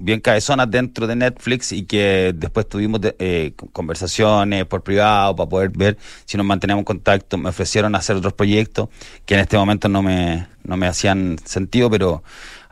bien 0.00 0.20
cabezona 0.20 0.66
dentro 0.66 1.06
de 1.08 1.16
Netflix 1.16 1.72
y 1.72 1.84
que 1.84 2.32
después 2.34 2.68
tuvimos 2.68 3.00
de- 3.00 3.16
eh, 3.18 3.52
con- 3.56 3.68
conversaciones 3.70 4.64
por 4.66 4.82
privado 4.82 5.34
para 5.34 5.48
poder 5.48 5.70
ver 5.70 5.96
si 6.24 6.36
nos 6.36 6.46
manteníamos 6.46 6.82
en 6.82 6.84
contacto. 6.86 7.36
Me 7.38 7.48
ofrecieron 7.48 7.94
hacer 7.94 8.14
otros 8.16 8.32
proyectos 8.32 8.88
que 9.26 9.34
en 9.34 9.40
este 9.40 9.56
momento 9.56 9.88
no 9.88 10.02
me, 10.02 10.46
no 10.64 10.76
me 10.76 10.86
hacían 10.86 11.36
sentido, 11.44 11.90
pero 11.90 12.22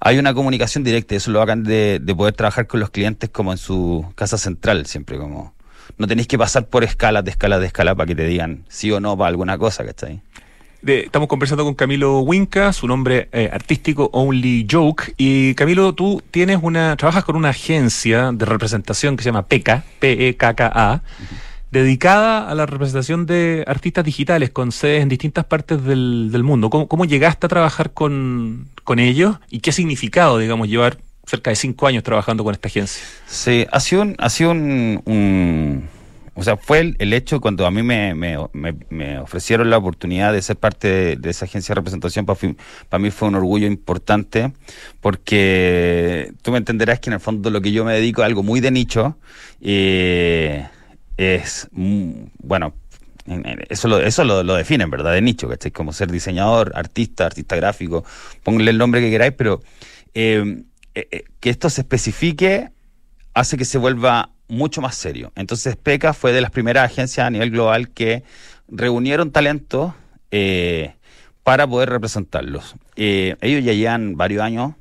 hay 0.07 0.19
una 0.19 0.35
comunicación 0.35 0.85
directa 0.85 1.15
y 1.15 1.17
eso 1.17 1.31
es 1.31 1.33
lo 1.33 1.39
bacán 1.41 1.63
de, 1.65 1.99
de 2.01 2.15
poder 2.15 2.35
trabajar 2.35 2.67
con 2.67 2.81
los 2.81 2.91
clientes 2.91 3.29
como 3.31 3.53
en 3.53 3.59
su 3.59 4.05
casa 4.15 4.39
central, 4.39 4.87
siempre 4.87 5.19
como... 5.19 5.55
No 5.99 6.07
tenéis 6.07 6.27
que 6.29 6.37
pasar 6.37 6.67
por 6.67 6.85
escalas 6.85 7.25
de 7.25 7.31
escalas 7.31 7.61
de 7.61 7.67
escalas 7.67 7.95
para 7.95 8.07
que 8.07 8.15
te 8.15 8.25
digan 8.27 8.65
sí 8.69 8.91
o 8.93 9.01
no 9.01 9.17
para 9.17 9.29
alguna 9.29 9.57
cosa, 9.57 9.85
¿cachai? 9.85 10.21
De- 10.83 11.01
estamos 11.03 11.29
conversando 11.29 11.65
con 11.65 11.75
Camilo 11.75 12.21
Winca, 12.21 12.73
su 12.73 12.87
nombre 12.87 13.29
eh, 13.33 13.49
artístico 13.53 14.11
Only 14.13 14.67
Joke. 14.71 15.15
Y 15.17 15.55
Camilo, 15.55 15.95
tú 15.95 16.23
tienes 16.31 16.59
una, 16.63 16.97
trabajas 16.97 17.25
con 17.25 17.35
una 17.37 17.49
agencia 17.51 18.31
de 18.33 18.45
representación 18.45 19.17
que 19.17 19.23
se 19.23 19.29
llama 19.31 19.47
PECA, 19.47 19.85
P-E-K-K-A, 20.01 21.03
dedicada 21.83 22.49
a 22.49 22.55
la 22.55 22.67
representación 22.67 23.27
de 23.27 23.65
artistas 23.67 24.05
digitales 24.05 24.51
con 24.51 24.73
sedes 24.73 25.03
en 25.03 25.09
distintas 25.09 25.45
partes 25.45 25.83
del, 25.85 26.43
mundo. 26.43 26.71
¿Cómo, 26.71 27.05
llegaste 27.05 27.47
a 27.47 27.49
trabajar 27.49 27.93
con, 27.93 28.69
con 28.85 28.99
ellos 28.99 29.37
y 29.51 29.61
qué 29.61 29.73
significado, 29.73 30.39
digamos, 30.39 30.69
llevar 30.69 30.99
cerca 31.27 31.51
de 31.51 31.57
cinco 31.57 31.87
años 31.87 32.03
trabajando 32.03 32.45
con 32.45 32.55
esta 32.55 32.69
agencia? 32.69 33.03
Sí, 33.27 33.67
ha 33.71 33.81
sido 33.81 34.03
un, 34.03 34.17
ha 34.19 34.29
un, 35.11 35.89
o 36.35 36.43
sea, 36.43 36.57
fue 36.57 36.81
el, 36.81 36.97
el 36.99 37.13
hecho 37.13 37.41
cuando 37.41 37.67
a 37.67 37.71
mí 37.71 37.83
me, 37.83 38.15
me, 38.15 38.37
me- 38.53 38.77
me 38.91 39.19
ofrecieron 39.19 39.71
la 39.71 39.79
oportunidad 39.79 40.33
de 40.33 40.43
ser 40.43 40.57
parte 40.57 40.89
de, 40.89 41.17
de 41.17 41.31
esa 41.31 41.47
agencia 41.47 41.73
de 41.75 41.77
representación, 41.77 42.27
para 42.27 43.03
mí 43.03 43.11
fue 43.11 43.29
un 43.29 43.35
orgullo 43.35 43.67
importante, 43.67 44.53
porque 45.01 46.33
tú 46.43 46.53
me 46.53 46.59
entenderás 46.59 47.01
que 47.01 47.11
en 47.11 47.15
el 47.15 47.21
fondo 47.21 47.51
lo 47.51 47.61
que 47.61 47.73
yo 47.73 47.85
me 47.85 47.95
dedico 47.95 48.23
es 48.23 48.27
algo 48.27 48.43
muy 48.43 48.61
de 48.61 48.71
nicho, 48.71 49.17
eh, 49.61 50.67
es, 51.17 51.69
mm, 51.73 52.11
bueno, 52.39 52.75
en- 53.27 53.47
en- 53.47 53.65
eso 53.69 53.89
lo, 53.89 53.99
eso 54.01 54.25
lo, 54.25 54.43
lo 54.43 54.55
definen, 54.55 54.91
¿verdad? 54.91 55.13
De 55.13 55.23
nicho, 55.23 55.49
¿cachai? 55.49 55.71
Como 55.73 55.93
ser 55.93 56.11
diseñador, 56.11 56.73
artista, 56.75 57.27
artista 57.27 57.57
gráfico, 57.57 58.05
pónganle 58.43 58.71
el 58.71 58.79
nombre 58.79 59.01
que 59.01 59.11
queráis, 59.11 59.33
pero 59.37 59.63
eh, 60.15 60.63
eh, 60.95 61.09
eh, 61.11 61.25
que 61.41 61.51
esto 61.51 61.69
se 61.71 61.83
especifique 61.83 62.71
hace 63.35 63.57
que 63.57 63.65
se 63.65 63.79
vuelva 63.79 64.31
mucho 64.49 64.81
más 64.81 64.95
serio. 64.95 65.33
Entonces 65.37 65.77
PECA 65.77 66.13
fue 66.13 66.33
de 66.33 66.41
las 66.41 66.51
primeras 66.51 66.91
agencias 66.91 67.27
a 67.27 67.31
nivel 67.31 67.51
global 67.51 67.91
que 67.91 68.23
reunieron 68.69 69.31
talentos 69.31 69.93
para 71.43 71.67
poder 71.67 71.89
representarlos. 71.91 72.77
Ellos 72.97 73.65
ya 73.65 73.73
llevan 73.73 74.17
varios 74.17 74.43
años, 74.43 74.75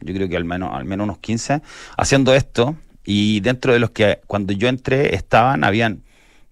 yo 0.00 0.14
creo 0.14 0.28
que 0.28 0.36
al 0.36 0.44
menos, 0.44 0.70
al 0.72 0.84
menos 0.84 1.04
unos 1.04 1.18
15, 1.18 1.62
haciendo 1.96 2.34
esto 2.34 2.76
y 3.04 3.40
dentro 3.40 3.72
de 3.72 3.78
los 3.78 3.90
que 3.90 4.20
cuando 4.26 4.52
yo 4.52 4.68
entré 4.68 5.14
estaban, 5.14 5.64
habían 5.64 6.02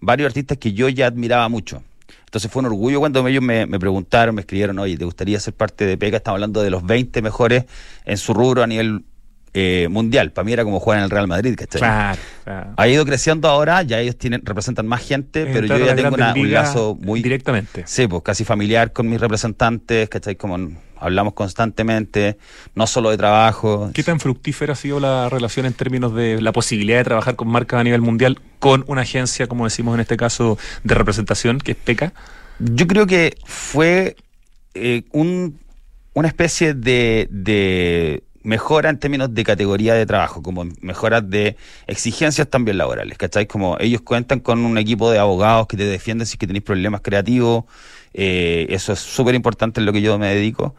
varios 0.01 0.29
artistas 0.29 0.59
que 0.59 0.73
yo 0.73 0.89
ya 0.89 1.07
admiraba 1.07 1.49
mucho. 1.49 1.83
Entonces 2.25 2.51
fue 2.51 2.61
un 2.61 2.67
orgullo 2.67 2.99
cuando 3.01 3.27
ellos 3.29 3.43
me, 3.43 3.67
preguntaron, 3.79 4.35
me 4.35 4.41
escribieron, 4.41 4.79
oye, 4.79 4.97
¿te 4.97 5.05
gustaría 5.05 5.39
ser 5.39 5.55
parte 5.55 5.87
de 5.87 5.99
PECA? 5.99 6.17
Estamos 6.17 6.37
hablando 6.37 6.63
de 6.63 6.71
los 6.71 6.85
20 6.85 7.21
mejores 7.23 7.65
en 8.05 8.17
su 8.17 8.33
rubro 8.33 8.63
a 8.63 8.67
nivel 8.67 9.05
eh, 9.55 9.89
mundial. 9.91 10.33
Para 10.33 10.45
mí 10.45 10.53
era 10.53 10.65
como 10.65 10.81
jugar 10.81 10.99
en 10.99 11.05
el 11.05 11.11
Real 11.11 11.29
Madrid, 11.29 11.55
¿cachai? 11.57 11.81
Claro, 11.81 12.19
claro. 12.45 12.71
Ha 12.77 12.89
ido 12.89 13.05
creciendo 13.05 13.49
ahora, 13.49 13.83
ya 13.83 14.01
ellos 14.01 14.17
tienen, 14.17 14.41
representan 14.45 14.87
más 14.87 15.03
gente, 15.07 15.45
pero 15.47 15.61
Entrar 15.61 15.79
yo 15.81 15.87
ya 15.87 15.95
tengo 15.95 16.15
una- 16.15 16.33
un 16.35 16.53
lazo 16.53 16.97
muy... 17.01 17.23
Directamente. 17.23 17.85
Sí, 17.87 18.07
pues 18.07 18.23
casi 18.23 18.45
familiar 18.45 18.93
con 18.93 19.09
mis 19.09 19.21
representantes, 19.21 20.09
¿cachai? 20.09 20.37
Como 20.37 20.71
hablamos 20.99 21.35
constantemente, 21.35 22.39
no 22.77 22.87
solo 22.87 23.11
de 23.11 23.17
trabajo. 23.17 23.91
¿Qué 23.93 24.03
tan 24.05 24.21
fructífera 24.21 24.73
ha 24.75 24.77
sido 24.77 25.01
la 25.01 25.29
relación 25.29 25.67
en 25.67 25.73
términos 25.73 26.15
de 26.15 26.41
la 26.41 26.53
posibilidad 26.53 26.99
de 26.99 27.05
trabajar 27.05 27.35
con 27.37 27.49
marcas 27.49 27.81
a 27.81 27.85
nivel 27.85 28.01
mundial 28.01 28.41
con 28.61 28.85
una 28.87 29.03
agencia, 29.03 29.49
como 29.49 29.65
decimos 29.65 29.95
en 29.95 30.01
este 30.01 30.17
caso, 30.17 30.59
de 30.85 30.95
representación, 30.95 31.59
que 31.59 31.73
es 31.73 31.77
PECA? 31.77 32.13
Yo 32.61 32.87
creo 32.87 33.07
que 33.09 33.35
fue 33.45 34.15
eh, 34.75 35.03
un, 35.11 35.59
una 36.15 36.29
especie 36.29 36.73
de, 36.75 37.27
de 37.31 38.23
mejora 38.43 38.91
en 38.91 38.99
términos 38.99 39.35
de 39.35 39.45
categoría 39.45 39.95
de 39.95 40.07
trabajo, 40.07 40.43
como 40.43 40.67
mejoras 40.81 41.29
de 41.29 41.57
exigencias 41.87 42.49
también 42.49 42.79
laborales, 42.79 43.19
¿cachai? 43.19 43.47
Como 43.47 43.77
ellos 43.81 44.03
cuentan 44.03 44.41
con 44.41 44.65
un 44.65 44.79
equipo 44.79 45.11
de 45.11 45.19
abogados 45.19 45.67
que 45.67 45.77
te 45.77 45.85
defienden 45.85 46.27
si 46.27 46.35
es 46.35 46.39
que 46.39 46.47
tenéis 46.47 46.65
problemas 46.65 47.01
creativos, 47.01 47.65
eh, 48.15 48.67
eso 48.71 48.93
es 48.93 49.01
súper 49.01 49.35
importante 49.35 49.81
en 49.81 49.87
lo 49.87 49.93
que 49.93 50.03
yo 50.03 50.19
me 50.19 50.35
dedico. 50.35 50.75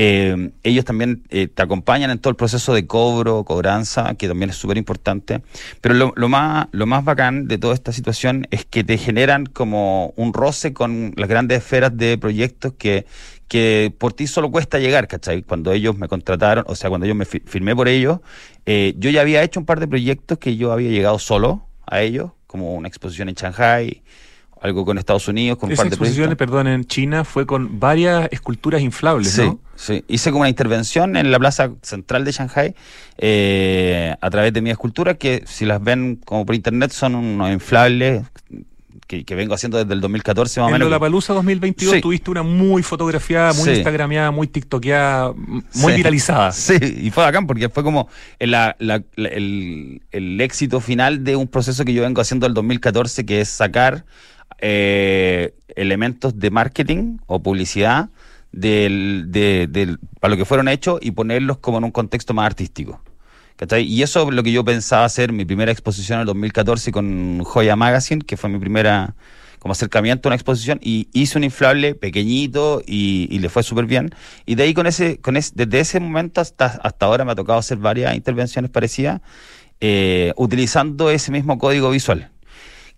Eh, 0.00 0.52
ellos 0.62 0.84
también 0.84 1.24
eh, 1.28 1.48
te 1.48 1.60
acompañan 1.60 2.10
en 2.10 2.20
todo 2.20 2.30
el 2.30 2.36
proceso 2.36 2.72
de 2.72 2.86
cobro, 2.86 3.42
cobranza, 3.44 4.14
que 4.14 4.28
también 4.28 4.50
es 4.50 4.56
súper 4.56 4.78
importante. 4.78 5.42
Pero 5.80 5.94
lo, 5.94 6.12
lo 6.14 6.28
más, 6.28 6.68
lo 6.70 6.86
más 6.86 7.04
bacán 7.04 7.48
de 7.48 7.58
toda 7.58 7.74
esta 7.74 7.92
situación 7.92 8.46
es 8.50 8.64
que 8.64 8.84
te 8.84 8.96
generan 8.96 9.46
como 9.46 10.12
un 10.16 10.32
roce 10.32 10.72
con 10.72 11.14
las 11.16 11.28
grandes 11.28 11.58
esferas 11.58 11.96
de 11.96 12.16
proyectos 12.16 12.74
que, 12.78 13.06
que 13.48 13.92
por 13.98 14.12
ti 14.12 14.26
solo 14.26 14.50
cuesta 14.50 14.78
llegar, 14.78 15.08
¿cachai? 15.08 15.42
Cuando 15.42 15.72
ellos 15.72 15.96
me 15.96 16.06
contrataron, 16.06 16.64
o 16.68 16.74
sea, 16.76 16.90
cuando 16.90 17.06
yo 17.06 17.14
me 17.14 17.24
fi- 17.24 17.42
firmé 17.44 17.74
por 17.74 17.88
ellos, 17.88 18.20
eh, 18.66 18.94
yo 18.98 19.10
ya 19.10 19.22
había 19.22 19.42
hecho 19.42 19.58
un 19.58 19.66
par 19.66 19.80
de 19.80 19.88
proyectos 19.88 20.38
que 20.38 20.56
yo 20.56 20.70
había 20.72 20.90
llegado 20.90 21.18
solo 21.18 21.66
a 21.86 22.02
ellos, 22.02 22.30
como 22.46 22.74
una 22.74 22.88
exposición 22.88 23.28
en 23.30 23.34
Shanghai, 23.34 24.02
algo 24.60 24.84
con 24.84 24.98
Estados 24.98 25.28
Unidos, 25.28 25.56
con 25.58 25.68
un 25.68 25.72
Esa 25.74 25.82
par 25.84 25.90
de 25.90 25.94
exposición, 25.94 26.26
proyectos. 26.26 26.46
perdón, 26.46 26.66
en 26.66 26.84
China 26.84 27.24
fue 27.24 27.46
con 27.46 27.78
varias 27.80 28.28
esculturas 28.32 28.82
inflables, 28.82 29.28
Sí, 29.30 29.42
¿no? 29.42 29.60
sí. 29.76 30.04
Hice 30.08 30.30
como 30.30 30.40
una 30.40 30.48
intervención 30.50 31.16
en 31.16 31.30
la 31.30 31.38
plaza 31.38 31.70
central 31.82 32.24
de 32.24 32.32
Shanghai 32.32 32.74
eh, 33.18 34.14
a 34.20 34.30
través 34.30 34.52
de 34.52 34.60
mi 34.60 34.70
escultura, 34.70 35.14
que 35.14 35.42
si 35.46 35.64
las 35.64 35.82
ven 35.82 36.16
como 36.24 36.44
por 36.44 36.54
internet 36.54 36.90
son 36.90 37.14
unos 37.14 37.50
inflables 37.52 38.24
que, 39.08 39.24
que 39.24 39.34
vengo 39.34 39.54
haciendo 39.54 39.78
desde 39.78 39.92
el 39.94 40.00
2014 40.00 40.60
más 40.60 40.66
o 40.66 40.68
En 40.68 40.72
menos. 40.74 40.86
Lollapalooza 40.88 41.32
2022 41.32 41.94
Sí. 41.96 42.00
tuviste 42.00 42.30
una 42.30 42.42
muy 42.44 42.82
fotografiada, 42.84 43.52
muy 43.54 43.64
Sí. 43.64 43.70
instagrameada, 43.76 44.30
muy 44.30 44.46
tiktokeada, 44.46 45.32
muy 45.32 45.62
Sí. 45.70 45.96
viralizada. 45.96 46.52
Sí, 46.52 46.74
y 47.00 47.10
fue 47.10 47.24
bacán 47.24 47.46
porque 47.46 47.68
fue 47.70 47.82
como 47.82 48.08
la- 48.38 48.76
la- 48.78 49.02
la- 49.16 49.28
el, 49.30 50.02
el 50.12 50.40
éxito 50.40 50.78
final 50.80 51.24
de 51.24 51.34
un 51.36 51.48
proceso 51.48 51.84
que 51.84 51.92
yo 51.94 52.02
vengo 52.02 52.20
haciendo 52.20 52.46
del 52.46 52.54
2014, 52.54 53.24
que 53.26 53.40
es 53.40 53.48
sacar 53.48 54.04
eh, 54.60 55.54
elementos 55.76 56.38
de 56.38 56.50
marketing 56.50 57.18
o 57.26 57.42
publicidad 57.42 58.10
del, 58.52 59.26
de, 59.28 59.68
del- 59.70 59.98
para 60.20 60.32
lo 60.32 60.36
que 60.36 60.44
fueron 60.44 60.68
hechos 60.68 60.98
y 61.02 61.12
ponerlos 61.12 61.58
como 61.58 61.78
en 61.78 61.84
un 61.84 61.90
contexto 61.90 62.34
más 62.34 62.46
artístico. 62.46 63.00
Y 63.80 64.02
eso 64.02 64.28
es 64.28 64.34
lo 64.34 64.42
que 64.42 64.52
yo 64.52 64.64
pensaba 64.64 65.04
hacer 65.04 65.32
mi 65.32 65.44
primera 65.44 65.72
exposición 65.72 66.16
en 66.16 66.20
el 66.20 66.26
2014 66.26 66.92
con 66.92 67.42
Joya 67.42 67.74
Magazine, 67.74 68.22
que 68.24 68.36
fue 68.36 68.48
mi 68.50 68.58
primera 68.58 69.14
como 69.58 69.72
acercamiento 69.72 70.28
a 70.28 70.30
una 70.30 70.36
exposición 70.36 70.78
y 70.80 71.08
hice 71.12 71.36
un 71.36 71.42
inflable 71.42 71.96
pequeñito 71.96 72.80
y, 72.86 73.26
y 73.30 73.40
le 73.40 73.48
fue 73.48 73.64
súper 73.64 73.86
bien. 73.86 74.10
Y 74.46 74.54
de 74.54 74.62
ahí 74.62 74.74
con 74.74 74.86
ese, 74.86 75.18
con 75.18 75.36
ese, 75.36 75.52
desde 75.56 75.80
ese 75.80 76.00
momento 76.00 76.40
hasta, 76.40 76.66
hasta 76.66 77.06
ahora 77.06 77.24
me 77.24 77.32
ha 77.32 77.34
tocado 77.34 77.58
hacer 77.58 77.78
varias 77.78 78.14
intervenciones 78.14 78.70
parecidas 78.70 79.20
eh, 79.80 80.32
utilizando 80.36 81.10
ese 81.10 81.32
mismo 81.32 81.58
código 81.58 81.90
visual. 81.90 82.30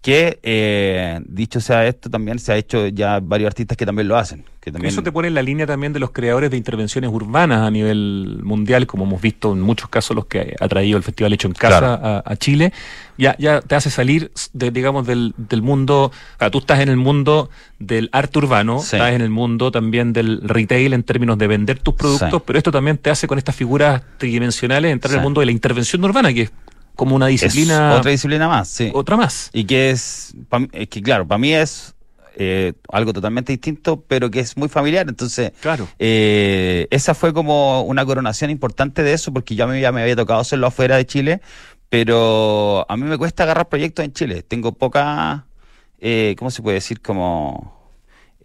Que 0.02 0.38
eh, 0.42 1.20
dicho 1.26 1.60
sea 1.60 1.86
esto, 1.86 2.08
también 2.08 2.38
se 2.38 2.52
ha 2.52 2.56
hecho 2.56 2.86
ya 2.88 3.20
varios 3.20 3.48
artistas 3.48 3.76
que 3.76 3.84
también 3.84 4.08
lo 4.08 4.16
hacen. 4.16 4.44
Que 4.58 4.72
también, 4.72 4.90
Eso 4.92 5.02
te 5.02 5.12
pone 5.12 5.28
en 5.28 5.34
la 5.34 5.42
línea 5.42 5.66
también 5.66 5.92
de 5.92 6.00
los 6.00 6.10
creadores 6.10 6.50
de 6.50 6.56
intervenciones 6.56 7.10
urbanas 7.12 7.60
a 7.66 7.70
nivel 7.70 8.40
mundial, 8.42 8.86
como 8.86 9.04
hemos 9.04 9.20
visto 9.20 9.52
en 9.52 9.60
muchos 9.60 9.90
casos 9.90 10.16
los 10.16 10.24
que 10.24 10.54
ha 10.58 10.68
traído 10.68 10.96
el 10.96 11.02
Festival 11.02 11.34
Hecho 11.34 11.48
en 11.48 11.54
Casa 11.54 11.78
Claro. 11.80 12.06
a, 12.06 12.22
a 12.24 12.36
Chile. 12.36 12.72
Ya, 13.18 13.36
ya 13.38 13.60
te 13.60 13.74
hace 13.74 13.90
salir, 13.90 14.32
de, 14.54 14.70
digamos, 14.70 15.06
del, 15.06 15.34
del 15.36 15.60
mundo. 15.60 16.12
Sea, 16.38 16.50
tú 16.50 16.58
estás 16.58 16.80
en 16.80 16.88
el 16.88 16.96
mundo 16.96 17.50
del 17.78 18.08
arte 18.12 18.38
urbano, 18.38 18.78
Sí. 18.78 18.96
estás 18.96 19.12
en 19.12 19.20
el 19.20 19.28
mundo 19.30 19.70
también 19.70 20.14
del 20.14 20.40
retail 20.42 20.94
en 20.94 21.02
términos 21.02 21.36
de 21.36 21.46
vender 21.46 21.78
tus 21.78 21.92
productos, 21.94 22.30
Sí. 22.32 22.42
pero 22.46 22.58
esto 22.58 22.72
también 22.72 22.96
te 22.96 23.10
hace 23.10 23.26
con 23.26 23.36
estas 23.36 23.54
figuras 23.54 24.00
tridimensionales 24.16 24.92
entrar 24.92 25.10
en 25.12 25.16
el 25.18 25.20
Sí. 25.20 25.24
mundo 25.24 25.40
de 25.40 25.46
la 25.46 25.52
intervención 25.52 26.02
urbana, 26.04 26.32
que 26.32 26.42
es 26.42 26.52
como 27.00 27.16
una 27.16 27.28
es 27.30 27.40
disciplina. 27.40 27.94
otra 27.96 28.10
disciplina 28.10 28.46
más, 28.46 28.68
sí. 28.68 28.90
otra 28.94 29.16
más. 29.16 29.48
Y 29.52 29.64
que 29.64 29.90
es, 29.90 30.34
mí- 30.58 30.68
es 30.72 30.88
que 30.88 31.02
claro, 31.02 31.26
para 31.26 31.38
mí 31.38 31.52
es 31.52 31.94
eh, 32.36 32.74
algo 32.92 33.12
totalmente 33.12 33.52
distinto, 33.52 34.04
pero 34.06 34.30
que 34.30 34.40
es 34.40 34.56
muy 34.56 34.68
familiar. 34.68 35.06
Entonces, 35.08 35.52
Claro. 35.60 35.88
eh, 35.98 36.86
esa 36.90 37.14
fue 37.14 37.32
como 37.32 37.82
una 37.82 38.04
coronación 38.04 38.50
importante 38.50 39.02
de 39.02 39.12
eso, 39.14 39.32
porque 39.32 39.54
ya 39.54 39.66
me, 39.66 39.80
ya 39.80 39.92
me 39.92 40.02
había 40.02 40.14
tocado 40.16 40.40
hacerlo 40.40 40.66
afuera 40.68 40.96
de 40.96 41.06
Chile, 41.06 41.40
pero 41.88 42.86
a 42.88 42.96
mí 42.96 43.04
me 43.04 43.18
cuesta 43.18 43.42
agarrar 43.42 43.68
proyectos 43.68 44.04
en 44.04 44.12
Chile. 44.12 44.42
Tengo 44.42 44.72
poca, 44.72 45.46
eh, 46.00 46.34
¿cómo 46.38 46.50
se 46.50 46.62
puede 46.62 46.74
decir? 46.76 47.00
Como 47.00 47.78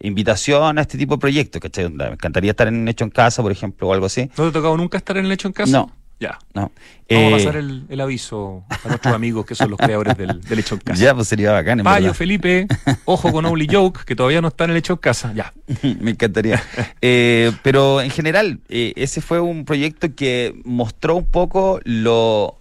invitación 0.00 0.78
a 0.78 0.82
este 0.82 0.98
tipo 0.98 1.14
de 1.14 1.20
proyectos, 1.20 1.60
¿cachai? 1.60 1.84
Onda, 1.86 2.06
Me 2.06 2.12
encantaría 2.14 2.50
estar 2.50 2.68
en 2.68 2.86
Hecho 2.88 3.04
en 3.04 3.10
Casa, 3.10 3.42
por 3.42 3.52
ejemplo, 3.52 3.88
o 3.88 3.92
algo 3.94 4.06
así. 4.06 4.30
¿No 4.36 4.44
te 4.44 4.48
ha 4.48 4.52
tocado 4.52 4.76
nunca 4.76 4.98
estar 4.98 5.16
en 5.16 5.26
el 5.26 5.32
hecho 5.32 5.48
en 5.48 5.52
casa? 5.54 5.72
No. 5.72 5.90
Ya. 6.18 6.38
No. 6.54 6.62
Vamos 6.62 6.72
a 7.10 7.14
Eh, 7.14 7.30
pasar 7.32 7.56
el, 7.56 7.84
el 7.90 8.00
aviso 8.00 8.64
a 8.70 8.88
nuestros 8.88 9.14
amigos 9.14 9.44
que 9.44 9.54
son 9.54 9.70
los 9.70 9.78
creadores 9.78 10.16
del, 10.16 10.40
del 10.40 10.58
hecho 10.58 10.76
en 10.76 10.80
casa. 10.80 11.02
Ya, 11.02 11.14
pues 11.14 11.28
sería 11.28 11.52
bacán, 11.52 11.80
en 11.80 11.84
Payo, 11.84 12.04
verdad. 12.06 12.16
Felipe, 12.16 12.66
ojo 13.04 13.30
con 13.32 13.44
Only 13.44 13.68
Joke, 13.70 14.04
que 14.06 14.16
todavía 14.16 14.40
no 14.40 14.48
está 14.48 14.64
en 14.64 14.70
el 14.70 14.76
hecho 14.78 14.94
en 14.94 14.98
casa. 14.98 15.32
Ya. 15.34 15.52
Me 16.00 16.12
encantaría. 16.12 16.62
Eh, 17.02 17.52
pero 17.62 18.00
en 18.00 18.10
general, 18.10 18.60
eh, 18.70 18.94
ese 18.96 19.20
fue 19.20 19.40
un 19.40 19.64
proyecto 19.66 20.14
que 20.14 20.58
mostró 20.64 21.16
un 21.16 21.26
poco 21.26 21.80
lo, 21.84 22.60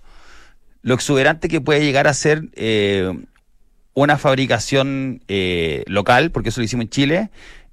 lo 0.82 0.94
exuberante 0.94 1.48
que 1.48 1.62
puede 1.62 1.82
llegar 1.84 2.08
a 2.08 2.13
ser 2.13 2.44
una 3.94 4.18
fabricación 4.18 5.22
local, 5.88 6.32
porque 6.32 6.50
eso 6.50 6.60
lo 6.60 6.65
hicimos 6.65 6.84
en 6.84 6.89
Chile, 6.89 7.30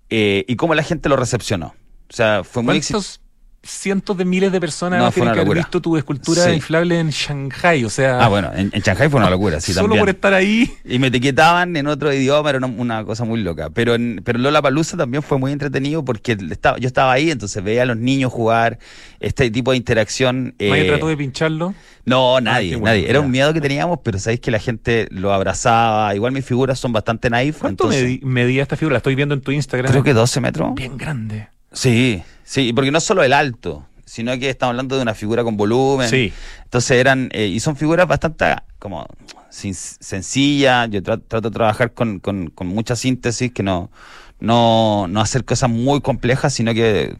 y 0.09 0.55
cómo 0.57 0.75
la 0.77 0.85
gente 0.85 1.09
lo 1.09 1.16
recepcionó. 1.16 1.75
O 2.09 2.14
sea, 2.14 2.45
fue 2.45 2.62
muy 2.62 2.77
exitoso. 2.77 3.09
¿Cuántos 3.09 3.21
cientos 3.64 4.16
de 4.16 4.25
miles 4.25 4.51
de 4.51 4.61
personas 4.61 5.01
No, 5.01 5.11
tienen 5.12 5.35
que 5.35 5.40
haber 5.40 5.57
visto 5.59 5.81
tu 5.81 5.96
escultura 5.96 6.42
Sí. 6.44 6.51
inflable 6.51 6.98
en 6.98 7.11
Shanghai? 7.11 7.85
O 7.85 7.90
sea, 7.90 8.18
Ah, 8.25 8.29
bueno, 8.29 8.51
en, 8.55 8.70
en 8.72 8.83
Shanghai 8.83 9.09
fue 9.09 9.20
una 9.20 9.31
locura, 9.31 9.61
sí, 9.61 9.72
solo 9.72 9.85
también. 9.85 10.01
por 10.01 10.09
estar 10.09 10.35
ahí. 10.35 10.72
Y 10.85 10.98
me 10.98 11.07
etiquetaban 11.07 11.77
en 11.77 11.87
otro 11.87 12.12
idioma, 12.12 12.48
era 12.51 12.59
una, 12.59 12.66
una 12.66 13.05
cosa 13.05 13.25
muy 13.25 13.40
loca. 13.42 13.70
Pero 13.70 13.94
en, 13.94 14.20
pero 14.25 14.38
Lola 14.40 14.61
Palusa 14.61 14.96
también 14.96 15.22
fue 15.22 15.38
muy 15.38 15.53
entretenido 15.53 16.05
porque 16.05 16.37
estaba, 16.51 16.79
yo 16.79 16.87
estaba 16.88 17.12
ahí, 17.12 17.31
entonces 17.31 17.62
veía 17.62 17.83
a 17.83 17.87
los 17.87 17.96
niños 17.96 18.33
jugar, 18.33 18.79
este 19.20 19.51
tipo 19.51 19.70
de 19.70 19.77
interacción. 19.77 20.55
Nadie 20.59 20.85
eh, 20.87 20.88
trató 20.88 21.07
de 21.09 21.16
pincharlo. 21.16 21.75
No, 22.05 22.38
Ah, 22.38 22.40
nadie, 22.40 22.70
bueno, 22.75 22.87
nadie. 22.87 23.09
Era 23.09 23.20
un 23.20 23.31
miedo 23.31 23.53
que 23.55 23.61
teníamos, 23.61 24.01
pero 24.03 24.18
sabéis 24.18 24.40
que 24.40 24.51
la 24.51 24.59
gente 24.59 25.07
lo 25.11 25.33
abrazaba. 25.33 26.12
Igual 26.16 26.33
mis 26.33 26.44
figuras 26.44 26.81
son 26.81 26.92
bastante 26.92 27.31
naif. 27.31 27.59
¿Cuánto 27.59 27.85
entonces, 27.92 28.20
medía 28.22 28.62
esta 28.62 28.77
figura? 28.77 28.94
La 28.94 28.98
estoy 28.98 29.14
viendo 29.14 29.35
en 29.37 29.40
tu 29.40 29.53
Instagram. 29.53 29.88
Creo 29.92 30.03
que 30.03 30.12
12 30.12 30.40
metros. 30.40 30.75
Bien 30.75 30.96
grande. 30.96 31.46
Sí, 31.72 32.22
sí, 32.44 32.72
porque 32.72 32.90
no 32.90 33.00
solo 33.00 33.22
el 33.22 33.33
alto, 33.33 33.87
sino 34.05 34.38
que 34.38 34.50
estamos 34.50 34.72
hablando 34.72 34.96
de 34.96 35.02
una 35.02 35.14
figura 35.14 35.42
con 35.44 35.57
volumen. 35.57 36.09
Sí. 36.09 36.33
Entonces 36.64 36.92
eran, 36.98 37.28
eh, 37.33 37.46
y 37.46 37.61
son 37.61 37.76
figuras 37.76 38.07
bastante 38.07 38.55
como 38.78 39.07
sin- 39.50 39.74
sencillas. 39.74 40.88
Yo 40.90 41.00
tra- 41.02 41.20
trato 41.26 41.50
de 41.50 41.55
trabajar 41.55 41.92
con, 41.92 42.20
con- 42.20 42.48
con 42.50 42.66
mucha 42.66 42.94
síntesis, 42.96 43.52
que 43.52 43.62
no, 43.62 43.90
no, 44.40 45.07
no 45.09 45.20
hacer 45.20 45.44
cosas 45.44 45.70
muy 45.70 46.00
complejas, 46.00 46.52
sino 46.52 46.74
que 46.74 47.16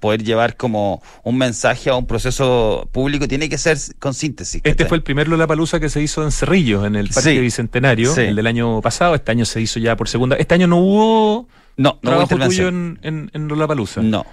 poder 0.00 0.24
llevar 0.24 0.56
como 0.56 1.00
un 1.22 1.38
mensaje 1.38 1.88
a 1.90 1.94
un 1.94 2.06
proceso 2.06 2.88
público 2.90 3.28
tiene 3.28 3.48
que 3.48 3.56
ser 3.56 3.78
con 4.00 4.14
síntesis. 4.14 4.60
Este 4.64 4.84
fue 4.86 4.96
el 4.96 5.02
primer 5.04 5.28
Lollapalooza 5.28 5.78
que 5.78 5.88
se 5.88 6.02
hizo 6.02 6.24
en 6.24 6.32
Cerrillos, 6.32 6.84
en 6.86 6.96
el 6.96 7.08
Parque 7.08 7.34
Sí. 7.34 7.38
Bicentenario, 7.38 8.12
Sí. 8.12 8.22
el 8.22 8.34
del 8.36 8.48
año 8.48 8.80
pasado. 8.80 9.14
Este 9.14 9.30
año 9.30 9.44
se 9.44 9.60
hizo 9.60 9.78
ya 9.78 9.94
por 9.96 10.08
segunda. 10.08 10.34
Este 10.36 10.54
año 10.54 10.66
no 10.66 10.78
hubo 10.78 11.46
no, 11.76 11.98
no 12.02 12.10
hubo 12.10 12.26
trabajo 12.26 12.28
tuyo 12.28 12.68
intervención. 12.68 12.98
en, 13.02 13.30
en, 13.32 13.42
en 13.42 13.48
Lollapalooza. 13.48 14.02
No, 14.02 14.26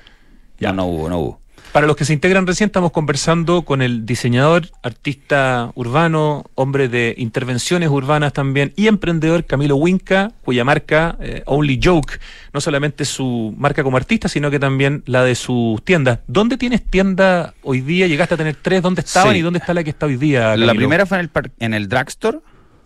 Ya. 0.60 0.74
no 0.74 0.86
hubo, 0.86 1.10
no 1.10 1.20
hubo. 1.20 1.40
Para 1.72 1.86
los 1.86 1.96
que 1.96 2.04
se 2.04 2.14
integran 2.14 2.48
recién, 2.48 2.70
estamos 2.70 2.92
conversando 2.92 3.62
con 3.62 3.84
el 3.84 4.04
diseñador, 4.04 4.70
artista 4.82 5.72
urbano, 5.76 6.46
hombre 6.56 6.88
de 6.90 7.14
intervenciones 7.18 7.90
urbanas 7.90 8.34
también 8.34 8.74
y 8.76 8.88
emprendedor 8.88 9.46
Camilo 9.46 9.76
Winca, 9.76 10.32
cuya 10.44 10.64
marca 10.64 11.16
eh, 11.20 11.44
Only 11.46 11.80
Joke, 11.84 12.20
no 12.54 12.60
solamente 12.62 13.06
su 13.06 13.54
marca 13.56 13.84
como 13.84 13.98
artista, 13.98 14.28
sino 14.28 14.50
que 14.50 14.58
también 14.60 15.04
la 15.06 15.24
de 15.24 15.36
sus 15.36 15.84
tiendas. 15.84 16.20
¿Dónde 16.28 16.58
tienes 16.58 16.84
tienda 16.84 17.54
hoy 17.62 17.82
día? 17.82 18.08
¿Llegaste 18.08 18.34
a 18.34 18.38
tener 18.38 18.56
tres? 18.60 18.82
¿Dónde 18.82 19.02
estaban 19.02 19.34
Sí. 19.34 19.40
y 19.40 19.42
dónde 19.42 19.60
está 19.60 19.74
la 19.76 19.84
que 19.84 19.92
está 19.92 20.08
hoy 20.08 20.18
día? 20.18 20.58
La 20.58 20.74
primera 20.74 21.06
fue 21.06 21.18
en 21.18 21.22
el, 21.22 21.30
par- 21.30 21.52
en 21.60 21.74
el 21.76 21.88
drugstore 21.88 22.40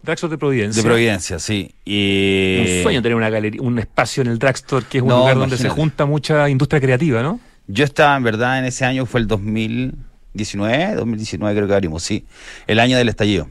Dragstore 0.03 0.31
de 0.31 0.37
Providencia. 0.37 0.83
de 0.83 0.89
Providencia, 0.89 1.39
sí. 1.39 1.73
Y 1.85 2.57
Un 2.77 2.83
sueño 2.83 3.01
tener 3.01 3.15
una 3.15 3.29
galería, 3.29 3.61
un 3.61 3.79
espacio 3.79 4.19
en 4.21 4.27
el 4.27 4.37
Dragstore, 4.37 4.85
que 4.89 4.97
es 4.97 5.01
un 5.01 5.07
No, 5.07 5.19
lugar 5.19 5.37
donde 5.37 5.57
se 5.57 5.69
junta 5.69 6.05
mucha 6.05 6.49
industria 6.49 6.81
creativa, 6.81 7.23
¿no? 7.23 7.39
Yo 7.67 7.85
estaba, 7.85 8.15
en 8.17 8.23
verdad, 8.23 8.59
en 8.59 8.65
ese 8.65 8.85
año, 8.85 9.05
fue 9.05 9.19
el 9.21 9.27
2019, 9.27 10.95
2019 10.95 11.55
creo 11.55 11.67
que 11.67 11.73
abrimos, 11.73 12.03
sí. 12.03 12.25
El 12.67 12.79
año 12.79 12.97
del 12.97 13.09
estallido. 13.09 13.49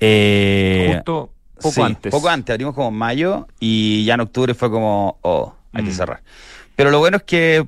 Eh, 0.00 0.92
Justo 0.94 1.32
poco 1.56 1.72
sí, 1.72 1.80
antes. 1.82 2.10
Poco 2.12 2.28
antes, 2.28 2.52
abrimos 2.54 2.74
como 2.74 2.88
en 2.88 2.94
mayo 2.94 3.48
y 3.58 4.04
ya 4.04 4.14
en 4.14 4.20
octubre 4.20 4.54
fue 4.54 4.70
como, 4.70 5.18
oh, 5.22 5.54
hay 5.72 5.82
que 5.84 5.90
Mm. 5.90 5.94
cerrar. 5.94 6.22
Pero 6.76 6.90
lo 6.92 7.00
bueno 7.00 7.16
es 7.16 7.24
que, 7.24 7.66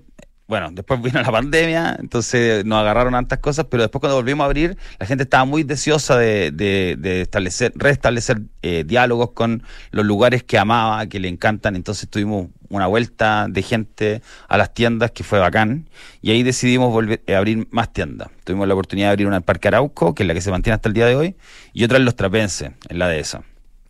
bueno, 0.50 0.68
después 0.72 1.00
vino 1.00 1.22
la 1.22 1.30
pandemia, 1.32 1.96
entonces 1.98 2.64
nos 2.66 2.80
agarraron 2.80 3.12
tantas 3.14 3.38
cosas, 3.38 3.66
pero 3.70 3.84
después 3.84 4.00
cuando 4.00 4.16
volvimos 4.16 4.42
a 4.44 4.46
abrir, 4.46 4.76
la 4.98 5.06
gente 5.06 5.22
estaba 5.24 5.46
muy 5.46 5.62
deseosa 5.62 6.18
de, 6.18 6.50
de- 6.50 6.96
de 6.98 7.22
establecer, 7.22 7.72
restablecer 7.76 8.42
eh, 8.62 8.84
diálogos 8.86 9.30
con 9.30 9.62
los 9.92 10.04
lugares 10.04 10.42
que 10.42 10.58
amaba, 10.58 11.06
que 11.06 11.20
le 11.20 11.28
encantan, 11.28 11.76
entonces 11.76 12.10
tuvimos 12.10 12.48
una 12.68 12.86
vuelta 12.86 13.46
de 13.48 13.62
gente 13.62 14.22
a 14.48 14.58
las 14.58 14.74
tiendas 14.74 15.12
que 15.12 15.24
fue 15.24 15.38
bacán 15.38 15.88
y 16.20 16.30
ahí 16.32 16.42
decidimos 16.42 16.92
volver 16.92 17.22
a 17.32 17.38
abrir 17.38 17.66
más 17.70 17.92
tiendas. 17.92 18.28
Tuvimos 18.44 18.68
la 18.68 18.74
oportunidad 18.74 19.06
de 19.08 19.10
abrir 19.12 19.26
una 19.26 19.36
en 19.38 19.42
Parque 19.42 19.68
Arauco, 19.68 20.14
que 20.14 20.24
es 20.24 20.26
la 20.26 20.34
que 20.34 20.40
se 20.40 20.50
mantiene 20.50 20.74
hasta 20.74 20.88
el 20.88 20.94
día 20.94 21.06
de 21.06 21.14
hoy, 21.16 21.36
y 21.72 21.84
otra 21.84 21.96
en 21.96 22.04
Los 22.04 22.16
Trapenses, 22.16 22.72
en 22.88 22.98
la 22.98 23.08
dehesa. 23.08 23.42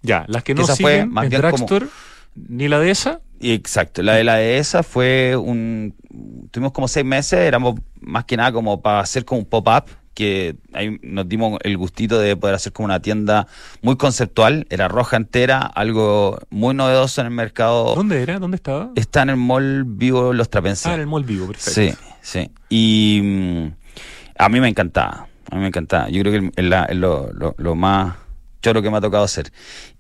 Ya, 0.03 0.25
las 0.29 0.43
que 0.45 0.55
no 0.55 0.63
Esa 0.63 0.77
fue 0.77 1.05
más 1.07 1.25
en 1.25 1.31
bien 1.31 1.43
como- 1.43 1.67
ni 2.35 2.69
la 2.69 2.79
de 2.79 2.91
esa, 2.91 3.21
Exacto, 3.43 4.03
la 4.03 4.13
de 4.17 4.25
la 4.25 4.35
dehesa 4.35 4.83
fue 4.83 5.35
un... 5.35 5.95
Tuvimos 6.51 6.73
como 6.73 6.89
seis 6.89 7.07
meses, 7.07 7.39
éramos 7.41 7.81
más 7.99 8.27
que 8.27 8.37
nada 8.37 8.53
como 8.53 8.83
para 8.83 9.01
hacer 9.01 9.25
como 9.25 9.41
un 9.41 9.47
pop-up, 9.47 9.85
que 10.13 10.57
ahí 10.75 10.99
nos 11.03 11.27
dimos 11.27 11.59
el 11.63 11.79
gustito 11.79 12.19
de 12.19 12.37
poder 12.37 12.55
hacer 12.57 12.75
como 12.75 12.85
una 12.85 13.01
tienda 13.01 13.47
muy 13.81 13.97
conceptual, 13.97 14.67
era 14.69 14.89
roja 14.89 15.17
entera, 15.17 15.61
algo 15.63 16.39
muy 16.51 16.75
novedoso 16.75 17.23
en 17.23 17.29
el 17.29 17.33
mercado. 17.33 17.95
¿dónde 17.95 18.21
era? 18.21 18.39
¿Dónde 18.39 18.57
estaba? 18.57 18.91
Está 18.95 19.23
en 19.23 19.31
el 19.31 19.37
mall 19.37 19.85
vivo 19.87 20.35
Los 20.35 20.51
Trapenses. 20.51 20.85
Ah, 20.89 20.95
en 20.95 21.01
el 21.01 21.07
Mall 21.07 21.25
Vivo, 21.25 21.47
perfecto. 21.47 21.81
Sí, 21.81 21.95
sí. 22.21 22.51
Y 22.69 23.21
mm, 23.23 23.67
a 24.37 24.49
mí 24.51 24.61
me 24.61 24.69
encantaba, 24.69 25.29
a 25.51 25.55
mí 25.55 25.63
me 25.63 25.69
encantaba. 25.69 26.11
Yo 26.11 26.21
creo 26.23 26.51
que 26.53 26.63
lo, 26.95 27.33
lo- 27.33 27.55
lo 27.57 27.75
más 27.75 28.17
choro 28.61 28.83
que 28.83 28.91
me 28.91 28.97
ha 28.99 29.01
tocado 29.01 29.25
hacer. 29.25 29.53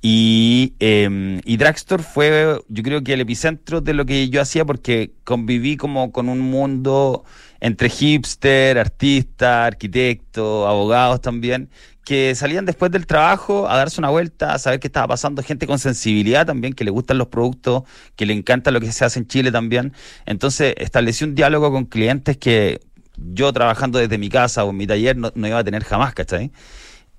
Y, 0.03 0.75
eh, 0.81 1.41
y 1.45 1.57
Dragstore 1.57 2.03
fue, 2.03 2.61
yo 2.69 2.83
creo 2.83 3.03
que 3.03 3.15
el 3.15 3.21
epicentro 3.21 3.81
de 3.81 3.95
lo 3.95 4.07
que 4.07 4.29
yo 4.29 4.41
hacía 4.41 4.65
porque 4.65 5.13
conviví 5.25 5.77
como 5.77 6.13
con 6.13 6.29
un 6.29 6.41
mundo 6.41 7.25
entre 7.61 7.91
hipster, 7.91 8.79
artista, 8.79 9.67
arquitecto, 9.67 10.67
abogados 10.67 11.21
también, 11.21 11.71
que 12.05 12.35
salían 12.35 12.65
después 12.65 12.91
del 12.91 13.07
trabajo 13.07 13.69
a 13.69 13.77
darse 13.77 14.01
una 14.01 14.09
vuelta, 14.09 14.55
a 14.55 14.59
saber 14.59 14.81
qué 14.81 14.89
estaba 14.89 15.09
pasando, 15.09 15.43
gente 15.43 15.67
con 15.67 15.79
sensibilidad 15.79 16.47
también, 16.47 16.73
que 16.73 16.85
le 16.85 16.91
gustan 16.91 17.19
los 17.19 17.29
productos, 17.29 17.85
que 18.17 18.27
le 18.27 18.33
encanta 18.33 18.71
lo 18.71 18.81
que 18.81 18.91
se 18.91 19.05
hace 19.05 19.21
en 19.21 19.27
Chile 19.27 19.53
también. 19.53 19.93
Entonces 20.27 20.75
establecí 20.79 21.25
un 21.25 21.35
diálogo 21.35 21.71
con 21.71 21.85
clientes 21.85 22.37
que 22.39 22.81
yo 23.17 23.53
trabajando 23.53 23.99
desde 23.99 24.19
mi 24.19 24.29
casa 24.31 24.65
o 24.65 24.71
en 24.71 24.77
mi 24.79 24.87
taller 24.87 25.17
no, 25.17 25.31
no 25.35 25.47
iba 25.47 25.59
a 25.59 25.65
tener 25.65 25.85
jamás, 25.85 26.15
¿cachai? 26.15 26.51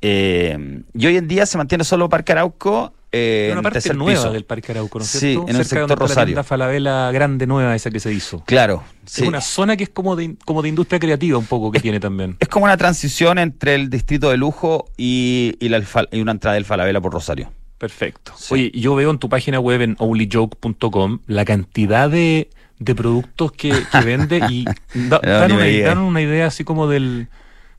Eh, 0.02 0.82
y 0.94 1.06
hoy 1.08 1.18
en 1.18 1.28
día 1.28 1.46
se 1.46 1.58
mantiene 1.58 1.84
solo 1.84 2.10
Parque 2.10 2.32
Arauco. 2.32 2.94
Eh, 3.14 3.50
una 3.52 3.62
parte 3.62 3.76
tercer 3.82 3.98
nueva 3.98 4.20
piso. 4.22 4.32
del 4.32 4.46
Parque 4.46 4.72
Arauco, 4.72 5.00
¿no 5.00 5.04
es 5.04 5.12
Sí, 5.12 5.20
cierto? 5.20 5.42
en 5.50 5.50
el 5.50 5.56
Cerca 5.56 5.62
de 5.62 5.64
sector 5.66 5.80
donde 5.80 5.94
está 5.94 6.04
la 6.04 6.08
Rosario. 6.08 6.26
tienda 6.28 6.44
Falabella 6.44 7.12
grande 7.12 7.46
nueva 7.46 7.76
esa 7.76 7.92
que 7.92 8.00
se 8.00 8.14
hizo. 8.14 8.42
Claro, 8.46 8.84
sí. 9.06 9.24
Es 9.24 9.28
una 9.28 9.42
zona 9.42 9.76
que 9.76 9.84
es 9.84 9.90
como 9.90 10.16
de, 10.16 10.36
como 10.46 10.62
de 10.62 10.70
industria 10.70 10.98
creativa 10.98 11.38
un 11.38 11.46
poco 11.46 11.72
que 11.74 11.82
tiene 11.82 12.00
también. 12.00 12.38
Es 12.40 12.48
como 12.48 12.66
una 12.66 12.78
transición 12.78 13.38
entre 13.38 13.76
el 13.76 13.90
distrito 13.90 14.30
de 14.30 14.38
lujo 14.38 14.86
y, 14.96 15.56
y 15.60 15.68
la 15.68 15.84
y 16.12 16.22
una 16.22 16.32
entrada 16.32 16.54
del 16.56 16.64
Falabella 16.64 17.02
por 17.02 17.12
Rosario. 17.12 17.52
Perfecto. 17.78 18.32
Sí. 18.38 18.54
Oye, 18.54 18.72
yo 18.76 18.96
veo 18.96 19.12
en 19.12 19.18
tu 19.20 19.28
página 19.28 19.60
web 19.60 19.82
en 19.82 19.96
onlyjoke.com 20.00 21.20
la 21.28 21.44
cantidad 21.44 22.10
de, 22.10 22.50
de 22.80 22.96
productos 22.96 23.52
que, 23.52 23.74
que 23.92 24.00
vende 24.06 24.38
y 24.50 24.64
da- 25.10 25.20
No, 25.22 25.32
dan, 25.32 25.52
una, 25.52 25.66
dan 25.68 25.98
una 25.98 26.22
idea 26.22 26.46
así 26.48 26.64
como 26.64 26.88
del, 26.88 27.28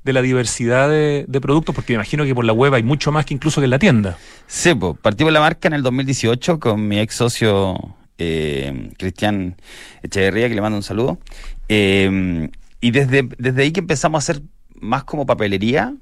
de 0.05 0.13
la 0.13 0.23
diversidad 0.23 0.89
de, 0.89 1.41
productos, 1.41 1.75
porque 1.75 1.93
me 1.93 1.97
imagino 1.97 2.25
que 2.25 2.35
por 2.35 2.45
la 2.45 2.53
web 2.53 2.75
hay 2.75 2.83
mucho 2.83 3.13
más 3.13 3.25
que 3.25 3.35
incluso 3.35 3.61
que 3.61 3.67
en 3.67 3.71
la 3.71 3.79
tienda. 3.79 4.19
Sí, 4.47 4.75
pues, 4.75 4.97
partimos 5.01 5.33
la 5.33 5.41
marca 5.41 5.69
en 5.69 5.75
el 5.75 5.83
2018 5.83 6.59
con 6.59 6.89
mi 6.89 6.99
ex 6.99 7.15
socio 7.15 7.95
eh, 8.19 8.91
Cristian 8.99 9.57
Echeverría, 10.03 10.49
que 10.49 10.55
le 10.55 10.61
mando 10.61 10.77
un 10.77 10.83
saludo. 10.83 11.19
Eh, 11.69 12.51
y 12.81 12.91
desde, 12.91 13.29
desde 13.39 13.63
ahí 13.63 13.73
que 13.73 13.81
empezamos 13.81 14.19
a 14.19 14.33
hacer 14.33 14.43
más 14.83 15.05
como 15.05 15.25
papelería. 15.25 15.95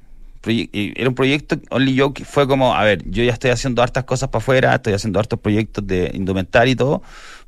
Era 0.43 1.09
un 1.09 1.15
proyecto, 1.15 1.57
Only 1.69 1.95
Yo, 1.95 2.15
que 2.15 2.25
fue 2.25 2.49
como, 2.49 2.75
a 2.75 2.83
ver, 2.83 3.05
yo 3.05 3.23
ya 3.23 3.33
estoy 3.33 3.51
haciendo 3.51 3.83
hartas 3.83 4.05
cosas 4.05 4.31
para 4.31 4.43
afuera, 4.43 4.75
estoy 4.75 4.95
haciendo 4.95 5.21
hartos 5.21 5.39
proyectos 5.39 5.87
de 5.87 6.11
indumentaria 6.15 6.73
y 6.73 6.77
todo, 6.77 7.03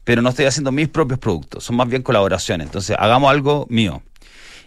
pero 0.05 0.21
no 0.21 0.29
estoy 0.29 0.45
haciendo 0.45 0.73
mis 0.73 0.89
propios 0.89 1.19
productos, 1.19 1.65
son 1.65 1.77
más 1.77 1.89
bien 1.89 2.03
colaboraciones. 2.03 2.67
Entonces, 2.67 2.95
hagamos 2.99 3.31
algo 3.31 3.67
mío. 3.71 4.03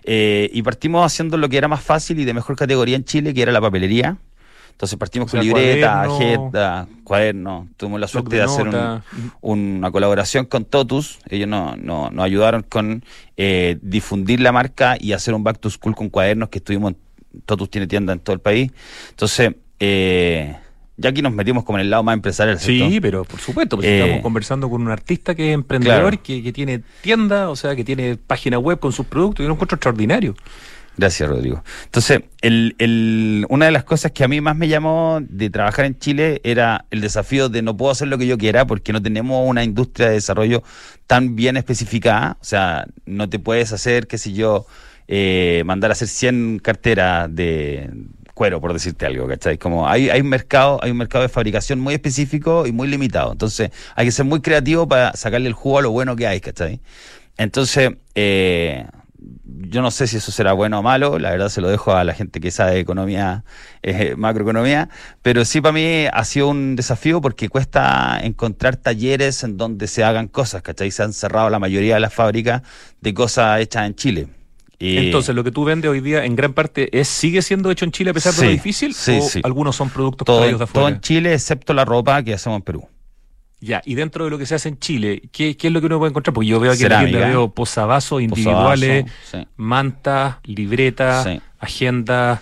Eh, 0.07 0.49
y 0.53 0.61
partimos 0.61 1.05
haciendo 1.05 1.35
lo 1.37 1.49
que 1.49 1.57
era 1.57 1.67
más 1.67 1.81
fácil 1.81 2.19
y 2.19 2.25
de 2.25 2.33
mejor 2.33 2.55
categoría 2.55 2.95
en 2.95 3.03
Chile, 3.05 3.33
que 3.33 3.41
era 3.41 3.51
la 3.51 3.59
papelería. 3.61 4.17
Entonces 4.71 4.99
partimos 4.99 5.27
O 5.27 5.31
sea, 5.31 5.39
con 5.39 5.47
libreta, 5.47 6.03
cuaderno, 6.05 6.15
agenda, 6.15 6.87
cuaderno. 7.05 7.67
Tuvimos 7.77 7.99
la 8.01 8.07
suerte 8.07 8.35
de 8.35 8.37
de 8.41 8.43
hacer 8.43 8.67
un- 8.67 8.73
una 9.41 9.89
colaboración 9.91 10.45
con 10.45 10.65
Totus. 10.65 11.19
Ellos 11.29 11.47
no- 11.47 11.75
no- 11.77 12.09
nos 12.11 12.25
ayudaron 12.25 12.63
con 12.63 13.03
eh, 13.37 13.77
difundir 13.81 14.41
la 14.41 14.51
marca 14.51 14.97
y 14.99 15.13
hacer 15.13 15.33
un 15.33 15.43
back 15.43 15.59
to 15.59 15.69
school 15.69 15.95
con 15.95 16.09
cuadernos 16.09 16.49
que 16.49 16.57
estuvimos. 16.59 16.93
Totus 17.45 17.69
tiene 17.69 17.87
tienda 17.87 18.13
en 18.13 18.19
todo 18.19 18.33
el 18.33 18.39
país. 18.41 18.71
Entonces, 19.11 19.55
eh, 19.79 20.55
ya 20.97 21.09
aquí 21.09 21.21
nos 21.21 21.33
metimos 21.33 21.63
como 21.63 21.77
en 21.77 21.81
el 21.85 21.89
lado 21.89 22.03
más 22.03 22.13
empresarial. 22.13 22.59
¿cierto? 22.59 22.89
Sí, 22.89 22.99
pero 23.01 23.23
por 23.25 23.39
supuesto, 23.39 23.75
pues 23.77 23.87
Eh, 23.87 23.99
estamos 24.01 24.21
conversando 24.23 24.69
con 24.69 24.81
un 24.81 24.89
artista 24.89 25.35
que 25.35 25.49
es 25.49 25.53
emprendedor, 25.53 26.01
Claro. 26.11 26.23
que, 26.23 26.41
que 26.43 26.53
tiene 26.53 26.81
tienda, 27.01 27.49
o 27.49 27.55
sea, 27.55 27.75
que 27.75 27.83
tiene 27.83 28.15
página 28.17 28.57
web 28.59 28.79
con 28.79 28.91
sus 28.91 29.05
productos 29.05 29.43
y 29.43 29.45
un 29.47 29.53
encuentro 29.53 29.75
extraordinario. 29.75 30.35
Gracias, 30.97 31.27
Rodrigo. 31.27 31.61
Entonces, 31.83 32.21
el, 32.39 32.73
el- 32.79 33.45
una 33.49 33.65
de 33.65 33.71
las 33.71 33.83
cosas 33.83 34.13
que 34.13 34.23
a 34.23 34.29
mí 34.29 34.39
más 34.39 34.55
me 34.55 34.69
llamó 34.69 35.19
de 35.21 35.49
trabajar 35.49 35.83
en 35.83 35.99
Chile 35.99 36.39
era 36.45 36.85
el 36.89 37.01
desafío 37.01 37.49
de 37.49 37.61
no 37.61 37.75
puedo 37.75 37.91
hacer 37.91 38.07
lo 38.07 38.17
que 38.17 38.27
yo 38.27 38.37
quiera 38.37 38.65
porque 38.65 38.93
no 38.93 39.01
tenemos 39.01 39.43
una 39.45 39.65
industria 39.65 40.07
de 40.07 40.13
desarrollo 40.13 40.63
tan 41.05 41.35
bien 41.35 41.57
especificada. 41.57 42.37
O 42.39 42.45
sea, 42.45 42.85
no 43.05 43.27
te 43.27 43.39
puedes 43.39 43.73
hacer, 43.73 44.07
qué 44.07 44.17
sé 44.17 44.31
yo, 44.31 44.67
eh, 45.09 45.63
mandar 45.65 45.91
a 45.91 45.93
hacer 45.93 46.07
100 46.07 46.59
carteras 46.63 47.27
de 47.35 47.89
cuero, 48.35 48.61
por 48.61 48.73
decirte 48.73 49.07
algo, 49.07 49.27
¿cachai? 49.27 49.57
Como 49.57 49.87
hay, 49.87 50.09
hay 50.11 50.21
un 50.21 50.27
mercado, 50.29 50.79
hay 50.83 50.91
un 50.91 50.97
mercado 50.97 51.23
de 51.23 51.29
fabricación 51.29 51.79
muy 51.79 51.95
específico 51.95 52.67
y 52.67 52.71
muy 52.71 52.87
limitado. 52.87 53.31
Entonces, 53.31 53.71
hay 53.95 54.05
que 54.05 54.11
ser 54.11 54.25
muy 54.25 54.41
creativo 54.41 54.87
para 54.87 55.13
sacarle 55.13 55.47
el 55.47 55.53
jugo 55.53 55.79
a 55.79 55.81
lo 55.81 55.91
bueno 55.91 56.15
que 56.15 56.27
hay, 56.27 56.41
¿cachai? 56.41 56.81
Entonces, 57.37 57.91
eh, 58.13 58.85
yo 59.45 59.81
no 59.81 59.89
sé 59.89 60.07
si 60.07 60.17
eso 60.17 60.31
será 60.31 60.53
bueno 60.53 60.79
o 60.79 60.83
malo, 60.83 61.17
la 61.17 61.31
verdad 61.31 61.49
se 61.49 61.61
lo 61.61 61.69
dejo 61.69 61.95
a 61.95 62.03
la 62.03 62.13
gente 62.13 62.39
que 62.41 62.51
sabe 62.51 62.77
economía, 62.79 63.45
eh, 63.81 64.15
macroeconomía, 64.17 64.89
pero 65.21 65.45
sí 65.45 65.61
para 65.61 65.71
mí 65.71 66.05
ha 66.11 66.25
sido 66.25 66.49
un 66.49 66.75
desafío 66.75 67.21
porque 67.21 67.47
cuesta 67.49 68.19
encontrar 68.21 68.75
talleres 68.75 69.43
en 69.43 69.57
donde 69.57 69.87
se 69.87 70.03
hagan 70.03 70.27
cosas, 70.27 70.61
¿cachai? 70.61 70.91
Se 70.91 71.03
han 71.03 71.13
cerrado 71.13 71.49
la 71.49 71.59
mayoría 71.59 71.95
de 71.95 72.01
las 72.01 72.13
fábricas 72.13 72.61
de 73.01 73.13
cosas 73.13 73.61
hechas 73.61 73.87
en 73.87 73.95
Chile. 73.95 74.27
Entonces, 74.79 75.33
lo 75.35 75.43
que 75.43 75.51
tú 75.51 75.63
vendes 75.65 75.89
hoy 75.89 76.01
día 76.01 76.25
en 76.25 76.35
gran 76.35 76.53
parte 76.53 76.89
es 76.97 77.07
sigue 77.07 77.41
siendo 77.41 77.71
hecho 77.71 77.85
en 77.85 77.91
Chile 77.91 78.11
a 78.11 78.13
pesar 78.13 78.33
de 78.33 78.45
lo 78.45 78.51
difícil, 78.51 78.93
sí, 78.93 79.19
o 79.21 79.21
sí. 79.21 79.41
algunos 79.43 79.75
son 79.75 79.89
productos 79.89 80.25
todo, 80.25 80.39
traídos 80.39 80.59
de 80.59 80.65
todo 80.67 80.81
afuera. 80.83 80.95
en 80.97 81.01
Chile 81.01 81.33
excepto 81.33 81.73
la 81.73 81.85
ropa 81.85 82.21
que 82.23 82.33
hacemos 82.33 82.57
en 82.57 82.63
Perú. 82.63 82.87
Ya, 83.61 83.81
y 83.85 83.95
dentro 83.95 84.25
de 84.25 84.29
lo 84.29 84.37
que 84.37 84.45
se 84.45 84.53
hace 84.55 84.69
en 84.69 84.77
Chile, 84.79 85.23
¿qué, 85.31 85.55
qué 85.57 85.67
es 85.67 85.73
lo 85.73 85.79
que 85.79 85.87
uno 85.87 85.97
puede 85.97 86.09
encontrar? 86.09 86.33
Porque 86.33 86.47
yo 86.47 86.59
veo 86.59 86.73
aquí 86.73 86.83
en 86.83 86.89
la 86.89 86.99
tienda 87.05 87.27
veo 87.27 87.49
posavasos 87.49 88.21
individuales, 88.21 89.05
Posavasos, 89.05 89.47
mantas, 89.55 90.35
libretas, 90.43 91.27
agendas, 91.57 92.41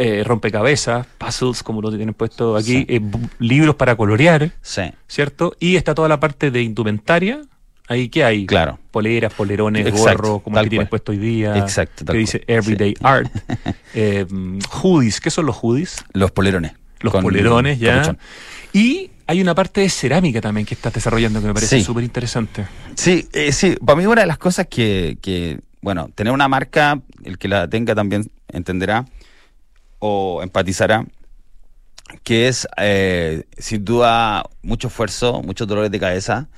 eh, 0.00 0.24
rompecabezas, 0.24 1.06
puzzles, 1.18 1.62
como 1.62 1.82
lo 1.82 1.90
tienen 1.90 2.14
puesto 2.14 2.56
aquí, 2.56 2.78
Sí. 2.78 2.86
eh, 2.88 3.00
libros 3.38 3.74
para 3.76 3.94
colorear, 3.94 4.50
Sí, 4.62 4.82
¿cierto? 5.06 5.54
Y 5.60 5.76
está 5.76 5.94
toda 5.94 6.08
la 6.08 6.18
parte 6.18 6.50
de 6.50 6.62
indumentaria. 6.62 7.42
Ahí, 7.92 8.08
¿qué 8.08 8.24
hay? 8.24 8.46
claro. 8.46 8.78
Poleras, 8.90 9.32
polerones, 9.32 9.86
Exacto, 9.86 10.22
gorros, 10.22 10.42
como 10.42 10.58
el 10.58 10.64
que 10.64 10.70
tienes 10.70 10.88
puesto 10.88 11.12
hoy 11.12 11.18
día. 11.18 11.56
Exacto, 11.56 12.04
Que 12.04 12.18
dice 12.18 12.40
cual, 12.40 12.58
Everyday 12.58 12.90
sí. 12.90 12.96
Art. 13.02 13.30
Eh, 13.94 14.26
hoodies, 14.82 15.20
¿qué 15.20 15.30
son 15.30 15.44
los 15.46 15.56
hoodies? 15.56 16.02
Los 16.14 16.30
polerones. 16.30 16.72
Los 17.00 17.12
polerones, 17.12 17.78
ya. 17.78 17.94
capuchón. 17.96 18.18
Y 18.72 19.10
hay 19.26 19.40
una 19.42 19.54
parte 19.54 19.82
de 19.82 19.90
cerámica 19.90 20.40
también 20.40 20.66
que 20.66 20.74
estás 20.74 20.92
desarrollando 20.94 21.40
que 21.42 21.46
me 21.48 21.54
parece 21.54 21.78
Sí. 21.78 21.84
súper 21.84 22.02
interesante. 22.04 22.66
Sí, 22.96 23.28
eh, 23.32 23.52
sí, 23.52 23.76
para 23.84 23.98
mí 23.98 24.06
una 24.06 24.22
de 24.22 24.26
las 24.26 24.38
cosas 24.38 24.66
que, 24.68 25.18
que 25.20 25.60
bueno, 25.82 26.08
tener 26.14 26.32
una 26.32 26.48
marca, 26.48 27.00
el 27.24 27.36
que 27.38 27.48
la 27.48 27.68
tenga 27.68 27.94
también 27.94 28.30
entenderá 28.48 29.04
o 29.98 30.42
empatizará, 30.42 31.06
que 32.22 32.48
es 32.48 32.66
eh, 32.78 33.44
sin 33.58 33.84
duda 33.84 34.44
mucho 34.62 34.88
esfuerzo, 34.88 35.42
muchos 35.42 35.66
dolores 35.68 35.90
de 35.90 36.00
cabeza, 36.00 36.48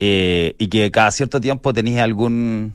eh, 0.00 0.54
y 0.58 0.68
que 0.68 0.90
cada 0.90 1.10
cierto 1.10 1.40
tiempo 1.40 1.74
tenéis 1.74 1.98
algún, 1.98 2.74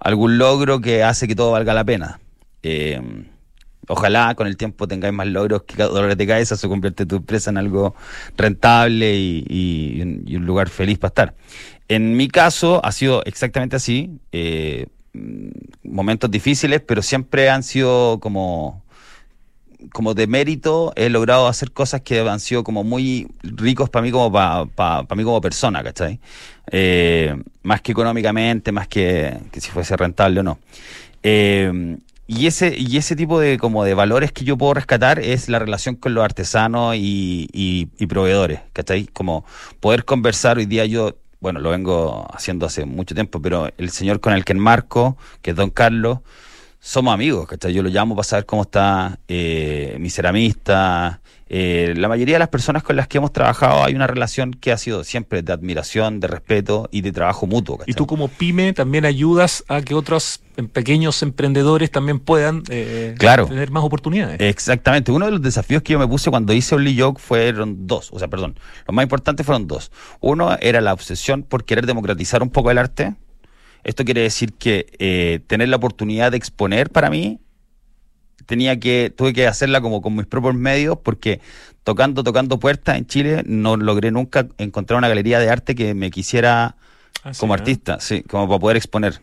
algún 0.00 0.38
logro 0.38 0.80
que 0.80 1.04
hace 1.04 1.28
que 1.28 1.36
todo 1.36 1.52
valga 1.52 1.72
la 1.72 1.84
pena. 1.84 2.20
Eh, 2.64 3.00
ojalá 3.86 4.34
con 4.34 4.46
el 4.48 4.56
tiempo 4.56 4.88
tengáis 4.88 5.14
más 5.14 5.28
logros 5.28 5.62
que 5.62 5.82
dolores 5.82 6.18
de 6.18 6.26
cabeza, 6.26 6.56
se 6.56 6.68
convierte 6.68 7.06
tu 7.06 7.16
empresa 7.16 7.50
en 7.50 7.58
algo 7.58 7.94
rentable 8.36 9.16
y, 9.16 10.02
un 10.36 10.46
lugar 10.46 10.68
feliz 10.68 10.98
para 10.98 11.08
estar. 11.08 11.34
En 11.88 12.16
mi 12.16 12.28
caso 12.28 12.84
ha 12.84 12.92
sido 12.92 13.24
exactamente 13.24 13.76
así, 13.76 14.18
eh, 14.32 14.86
momentos 15.84 16.30
difíciles, 16.30 16.80
pero 16.80 17.02
siempre 17.02 17.50
han 17.50 17.62
sido 17.62 18.18
como 18.20 18.82
como 19.92 20.14
de 20.14 20.26
mérito 20.26 20.92
he 20.96 21.08
logrado 21.08 21.48
hacer 21.48 21.72
cosas 21.72 22.00
que 22.00 22.20
han 22.20 22.40
sido 22.40 22.64
como 22.64 22.84
muy 22.84 23.28
ricos 23.42 23.90
para 23.90 24.02
mí 24.02 24.10
como 24.10 24.32
para 24.32 24.66
pa, 24.66 25.14
mí 25.14 25.24
como 25.24 25.40
persona, 25.40 25.82
¿cachai? 25.82 26.20
Eh, 26.70 27.36
más 27.62 27.80
que 27.82 27.92
económicamente, 27.92 28.72
más 28.72 28.88
que, 28.88 29.38
que, 29.52 29.60
si 29.60 29.70
fuese 29.70 29.96
rentable 29.96 30.40
o 30.40 30.42
no. 30.42 30.58
Eh, 31.22 31.96
y 32.26 32.46
ese, 32.46 32.76
y 32.76 32.98
ese 32.98 33.16
tipo 33.16 33.40
de 33.40 33.56
como 33.58 33.84
de 33.84 33.94
valores 33.94 34.32
que 34.32 34.44
yo 34.44 34.58
puedo 34.58 34.74
rescatar 34.74 35.18
es 35.18 35.48
la 35.48 35.58
relación 35.58 35.96
con 35.96 36.12
los 36.12 36.22
artesanos 36.22 36.94
y, 36.96 37.48
y, 37.52 37.88
y 37.98 38.06
proveedores, 38.06 38.60
¿cachai? 38.74 39.06
Como 39.06 39.44
poder 39.80 40.04
conversar 40.04 40.58
hoy 40.58 40.66
día 40.66 40.84
yo 40.84 41.16
bueno, 41.40 41.60
lo 41.60 41.70
vengo 41.70 42.26
haciendo 42.32 42.66
hace 42.66 42.84
mucho 42.84 43.14
tiempo, 43.14 43.40
pero 43.40 43.68
el 43.78 43.90
señor 43.90 44.20
con 44.20 44.32
el 44.32 44.44
que 44.44 44.52
enmarco, 44.52 45.16
que 45.40 45.50
es 45.50 45.56
don 45.56 45.70
Carlos, 45.70 46.18
somos 46.88 47.12
amigos, 47.12 47.46
¿cachai? 47.46 47.74
Yo 47.74 47.82
lo 47.82 47.90
llamo 47.90 48.16
para 48.16 48.24
saber 48.24 48.46
cómo 48.46 48.62
está 48.62 49.18
eh, 49.28 49.98
mi 50.00 50.08
ceramista. 50.08 51.20
Eh, 51.50 51.92
la 51.94 52.08
mayoría 52.08 52.36
de 52.36 52.38
las 52.38 52.48
personas 52.48 52.82
con 52.82 52.96
las 52.96 53.08
que 53.08 53.18
hemos 53.18 53.30
trabajado 53.30 53.84
hay 53.84 53.94
una 53.94 54.06
relación 54.06 54.52
que 54.52 54.72
ha 54.72 54.78
sido 54.78 55.04
siempre 55.04 55.42
de 55.42 55.52
admiración, 55.52 56.18
de 56.18 56.28
respeto 56.28 56.88
y 56.90 57.02
de 57.02 57.12
trabajo 57.12 57.46
mutuo. 57.46 57.76
¿cachai? 57.76 57.92
Y 57.92 57.94
tú 57.94 58.06
como 58.06 58.28
pyme 58.28 58.72
también 58.72 59.04
ayudas 59.04 59.64
a 59.68 59.82
que 59.82 59.94
otros 59.94 60.40
pequeños 60.72 61.22
emprendedores 61.22 61.90
también 61.90 62.20
puedan 62.20 62.62
eh, 62.70 63.14
claro. 63.18 63.44
tener 63.44 63.70
más 63.70 63.84
oportunidades. 63.84 64.40
Exactamente. 64.40 65.12
Uno 65.12 65.26
de 65.26 65.32
los 65.32 65.42
desafíos 65.42 65.82
que 65.82 65.92
yo 65.92 65.98
me 65.98 66.08
puse 66.08 66.30
cuando 66.30 66.54
hice 66.54 66.74
Only 66.74 66.98
Joke 66.98 67.20
fueron 67.20 67.86
dos, 67.86 68.08
o 68.12 68.18
sea, 68.18 68.28
perdón, 68.28 68.58
los 68.86 68.94
más 68.94 69.02
importantes 69.02 69.44
fueron 69.44 69.66
dos. 69.66 69.92
Uno 70.20 70.56
era 70.58 70.80
la 70.80 70.94
obsesión 70.94 71.42
por 71.42 71.64
querer 71.64 71.84
democratizar 71.84 72.42
un 72.42 72.48
poco 72.48 72.70
el 72.70 72.78
arte 72.78 73.14
esto 73.84 74.04
quiere 74.04 74.22
decir 74.22 74.52
que 74.52 74.86
eh, 74.98 75.40
tener 75.46 75.68
la 75.68 75.76
oportunidad 75.76 76.30
de 76.30 76.36
exponer 76.36 76.90
para 76.90 77.10
mí 77.10 77.38
tenía 78.46 78.78
que 78.80 79.12
tuve 79.14 79.32
que 79.32 79.46
hacerla 79.46 79.80
como 79.80 80.00
con 80.00 80.16
mis 80.16 80.26
propios 80.26 80.54
medios 80.54 80.98
porque 81.02 81.40
tocando 81.84 82.24
tocando 82.24 82.58
puertas 82.58 82.96
en 82.96 83.06
Chile 83.06 83.42
no 83.46 83.76
logré 83.76 84.10
nunca 84.10 84.46
encontrar 84.58 84.98
una 84.98 85.08
galería 85.08 85.38
de 85.38 85.50
arte 85.50 85.74
que 85.74 85.94
me 85.94 86.10
quisiera 86.10 86.76
ah, 87.22 87.32
como 87.38 87.54
sí, 87.54 87.60
artista, 87.60 87.94
¿no? 87.94 88.00
sí, 88.00 88.22
como 88.22 88.48
para 88.48 88.58
poder 88.58 88.76
exponer. 88.76 89.20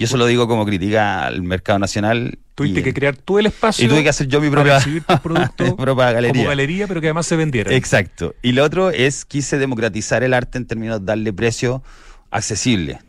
Y 0.00 0.04
eso 0.04 0.16
lo 0.16 0.24
digo 0.24 0.48
como 0.48 0.64
crítica 0.64 1.26
al 1.26 1.42
mercado 1.42 1.78
nacional. 1.78 2.38
Tuviste 2.54 2.80
y, 2.80 2.82
que 2.82 2.94
crear 2.94 3.18
tú 3.18 3.38
el 3.38 3.44
espacio. 3.44 3.84
Y 3.84 3.88
tuve 3.90 4.02
que 4.02 4.08
hacer 4.08 4.28
yo 4.28 4.40
mi 4.40 4.48
propia, 4.48 4.78
producto 5.22 5.76
propia 5.76 6.12
galería. 6.12 6.40
Como 6.40 6.48
galería, 6.48 6.88
pero 6.88 7.02
que 7.02 7.08
además 7.08 7.26
se 7.26 7.36
vendiera. 7.36 7.74
Exacto. 7.74 8.34
Y 8.40 8.52
lo 8.52 8.64
otro 8.64 8.88
es, 8.88 9.26
quise 9.26 9.58
democratizar 9.58 10.22
el 10.22 10.32
arte 10.32 10.56
en 10.56 10.66
términos 10.66 11.00
de 11.00 11.04
darle 11.04 11.34
precio 11.34 11.82
accesible. 12.30 13.00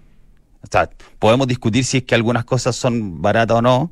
O 0.63 0.67
sea, 0.71 0.89
podemos 1.19 1.47
discutir 1.47 1.84
si 1.84 1.97
es 1.97 2.04
que 2.04 2.15
algunas 2.15 2.45
cosas 2.45 2.76
son 2.76 3.21
baratas 3.21 3.58
o 3.58 3.62
no, 3.62 3.91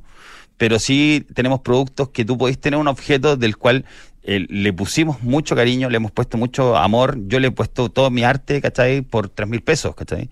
pero 0.58 0.78
sí 0.80 1.26
tenemos 1.34 1.62
productos 1.62 2.10
que 2.10 2.26
tú 2.26 2.38
podés 2.38 2.60
tener 2.60 2.80
un 2.80 2.88
objeto 2.88 3.38
del 3.38 3.58
cual 3.58 3.86
eh, 4.24 4.46
le 4.50 4.74
pusimos 4.74 5.24
mucho 5.24 5.56
cariño, 5.56 5.90
le 5.90 5.98
hemos 5.98 6.12
puesto 6.12 6.38
mucho 6.38 6.76
amor. 6.78 7.18
Yo 7.28 7.40
le 7.40 7.48
he 7.48 7.52
puesto 7.52 7.90
todo 7.90 8.12
mi 8.12 8.24
arte, 8.24 8.62
¿cachai? 8.62 9.02
Por 9.02 9.30
tres 9.30 9.48
mil 9.48 9.62
pesos, 9.62 9.96
¿cachai? 9.96 10.30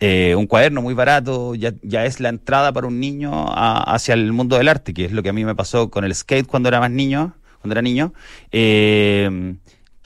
Eh, 0.00 0.34
un 0.36 0.46
cuaderno 0.46 0.80
muy 0.80 0.94
barato, 0.94 1.54
ya, 1.54 1.72
ya 1.82 2.04
es 2.04 2.20
la 2.20 2.28
entrada 2.28 2.72
para 2.72 2.86
un 2.86 3.00
niño 3.00 3.46
hacia 3.48 4.14
el 4.14 4.32
mundo 4.32 4.56
del 4.56 4.68
arte, 4.68 4.94
que 4.94 5.04
es 5.04 5.12
lo 5.12 5.22
que 5.22 5.28
a 5.28 5.32
mí 5.32 5.44
me 5.44 5.54
pasó 5.54 5.90
con 5.90 6.04
el 6.04 6.14
skate 6.14 6.46
cuando 6.46 6.68
era 6.68 6.80
más 6.80 6.90
niño, 6.90 7.34
cuando 7.60 7.74
era 7.74 7.82
niño. 7.82 8.14
Eh, 8.52 9.56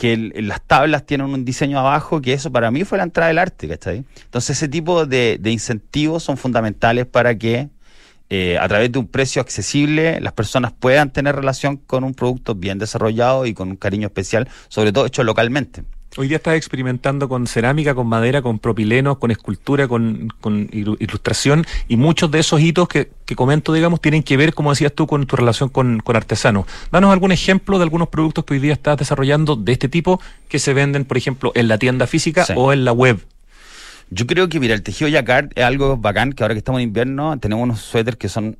que 0.02 0.14
el, 0.14 0.48
las 0.48 0.60
tablas 0.62 1.06
tienen 1.06 1.28
un 1.28 1.44
diseño 1.44 1.78
abajo, 1.78 2.20
que 2.20 2.32
eso 2.32 2.50
para 2.50 2.72
mí 2.72 2.82
fue 2.82 2.98
la 2.98 3.04
entrada 3.04 3.28
del 3.28 3.38
arte, 3.38 3.68
¿cachai? 3.68 4.04
Entonces 4.24 4.56
ese 4.56 4.66
tipo 4.66 5.06
de, 5.06 5.38
incentivos 5.44 6.24
son 6.24 6.36
fundamentales 6.36 7.06
para 7.06 7.38
que 7.38 7.68
eh, 8.28 8.58
a 8.58 8.66
través 8.66 8.90
de 8.90 8.98
un 8.98 9.06
precio 9.06 9.40
accesible 9.40 10.20
las 10.20 10.32
personas 10.32 10.72
puedan 10.72 11.12
tener 11.12 11.36
relación 11.36 11.76
con 11.76 12.02
un 12.02 12.14
producto 12.14 12.56
bien 12.56 12.80
desarrollado 12.80 13.46
y 13.46 13.54
con 13.54 13.70
un 13.70 13.76
cariño 13.76 14.08
especial, 14.08 14.48
sobre 14.66 14.92
todo 14.92 15.06
hecho 15.06 15.22
localmente. 15.22 15.84
Hoy 16.18 16.28
día 16.28 16.36
estás 16.36 16.56
experimentando 16.56 17.26
con 17.26 17.46
cerámica, 17.46 17.94
con 17.94 18.06
madera, 18.06 18.42
con 18.42 18.58
propilenos, 18.58 19.16
con 19.16 19.30
escultura, 19.30 19.88
con, 19.88 20.28
con 20.42 20.68
ilustración 20.70 21.64
y 21.88 21.96
muchos 21.96 22.30
de 22.30 22.40
esos 22.40 22.60
hitos 22.60 22.86
que, 22.86 23.10
que, 23.24 23.34
comento, 23.34 23.72
digamos, 23.72 23.98
tienen 23.98 24.22
que 24.22 24.36
ver, 24.36 24.52
como 24.52 24.70
decías 24.70 24.92
tú, 24.92 25.06
con 25.06 25.26
tu 25.26 25.36
relación 25.36 25.70
con, 25.70 26.00
con 26.00 26.14
artesanos. 26.14 26.66
Danos 26.90 27.10
algún 27.14 27.32
ejemplo 27.32 27.78
de 27.78 27.84
algunos 27.84 28.08
productos 28.08 28.44
que 28.44 28.52
hoy 28.52 28.60
día 28.60 28.74
estás 28.74 28.98
desarrollando 28.98 29.56
de 29.56 29.72
este 29.72 29.88
tipo 29.88 30.20
que 30.48 30.58
se 30.58 30.74
venden, 30.74 31.06
por 31.06 31.16
ejemplo, 31.16 31.50
en 31.54 31.68
la 31.68 31.78
tienda 31.78 32.06
física 32.06 32.44
sí. 32.44 32.52
o 32.56 32.74
en 32.74 32.84
la 32.84 32.92
web. 32.92 33.18
Yo 34.10 34.26
creo 34.26 34.50
que, 34.50 34.60
mira, 34.60 34.74
el 34.74 34.82
tejido 34.82 35.08
yacar 35.08 35.48
es 35.54 35.64
algo 35.64 35.96
bacán, 35.96 36.34
que 36.34 36.44
ahora 36.44 36.54
que 36.54 36.58
estamos 36.58 36.80
en 36.80 36.88
invierno 36.88 37.38
tenemos 37.38 37.64
unos 37.64 37.80
suéteres 37.80 38.18
que 38.18 38.28
son 38.28 38.58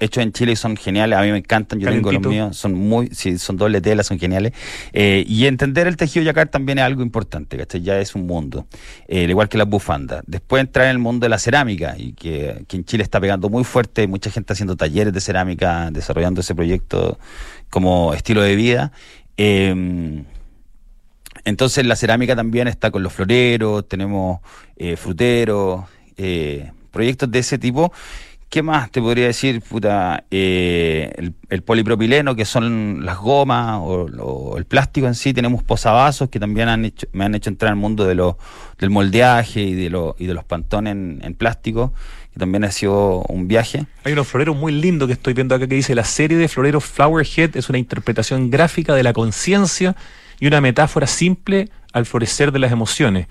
hechos 0.00 0.22
en 0.22 0.32
Chile 0.32 0.52
y 0.52 0.56
son 0.56 0.76
geniales, 0.76 1.18
a 1.18 1.22
mí 1.22 1.30
me 1.30 1.38
encantan, 1.38 1.78
yo 1.78 1.84
Calentito. 1.84 2.10
tengo 2.10 2.22
los 2.22 2.32
míos, 2.32 2.56
son 2.56 2.74
muy, 2.74 3.08
sí, 3.12 3.38
son 3.38 3.56
doble 3.56 3.80
tela, 3.80 4.02
son 4.02 4.18
geniales. 4.18 4.52
Eh, 4.92 5.24
y 5.28 5.46
entender 5.46 5.86
el 5.86 5.96
tejido 5.96 6.24
yacar 6.24 6.48
también 6.48 6.78
es 6.78 6.84
algo 6.84 7.02
importante, 7.02 7.56
¿cachai? 7.56 7.82
Ya 7.82 7.98
es 8.00 8.14
un 8.14 8.26
mundo, 8.26 8.66
eh, 9.06 9.26
igual 9.28 9.48
que 9.48 9.58
las 9.58 9.68
bufandas. 9.68 10.22
Después 10.26 10.60
entrar 10.60 10.86
en 10.86 10.92
el 10.92 10.98
mundo 10.98 11.24
de 11.24 11.28
la 11.28 11.38
cerámica, 11.38 11.94
y 11.96 12.12
que, 12.12 12.64
que 12.66 12.76
en 12.76 12.84
Chile 12.84 13.02
está 13.02 13.20
pegando 13.20 13.48
muy 13.48 13.64
fuerte, 13.64 14.06
mucha 14.06 14.30
gente 14.30 14.52
haciendo 14.52 14.76
talleres 14.76 15.12
de 15.12 15.20
cerámica, 15.20 15.90
desarrollando 15.90 16.40
ese 16.40 16.54
proyecto 16.54 17.18
como 17.68 18.14
estilo 18.14 18.42
de 18.42 18.56
vida. 18.56 18.92
Eh, 19.36 20.24
entonces 21.44 21.86
la 21.86 21.96
cerámica 21.96 22.36
también 22.36 22.68
está 22.68 22.90
con 22.90 23.02
los 23.02 23.12
floreros, 23.12 23.88
tenemos 23.88 24.40
eh, 24.76 24.96
fruteros, 24.96 25.84
eh, 26.16 26.70
proyectos 26.90 27.30
de 27.30 27.38
ese 27.38 27.58
tipo. 27.58 27.92
¿Qué 28.50 28.64
más 28.64 28.90
te 28.90 29.00
podría 29.00 29.26
decir? 29.26 29.62
Puta, 29.62 30.24
eh, 30.28 31.32
el, 31.48 31.62
polipropileno, 31.62 32.34
que 32.34 32.44
son 32.44 33.06
las 33.06 33.16
gomas 33.18 33.78
o, 33.80 34.56
el 34.58 34.64
plástico 34.64 35.06
en 35.06 35.14
sí. 35.14 35.32
Tenemos 35.32 35.62
posavasos 35.62 36.30
que 36.30 36.40
también 36.40 36.68
han 36.68 36.84
hecho, 36.84 37.06
me 37.12 37.24
han 37.24 37.36
hecho 37.36 37.48
entrar 37.48 37.70
al 37.70 37.76
mundo 37.76 38.04
del 38.04 38.90
moldeaje 38.90 39.62
y 39.62 39.74
de, 39.74 39.88
lo, 39.88 40.16
y 40.18 40.26
de 40.26 40.34
los 40.34 40.42
pantones 40.42 40.90
en, 40.90 41.20
en 41.22 41.34
plástico 41.34 41.92
que 42.32 42.40
también 42.40 42.64
ha 42.64 42.72
sido 42.72 43.22
un 43.28 43.46
viaje. 43.46 43.86
Hay 44.02 44.14
unos 44.14 44.26
floreros 44.26 44.56
muy 44.56 44.72
lindos 44.72 45.06
que 45.06 45.12
estoy 45.12 45.32
viendo 45.32 45.54
acá 45.54 45.68
que 45.68 45.76
dice 45.76 45.94
la 45.94 46.04
serie 46.04 46.36
de 46.36 46.48
floreros 46.48 46.84
Flowerhead 46.84 47.56
es 47.56 47.68
una 47.68 47.78
interpretación 47.78 48.50
gráfica 48.50 48.94
de 48.94 49.04
la 49.04 49.12
conciencia 49.12 49.94
y 50.40 50.48
una 50.48 50.60
metáfora 50.60 51.06
simple 51.06 51.68
al 51.92 52.04
florecer 52.04 52.50
de 52.50 52.58
las 52.58 52.72
emociones. 52.72 53.28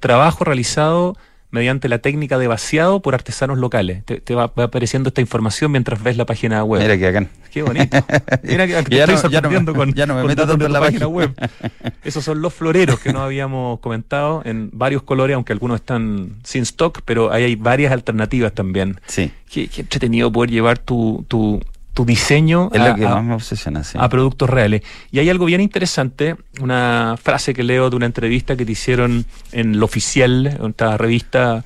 Trabajo 0.00 0.44
realizado 0.44 1.16
mediante 1.52 1.88
la 1.88 1.98
técnica 1.98 2.38
de 2.38 2.48
vaciado 2.48 3.00
por 3.00 3.14
artesanos 3.14 3.58
locales. 3.58 4.04
Te, 4.04 4.20
te 4.20 4.34
va, 4.34 4.48
va, 4.48 4.64
apareciendo 4.64 5.08
esta 5.08 5.20
información 5.20 5.70
mientras 5.70 6.02
ves 6.02 6.16
la 6.16 6.26
página 6.26 6.64
web. 6.64 6.82
Mira 6.82 6.98
que 6.98 7.06
acá. 7.06 7.28
Qué 7.52 7.62
bonito. 7.62 7.98
Mira 8.42 8.66
que 8.66 8.82
te 8.82 8.96
ya 8.96 9.04
estoy 9.04 9.14
no, 9.16 9.20
sorprendiendo 9.20 9.72
ya 9.72 9.76
no, 9.76 9.78
con, 9.84 9.94
ya 9.94 10.06
no 10.06 10.14
me 10.14 10.20
con 10.22 10.28
meto 10.28 10.46
tanto 10.46 10.66
en 10.66 10.72
la 10.72 10.80
la 10.80 10.86
página 10.86 11.06
web. 11.06 11.34
Esos 12.04 12.24
son 12.24 12.40
los 12.40 12.54
floreros 12.54 12.98
que 12.98 13.12
nos 13.12 13.22
habíamos 13.22 13.78
comentado 13.80 14.40
en 14.46 14.70
varios 14.72 15.02
colores, 15.02 15.34
aunque 15.34 15.52
algunos 15.52 15.80
están 15.80 16.36
sin 16.42 16.62
stock, 16.62 17.02
pero 17.04 17.30
ahí 17.30 17.44
hay 17.44 17.56
varias 17.56 17.92
alternativas 17.92 18.52
también. 18.54 18.98
Sí. 19.06 19.30
Qué, 19.50 19.68
qué 19.68 19.82
entretenido 19.82 20.32
poder 20.32 20.50
llevar 20.50 20.78
tu, 20.78 21.26
tu, 21.28 21.60
tu 21.94 22.04
diseño 22.04 22.70
es 22.72 22.80
a, 22.80 22.88
lo 22.88 22.94
que 22.94 23.06
a, 23.06 23.14
más 23.16 23.24
me 23.24 23.34
obsesiona, 23.34 23.84
sí. 23.84 23.98
a, 24.00 24.08
productos 24.08 24.48
reales. 24.48 24.82
Y 25.10 25.18
hay 25.18 25.28
algo 25.28 25.44
bien 25.44 25.60
interesante, 25.60 26.36
una 26.60 27.16
frase 27.22 27.54
que 27.54 27.62
leo 27.62 27.90
de 27.90 27.96
una 27.96 28.06
entrevista 28.06 28.56
que 28.56 28.64
te 28.64 28.72
hicieron 28.72 29.26
en 29.52 29.78
Lo 29.78 29.84
Oficial, 29.84 30.46
en 30.46 30.70
esta 30.70 30.96
revista 30.96 31.64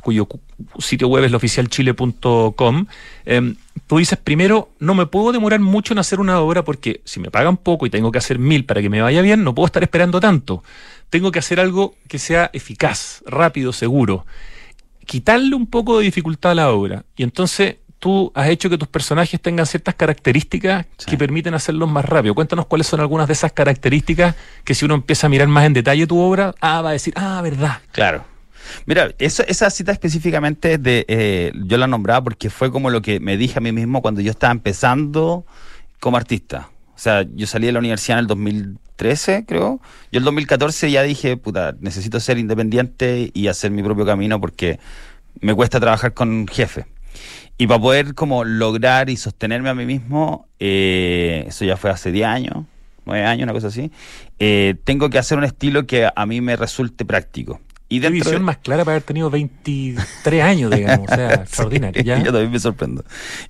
cuyo 0.00 0.26
sitio 0.78 1.08
web 1.08 1.24
es 1.24 1.30
looficialchile.com. 1.30 2.86
Eh, 3.26 3.54
tú 3.86 3.98
dices, 3.98 4.18
primero, 4.18 4.70
no 4.78 4.94
me 4.94 5.06
puedo 5.06 5.32
demorar 5.32 5.60
mucho 5.60 5.92
en 5.92 5.98
hacer 5.98 6.20
una 6.20 6.40
obra 6.40 6.64
porque 6.64 7.02
si 7.04 7.20
me 7.20 7.30
pagan 7.30 7.56
poco 7.56 7.86
y 7.86 7.90
tengo 7.90 8.10
que 8.12 8.18
hacer 8.18 8.38
mil 8.38 8.64
para 8.64 8.80
que 8.80 8.88
me 8.88 9.02
vaya 9.02 9.22
bien, 9.22 9.44
no 9.44 9.54
puedo 9.54 9.66
estar 9.66 9.82
esperando 9.82 10.20
tanto. 10.20 10.62
Tengo 11.10 11.30
que 11.30 11.40
hacer 11.40 11.60
algo 11.60 11.94
que 12.08 12.18
sea 12.18 12.50
eficaz, 12.52 13.22
rápido, 13.26 13.72
seguro. 13.72 14.24
Quitarle 15.04 15.54
un 15.54 15.66
poco 15.66 15.98
de 15.98 16.04
dificultad 16.04 16.52
a 16.52 16.54
la 16.54 16.70
obra. 16.70 17.04
Y 17.16 17.22
entonces 17.22 17.76
tú 18.02 18.32
has 18.34 18.48
hecho 18.48 18.68
que 18.68 18.76
tus 18.76 18.88
personajes 18.88 19.40
tengan 19.40 19.64
ciertas 19.64 19.94
características 19.94 20.86
sí. 20.96 21.08
que 21.08 21.16
permiten 21.16 21.54
hacerlos 21.54 21.88
más 21.88 22.04
rápido. 22.04 22.34
Cuéntanos 22.34 22.66
cuáles 22.66 22.88
son 22.88 22.98
algunas 22.98 23.28
de 23.28 23.34
esas 23.34 23.52
características 23.52 24.34
que 24.64 24.74
si 24.74 24.84
uno 24.84 24.96
empieza 24.96 25.28
a 25.28 25.30
mirar 25.30 25.46
más 25.46 25.66
en 25.66 25.72
detalle 25.72 26.04
tu 26.08 26.18
obra, 26.18 26.52
ah, 26.60 26.82
va 26.82 26.88
a 26.88 26.92
decir, 26.94 27.14
ah, 27.16 27.40
verdad. 27.42 27.78
Claro. 27.92 28.24
Mira, 28.86 29.12
esa 29.20 29.70
cita 29.70 29.92
específicamente 29.92 30.78
de, 30.78 31.04
eh, 31.06 31.52
yo 31.54 31.78
la 31.78 31.86
nombraba 31.86 32.24
porque 32.24 32.50
fue 32.50 32.72
como 32.72 32.90
lo 32.90 33.02
que 33.02 33.20
me 33.20 33.36
dije 33.36 33.58
a 33.58 33.60
mí 33.60 33.70
mismo 33.70 34.02
cuando 34.02 34.20
yo 34.20 34.32
estaba 34.32 34.50
empezando 34.50 35.46
como 36.00 36.16
artista. 36.16 36.70
O 36.96 36.98
sea, 36.98 37.24
yo 37.32 37.46
salí 37.46 37.66
de 37.66 37.72
la 37.72 37.78
universidad 37.78 38.18
en 38.18 38.22
el 38.22 38.26
2013, 38.26 39.44
creo. 39.46 39.80
Yo 40.10 40.18
el 40.18 40.24
2014 40.24 40.90
ya 40.90 41.04
dije, 41.04 41.36
puta, 41.36 41.76
necesito 41.78 42.18
ser 42.18 42.38
independiente 42.38 43.30
y 43.32 43.46
hacer 43.46 43.70
mi 43.70 43.84
propio 43.84 44.04
camino 44.04 44.40
porque 44.40 44.80
me 45.40 45.54
cuesta 45.54 45.78
trabajar 45.78 46.14
con 46.14 46.48
jefe. 46.48 46.86
Y 47.58 47.66
para 47.66 47.80
poder 47.80 48.14
como 48.14 48.44
lograr 48.44 49.10
y 49.10 49.16
sostenerme 49.16 49.70
a 49.70 49.74
mí 49.74 49.86
mismo, 49.86 50.48
eh, 50.58 51.44
eso 51.46 51.64
ya 51.64 51.76
fue 51.76 51.90
hace 51.90 52.10
10 52.10 52.26
años, 52.26 52.64
9 53.04 53.24
años, 53.24 53.44
una 53.44 53.52
cosa 53.52 53.68
así, 53.68 53.90
eh, 54.38 54.74
tengo 54.84 55.10
que 55.10 55.18
hacer 55.18 55.38
un 55.38 55.44
estilo 55.44 55.86
que 55.86 56.08
a 56.14 56.26
mí 56.26 56.40
me 56.40 56.56
resulte 56.56 57.04
práctico. 57.04 57.60
Y 57.88 58.00
Qué 58.00 58.08
visión 58.08 58.42
más 58.42 58.56
clara 58.56 58.86
para 58.86 58.96
haber 58.96 59.02
tenido 59.02 59.28
23 59.28 60.42
años, 60.42 60.70
digamos, 60.74 61.10
o 61.10 61.14
sea, 61.14 61.34
extraordinario. 61.34 62.02
¿ya? 62.04 62.18
Yo 62.22 62.32
también 62.32 62.50
me 62.50 62.58
sorprendo. 62.58 63.04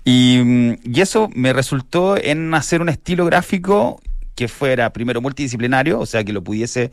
Y, 0.04 0.74
y 0.82 1.00
eso 1.00 1.30
me 1.32 1.52
resultó 1.52 2.16
en 2.16 2.52
hacer 2.52 2.82
un 2.82 2.88
estilo 2.88 3.24
gráfico 3.24 4.00
que 4.34 4.48
fuera 4.48 4.92
primero 4.92 5.20
multidisciplinario, 5.20 6.00
o 6.00 6.06
sea, 6.06 6.24
que 6.24 6.32
lo 6.32 6.42
pudiese 6.42 6.90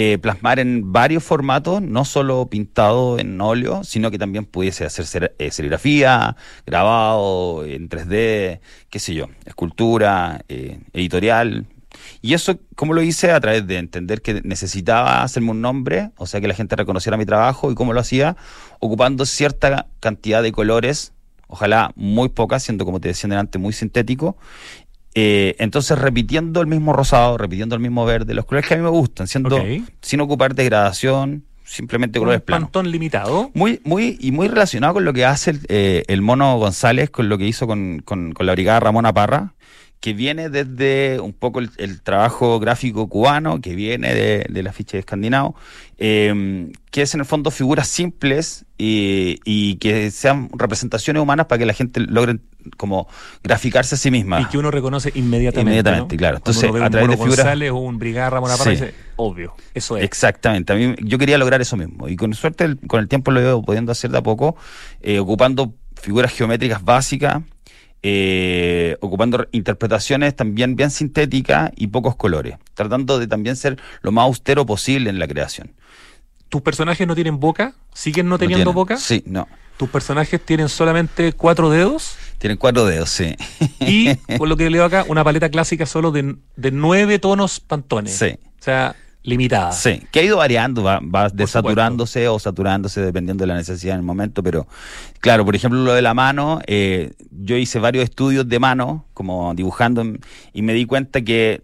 eh, 0.00 0.16
plasmar 0.16 0.60
en 0.60 0.92
varios 0.92 1.24
formatos, 1.24 1.82
no 1.82 2.04
solo 2.04 2.46
pintado 2.46 3.18
en 3.18 3.40
óleo, 3.40 3.82
sino 3.82 4.12
que 4.12 4.18
también 4.18 4.44
pudiese 4.44 4.84
hacer 4.84 5.34
eh, 5.40 5.50
serigrafía, 5.50 6.36
grabado 6.64 7.64
en 7.64 7.88
3D, 7.88 8.60
qué 8.90 8.98
sé 9.00 9.14
yo, 9.14 9.26
escultura, 9.44 10.44
eh, 10.48 10.78
editorial. 10.92 11.66
Y 12.22 12.34
eso, 12.34 12.60
¿cómo 12.76 12.94
lo 12.94 13.02
hice? 13.02 13.32
A 13.32 13.40
través 13.40 13.66
de 13.66 13.78
entender 13.78 14.22
que 14.22 14.40
necesitaba 14.44 15.24
hacerme 15.24 15.50
un 15.50 15.62
nombre, 15.62 16.12
o 16.16 16.26
sea, 16.26 16.40
que 16.40 16.46
la 16.46 16.54
gente 16.54 16.76
reconociera 16.76 17.16
mi 17.16 17.26
trabajo 17.26 17.72
y 17.72 17.74
cómo 17.74 17.92
lo 17.92 17.98
hacía, 17.98 18.36
ocupando 18.78 19.26
cierta 19.26 19.88
cantidad 19.98 20.44
de 20.44 20.52
colores, 20.52 21.12
ojalá 21.48 21.90
muy 21.96 22.28
pocas, 22.28 22.62
siendo 22.62 22.84
como 22.84 23.00
te 23.00 23.08
decía 23.08 23.28
delante 23.28 23.58
muy 23.58 23.72
sintético, 23.72 24.36
eh, 25.14 25.56
entonces, 25.58 25.98
repitiendo 25.98 26.60
el 26.60 26.66
mismo 26.66 26.92
rosado, 26.92 27.38
repitiendo 27.38 27.74
el 27.74 27.80
mismo 27.80 28.04
verde, 28.04 28.34
los 28.34 28.44
colores 28.44 28.68
que 28.68 28.74
a 28.74 28.76
mí 28.76 28.82
me 28.82 28.90
gustan, 28.90 29.26
siendo 29.26 29.60
sin 30.00 30.20
ocupar 30.20 30.54
degradación, 30.54 31.44
simplemente 31.64 32.18
colores 32.18 32.40
planos. 32.40 32.66
pantón 32.66 32.90
limitado. 32.90 33.50
Muy, 33.54 33.80
muy, 33.84 34.16
y 34.20 34.32
muy 34.32 34.48
relacionado 34.48 34.94
con 34.94 35.04
lo 35.04 35.12
que 35.12 35.24
hace 35.24 35.50
el, 35.50 35.60
eh, 35.68 36.04
el 36.08 36.22
mono 36.22 36.58
González, 36.58 37.10
con 37.10 37.28
lo 37.28 37.36
que 37.36 37.46
hizo 37.46 37.66
con, 37.66 38.00
con, 38.04 38.32
con 38.32 38.46
la 38.46 38.52
brigada 38.52 38.80
Ramona 38.80 39.12
Parra, 39.12 39.54
que 40.00 40.12
viene 40.12 40.48
desde 40.48 41.18
un 41.20 41.32
poco 41.32 41.60
el, 41.60 42.00
trabajo 42.02 42.60
gráfico 42.60 43.08
cubano, 43.08 43.60
que 43.60 43.74
viene 43.74 44.14
de, 44.14 44.46
de 44.48 44.62
la 44.62 44.72
ficha 44.72 44.92
de 44.92 45.00
escandinavo, 45.00 45.56
eh, 45.98 46.70
que 46.90 47.02
es 47.02 47.14
en 47.14 47.20
el 47.20 47.26
fondo 47.26 47.50
figuras 47.50 47.88
simples 47.88 48.64
y, 48.76 49.40
y, 49.44 49.76
que 49.76 50.10
sean 50.12 50.48
representaciones 50.52 51.20
humanas 51.20 51.46
para 51.46 51.58
que 51.58 51.66
la 51.66 51.74
gente 51.74 52.00
logre 52.00 52.38
como 52.76 53.08
graficarse 53.42 53.96
a 53.96 53.98
sí 53.98 54.10
misma. 54.10 54.40
Y 54.40 54.44
que 54.44 54.58
uno 54.58 54.70
reconoce 54.70 55.10
inmediatamente. 55.14 55.72
Inmediatamente, 55.72 56.16
claro. 56.16 56.36
Entonces, 56.36 56.64
a 56.64 56.90
través 56.90 57.08
de 57.08 57.16
figuras. 57.16 57.36
González 57.38 57.70
o 57.72 57.76
un 57.76 57.98
Brigada 57.98 58.30
Ramón 58.30 58.50
sí. 58.56 58.70
dice, 58.70 58.94
obvio, 59.16 59.54
eso 59.74 59.96
es. 59.96 60.04
Exactamente. 60.04 60.72
A 60.72 60.76
mí, 60.76 60.94
yo 61.00 61.18
quería 61.18 61.38
lograr 61.38 61.60
eso 61.60 61.76
mismo. 61.76 62.08
Y 62.08 62.16
con 62.16 62.32
suerte, 62.34 62.76
con 62.86 63.00
el 63.00 63.08
tiempo 63.08 63.32
lo 63.32 63.40
he 63.40 63.42
ido 63.42 63.62
pudiendo 63.62 63.90
hacer 63.90 64.10
de 64.10 64.18
a 64.18 64.22
poco, 64.22 64.56
eh, 65.00 65.18
ocupando 65.18 65.74
figuras 66.00 66.32
geométricas 66.32 66.84
básicas 66.84 67.42
eh, 68.02 68.96
ocupando 69.00 69.46
interpretaciones 69.52 70.36
también 70.36 70.76
bien 70.76 70.90
sintéticas 70.90 71.72
y 71.76 71.88
pocos 71.88 72.16
colores, 72.16 72.56
tratando 72.74 73.18
de 73.18 73.26
también 73.26 73.56
ser 73.56 73.78
lo 74.02 74.12
más 74.12 74.24
austero 74.24 74.64
posible 74.66 75.10
en 75.10 75.18
la 75.18 75.26
creación. 75.26 75.72
¿Tus 76.48 76.62
personajes 76.62 77.06
no 77.06 77.14
tienen 77.14 77.40
boca? 77.40 77.74
¿Siguen 77.92 78.28
no 78.28 78.38
teniendo 78.38 78.72
boca? 78.72 78.96
Sí, 78.96 79.22
no. 79.26 79.46
¿Tus 79.76 79.88
personajes 79.88 80.44
tienen 80.44 80.68
solamente 80.68 81.32
cuatro 81.32 81.70
dedos? 81.70 82.16
Tienen 82.38 82.56
cuatro 82.56 82.84
dedos, 82.84 83.10
sí. 83.10 83.36
Y, 83.80 84.14
por 84.38 84.48
lo 84.48 84.56
que 84.56 84.70
leo 84.70 84.84
acá, 84.84 85.04
una 85.08 85.22
paleta 85.22 85.50
clásica 85.50 85.86
solo 85.86 86.10
de, 86.10 86.36
de 86.56 86.70
nueve 86.70 87.18
tonos 87.18 87.60
pantones. 87.60 88.16
Sí. 88.16 88.38
O 88.58 88.62
sea, 88.62 88.96
limitada. 89.28 89.72
Sí, 89.72 90.02
que 90.10 90.20
ha 90.20 90.22
ido 90.22 90.38
variando, 90.38 90.82
va, 90.82 91.00
va 91.00 91.28
desaturándose 91.28 92.26
o 92.28 92.38
saturándose 92.38 93.00
dependiendo 93.00 93.42
de 93.42 93.48
la 93.48 93.54
necesidad 93.54 93.94
en 93.94 94.00
el 94.00 94.06
momento, 94.06 94.42
pero 94.42 94.66
claro, 95.20 95.44
por 95.44 95.54
ejemplo, 95.54 95.80
lo 95.82 95.92
de 95.92 96.02
la 96.02 96.14
mano, 96.14 96.60
eh, 96.66 97.12
yo 97.30 97.56
hice 97.56 97.78
varios 97.78 98.04
estudios 98.04 98.48
de 98.48 98.58
mano, 98.58 99.04
como 99.14 99.54
dibujando, 99.54 100.04
y 100.52 100.62
me 100.62 100.72
di 100.72 100.86
cuenta 100.86 101.20
que 101.20 101.62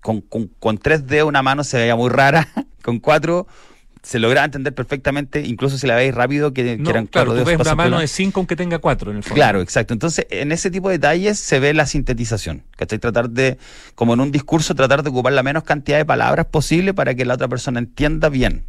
con, 0.00 0.20
con, 0.20 0.48
con 0.58 0.78
3D 0.78 1.26
una 1.26 1.42
mano 1.42 1.64
se 1.64 1.78
veía 1.78 1.96
muy 1.96 2.10
rara, 2.10 2.48
con 2.82 3.00
cuatro 3.00 3.46
se 4.04 4.18
logra 4.18 4.44
entender 4.44 4.74
perfectamente, 4.74 5.40
incluso 5.40 5.78
si 5.78 5.86
la 5.86 5.96
veis 5.96 6.14
rápido, 6.14 6.52
que, 6.52 6.76
no, 6.76 6.90
eran 6.90 7.06
claro, 7.06 7.34
tú 7.34 7.42
ves 7.42 7.58
una 7.58 7.74
mano 7.74 8.00
de 8.00 8.06
5 8.06 8.38
aunque 8.38 8.54
tenga 8.54 8.78
4 8.78 9.10
en 9.10 9.16
el 9.16 9.22
fondo. 9.22 9.34
Claro, 9.34 9.62
exacto. 9.62 9.94
Entonces, 9.94 10.26
en 10.28 10.52
ese 10.52 10.70
tipo 10.70 10.90
de 10.90 10.98
detalles 10.98 11.38
se 11.38 11.58
ve 11.58 11.72
la 11.72 11.86
sintetización. 11.86 12.62
¿Cachai? 12.76 12.98
Tratar 12.98 13.30
de, 13.30 13.56
como 13.94 14.12
en 14.12 14.20
un 14.20 14.30
discurso, 14.30 14.74
tratar 14.74 15.02
de 15.02 15.08
ocupar 15.08 15.32
la 15.32 15.42
menos 15.42 15.64
cantidad 15.64 15.96
de 15.96 16.04
palabras 16.04 16.44
posible 16.46 16.92
para 16.92 17.14
que 17.14 17.24
la 17.24 17.34
otra 17.34 17.48
persona 17.48 17.78
entienda 17.78 18.28
bien. 18.28 18.64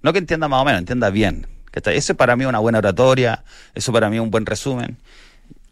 No 0.00 0.14
que 0.14 0.18
entienda 0.18 0.48
más 0.48 0.62
o 0.62 0.64
menos, 0.64 0.78
entienda 0.78 1.10
bien. 1.10 1.46
¿cachai? 1.70 1.98
Eso 1.98 2.14
para 2.14 2.34
mí 2.34 2.44
es 2.44 2.48
una 2.48 2.58
buena 2.58 2.78
oratoria, 2.78 3.44
eso 3.74 3.92
para 3.92 4.08
mí 4.08 4.16
es 4.16 4.22
un 4.22 4.30
buen 4.30 4.46
resumen. 4.46 4.96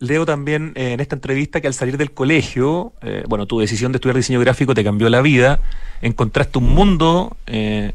Leo 0.01 0.27
también 0.27 0.73
eh, 0.77 0.93
en 0.93 1.01
esta 1.01 1.17
entrevista 1.17 1.63
que 1.63 1.67
al 1.67 1.75
salir 1.75 1.97
del 1.97 2.13
colegio, 2.13 2.93
eh, 3.01 3.25
bueno, 3.27 3.47
tu 3.47 3.59
decisión 3.59 3.91
de 3.91 3.97
estudiar 3.97 4.17
diseño 4.17 4.39
gráfico 4.39 4.75
te 4.75 4.85
cambió 4.85 5.09
la 5.09 5.23
vida, 5.23 5.61
encontraste 6.03 6.59
un 6.59 6.75
mundo 6.75 7.39
eh, 7.47 7.93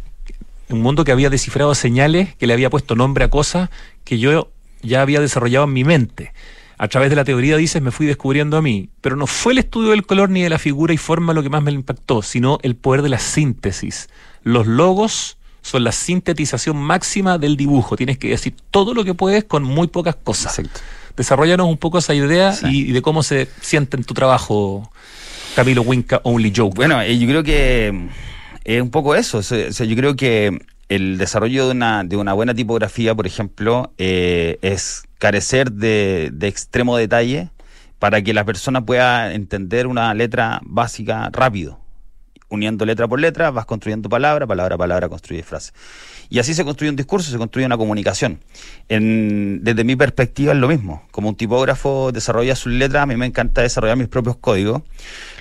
un 0.73 0.81
mundo 0.81 1.03
que 1.03 1.11
había 1.11 1.29
descifrado 1.29 1.73
señales, 1.75 2.35
que 2.35 2.47
le 2.47 2.53
había 2.53 2.69
puesto 2.69 2.95
nombre 2.95 3.25
a 3.25 3.29
cosas 3.29 3.69
que 4.03 4.19
yo 4.19 4.51
ya 4.81 5.01
había 5.01 5.21
desarrollado 5.21 5.65
en 5.65 5.73
mi 5.73 5.83
mente. 5.83 6.33
A 6.77 6.87
través 6.87 7.09
de 7.09 7.15
la 7.15 7.23
teoría, 7.23 7.55
dices, 7.55 7.81
me 7.81 7.91
fui 7.91 8.05
descubriendo 8.05 8.57
a 8.57 8.61
mí. 8.61 8.89
Pero 8.99 9.15
no 9.15 9.27
fue 9.27 9.53
el 9.53 9.59
estudio 9.59 9.91
del 9.91 10.05
color 10.05 10.29
ni 10.29 10.41
de 10.41 10.49
la 10.49 10.59
figura 10.59 10.93
y 10.93 10.97
forma 10.97 11.33
lo 11.33 11.41
que 11.43 11.49
más 11.49 11.63
me 11.63 11.71
impactó, 11.71 12.21
sino 12.21 12.59
el 12.61 12.75
poder 12.75 13.01
de 13.01 13.09
la 13.09 13.19
síntesis. 13.19 14.09
Los 14.43 14.67
logos 14.67 15.37
son 15.61 15.83
la 15.83 15.91
sintetización 15.91 16.75
máxima 16.75 17.37
del 17.37 17.55
dibujo. 17.55 17.95
Tienes 17.95 18.17
que 18.17 18.29
decir 18.29 18.55
todo 18.69 18.93
lo 18.93 19.05
que 19.05 19.13
puedes 19.13 19.45
con 19.45 19.63
muy 19.63 19.87
pocas 19.87 20.15
cosas. 20.15 20.59
Exacto. 20.59 20.81
Desarrollanos 21.15 21.67
un 21.67 21.77
poco 21.77 21.99
esa 21.99 22.13
idea 22.13 22.51
sí. 22.51 22.89
y, 22.89 22.91
de 22.91 23.01
cómo 23.01 23.23
se 23.23 23.47
siente 23.61 23.95
en 23.95 24.03
tu 24.03 24.13
trabajo, 24.13 24.91
Camilo 25.55 25.83
Winca 25.83 26.21
Only 26.23 26.51
Joke. 26.53 26.75
Bueno, 26.75 27.01
eh, 27.01 27.17
yo 27.17 27.27
creo 27.27 27.43
que 27.43 28.09
es 28.63 28.81
un 28.81 28.91
poco 28.91 29.15
eso. 29.15 29.41
Yo 29.41 29.95
creo 29.95 30.15
que 30.15 30.57
el 30.89 31.17
desarrollo 31.17 31.65
de 31.65 31.71
una, 31.71 32.03
de 32.03 32.17
una 32.17 32.33
buena 32.33 32.53
tipografía, 32.53 33.15
por 33.15 33.27
ejemplo, 33.27 33.93
eh, 33.97 34.57
es 34.61 35.03
carecer 35.17 35.71
de, 35.71 36.29
de 36.33 36.47
extremo 36.47 36.97
detalle 36.97 37.49
para 37.99 38.21
que 38.21 38.33
la 38.33 38.43
persona 38.43 38.85
pueda 38.85 39.33
entender 39.33 39.87
una 39.87 40.13
letra 40.13 40.61
básica 40.63 41.29
rápido. 41.31 41.82
Uniendo 42.53 42.85
letra 42.85 43.07
por 43.07 43.19
letra, 43.19 43.49
vas 43.49 43.65
construyendo 43.65 44.09
palabra, 44.09 44.45
palabra, 44.45 44.77
palabra, 44.77 45.09
construye 45.09 45.41
frase. 45.41 45.71
Y 46.29 46.37
así 46.37 46.53
se 46.53 46.63
construye 46.63 46.91
un 46.91 46.95
discurso, 46.95 47.31
se 47.31 47.37
construye 47.39 47.65
una 47.65 47.77
comunicación. 47.77 48.41
Desde 48.87 49.83
mi 49.83 49.95
perspectiva 49.95 50.53
es 50.53 50.59
lo 50.59 50.67
mismo. 50.67 51.01
Como 51.09 51.29
un 51.29 51.35
tipógrafo 51.35 52.11
desarrolla 52.11 52.55
sus 52.55 52.71
letras, 52.71 53.01
a 53.01 53.05
mí 53.07 53.15
me 53.15 53.25
encanta 53.25 53.63
desarrollar 53.63 53.97
mis 53.97 54.07
propios 54.07 54.37
códigos. 54.37 54.83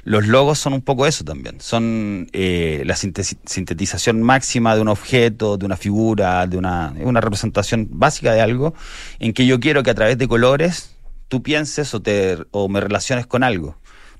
Los 0.04 0.26
logos 0.26 0.58
son 0.58 0.72
un 0.72 0.80
poco 0.80 1.06
eso 1.06 1.22
también. 1.22 1.60
Son 1.60 2.28
eh, 2.32 2.82
la 2.86 2.96
sintetización 2.96 4.22
máxima 4.22 4.74
de 4.74 4.80
un 4.80 4.88
objeto, 4.88 5.58
de 5.58 5.66
una 5.66 5.76
figura, 5.76 6.46
de 6.46 6.56
una, 6.56 6.94
una 6.98 7.20
representación 7.20 7.88
básica 7.90 8.32
de 8.32 8.40
algo, 8.40 8.72
en 9.18 9.34
que 9.34 9.44
yo 9.44 9.60
quiero 9.60 9.82
que 9.82 9.90
a 9.90 9.94
través 9.94 10.16
de 10.16 10.28
colores 10.28 10.96
tú 11.28 11.42
pienses 11.42 11.94
o, 11.94 12.00
te, 12.00 12.38
o 12.52 12.70
me 12.70 12.80
relaciones 12.80 13.26
con 13.26 13.42
algo. 13.42 13.76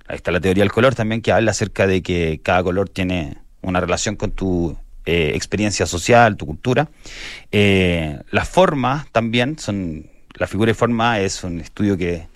Ahí 0.07 0.16
está 0.16 0.30
la 0.30 0.40
teoría 0.40 0.62
del 0.62 0.72
color 0.72 0.94
también 0.94 1.22
que 1.22 1.32
habla 1.32 1.53
acerca 1.53 1.86
de 1.86 2.03
que 2.03 2.40
cada 2.42 2.62
color 2.62 2.88
tiene 2.88 3.38
una 3.61 3.80
relación 3.80 4.16
con 4.16 4.32
tu 4.32 4.76
eh, 5.07 5.32
experiencia 5.34 5.86
social, 5.86 6.36
tu 6.36 6.46
cultura. 6.46 6.88
Eh, 7.50 8.18
las 8.30 8.48
formas 8.48 9.07
también 9.12 9.59
son, 9.59 10.07
la 10.34 10.46
figura 10.46 10.70
y 10.70 10.74
forma 10.74 11.20
es 11.20 11.44
un 11.44 11.61
estudio 11.61 11.96
que, 11.96 12.26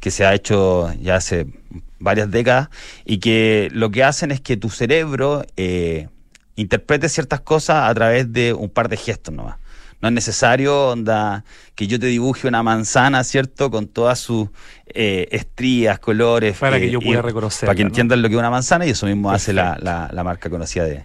que 0.00 0.10
se 0.10 0.24
ha 0.24 0.34
hecho 0.34 0.92
ya 1.00 1.16
hace 1.16 1.46
varias 1.98 2.30
décadas 2.30 2.68
y 3.04 3.18
que 3.18 3.68
lo 3.72 3.90
que 3.90 4.04
hacen 4.04 4.30
es 4.30 4.40
que 4.40 4.56
tu 4.56 4.70
cerebro 4.70 5.44
eh, 5.56 6.08
interprete 6.56 7.08
ciertas 7.08 7.40
cosas 7.40 7.88
a 7.88 7.94
través 7.94 8.32
de 8.32 8.52
un 8.52 8.70
par 8.70 8.88
de 8.88 8.96
gestos 8.96 9.34
nomás. 9.34 9.56
No 10.00 10.08
es 10.08 10.14
necesario 10.14 10.88
onda, 10.88 11.44
que 11.74 11.86
yo 11.86 11.98
te 11.98 12.06
dibuje 12.06 12.48
una 12.48 12.62
manzana, 12.62 13.24
¿cierto? 13.24 13.70
Con 13.70 13.86
todas 13.88 14.18
sus 14.18 14.48
eh, 14.86 15.28
estrías, 15.30 15.98
colores. 15.98 16.56
Para 16.58 16.76
eh, 16.76 16.80
que 16.80 16.90
yo 16.90 17.00
pueda 17.00 17.22
reconocer. 17.22 17.66
Para 17.66 17.76
que 17.76 17.82
entiendan 17.82 18.22
lo 18.22 18.28
que 18.28 18.34
es 18.34 18.38
una 18.38 18.50
manzana 18.50 18.86
y 18.86 18.90
eso 18.90 19.06
mismo 19.06 19.30
Perfecto. 19.30 19.60
hace 19.60 19.78
la, 19.78 19.78
la, 19.80 20.10
la, 20.12 20.24
marca 20.24 20.50
conocida 20.50 20.84
de, 20.84 21.04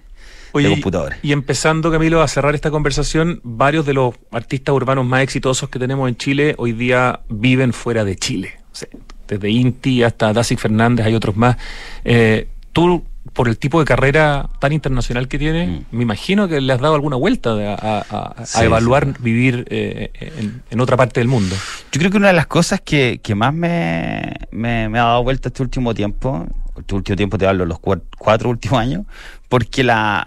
Oye, 0.52 0.68
de 0.68 0.74
computadores. 0.74 1.20
Y 1.22 1.32
empezando, 1.32 1.92
Camilo, 1.92 2.22
a 2.22 2.28
cerrar 2.28 2.56
esta 2.56 2.72
conversación, 2.72 3.39
varios 3.44 3.86
de 3.86 3.94
los 3.94 4.16
artistas 4.32 4.74
urbanos 4.76 5.06
más 5.06 5.24
exitosos 5.24 5.70
que 5.70 5.80
tenemos 5.80 6.10
en 6.10 6.18
Chile 6.18 6.56
hoy 6.58 6.74
día 6.74 7.22
viven 7.30 7.74
fuera 7.74 8.04
de 8.04 8.16
Chile. 8.18 8.60
O 8.72 8.76
sea, 8.76 8.89
desde 9.28 9.50
Inti 9.50 10.04
hasta 10.04 10.34
Dasic 10.34 10.60
Fernández, 10.60 11.06
hay 11.06 11.16
otros 11.16 11.38
más. 11.38 11.56
Eh, 12.04 12.48
tú 12.74 13.04
por 13.34 13.47
el 13.47 13.57
tipo 13.57 13.80
de 13.80 13.86
carrera 13.86 14.49
tan 14.59 14.74
internacional 14.74 15.28
que 15.28 15.38
tiene, 15.38 15.67
Mm. 15.91 15.95
me 15.97 16.03
imagino 16.03 16.47
que 16.47 16.59
le 16.59 16.74
has 16.74 16.80
dado 16.82 16.95
alguna 16.95 17.15
vuelta 17.15 17.53
de- 17.55 17.67
a, 17.67 17.76
a- 18.09 18.34
a 18.38 18.45
Sí, 18.45 18.63
evaluar 18.63 19.19
vivir 19.19 19.65
eh, 19.69 20.11
en, 20.39 20.63
en 20.69 20.80
otra 20.82 20.97
parte 20.97 21.19
del 21.19 21.28
mundo. 21.28 21.55
Yo 21.91 21.99
creo 21.99 22.09
que 22.11 22.17
una 22.17 22.28
de 22.28 22.34
las 22.34 22.47
cosas 22.47 22.82
que, 22.82 23.19
que 23.24 23.36
más 23.36 23.53
me, 23.53 24.34
me, 24.51 24.89
me 24.89 24.99
ha 24.99 25.03
dado 25.03 25.24
vuelta 25.24 25.49
este 25.49 25.61
último 25.61 25.93
tiempo, 25.93 26.47
este 26.78 26.95
último 26.95 27.15
tiempo 27.15 27.38
te 27.38 27.45
hablo, 27.47 27.65
los 27.65 27.80
cuat- 27.80 28.01
cuatro 28.17 28.49
últimos 28.49 28.80
años, 28.80 29.05
porque 29.49 29.84
la 29.84 30.26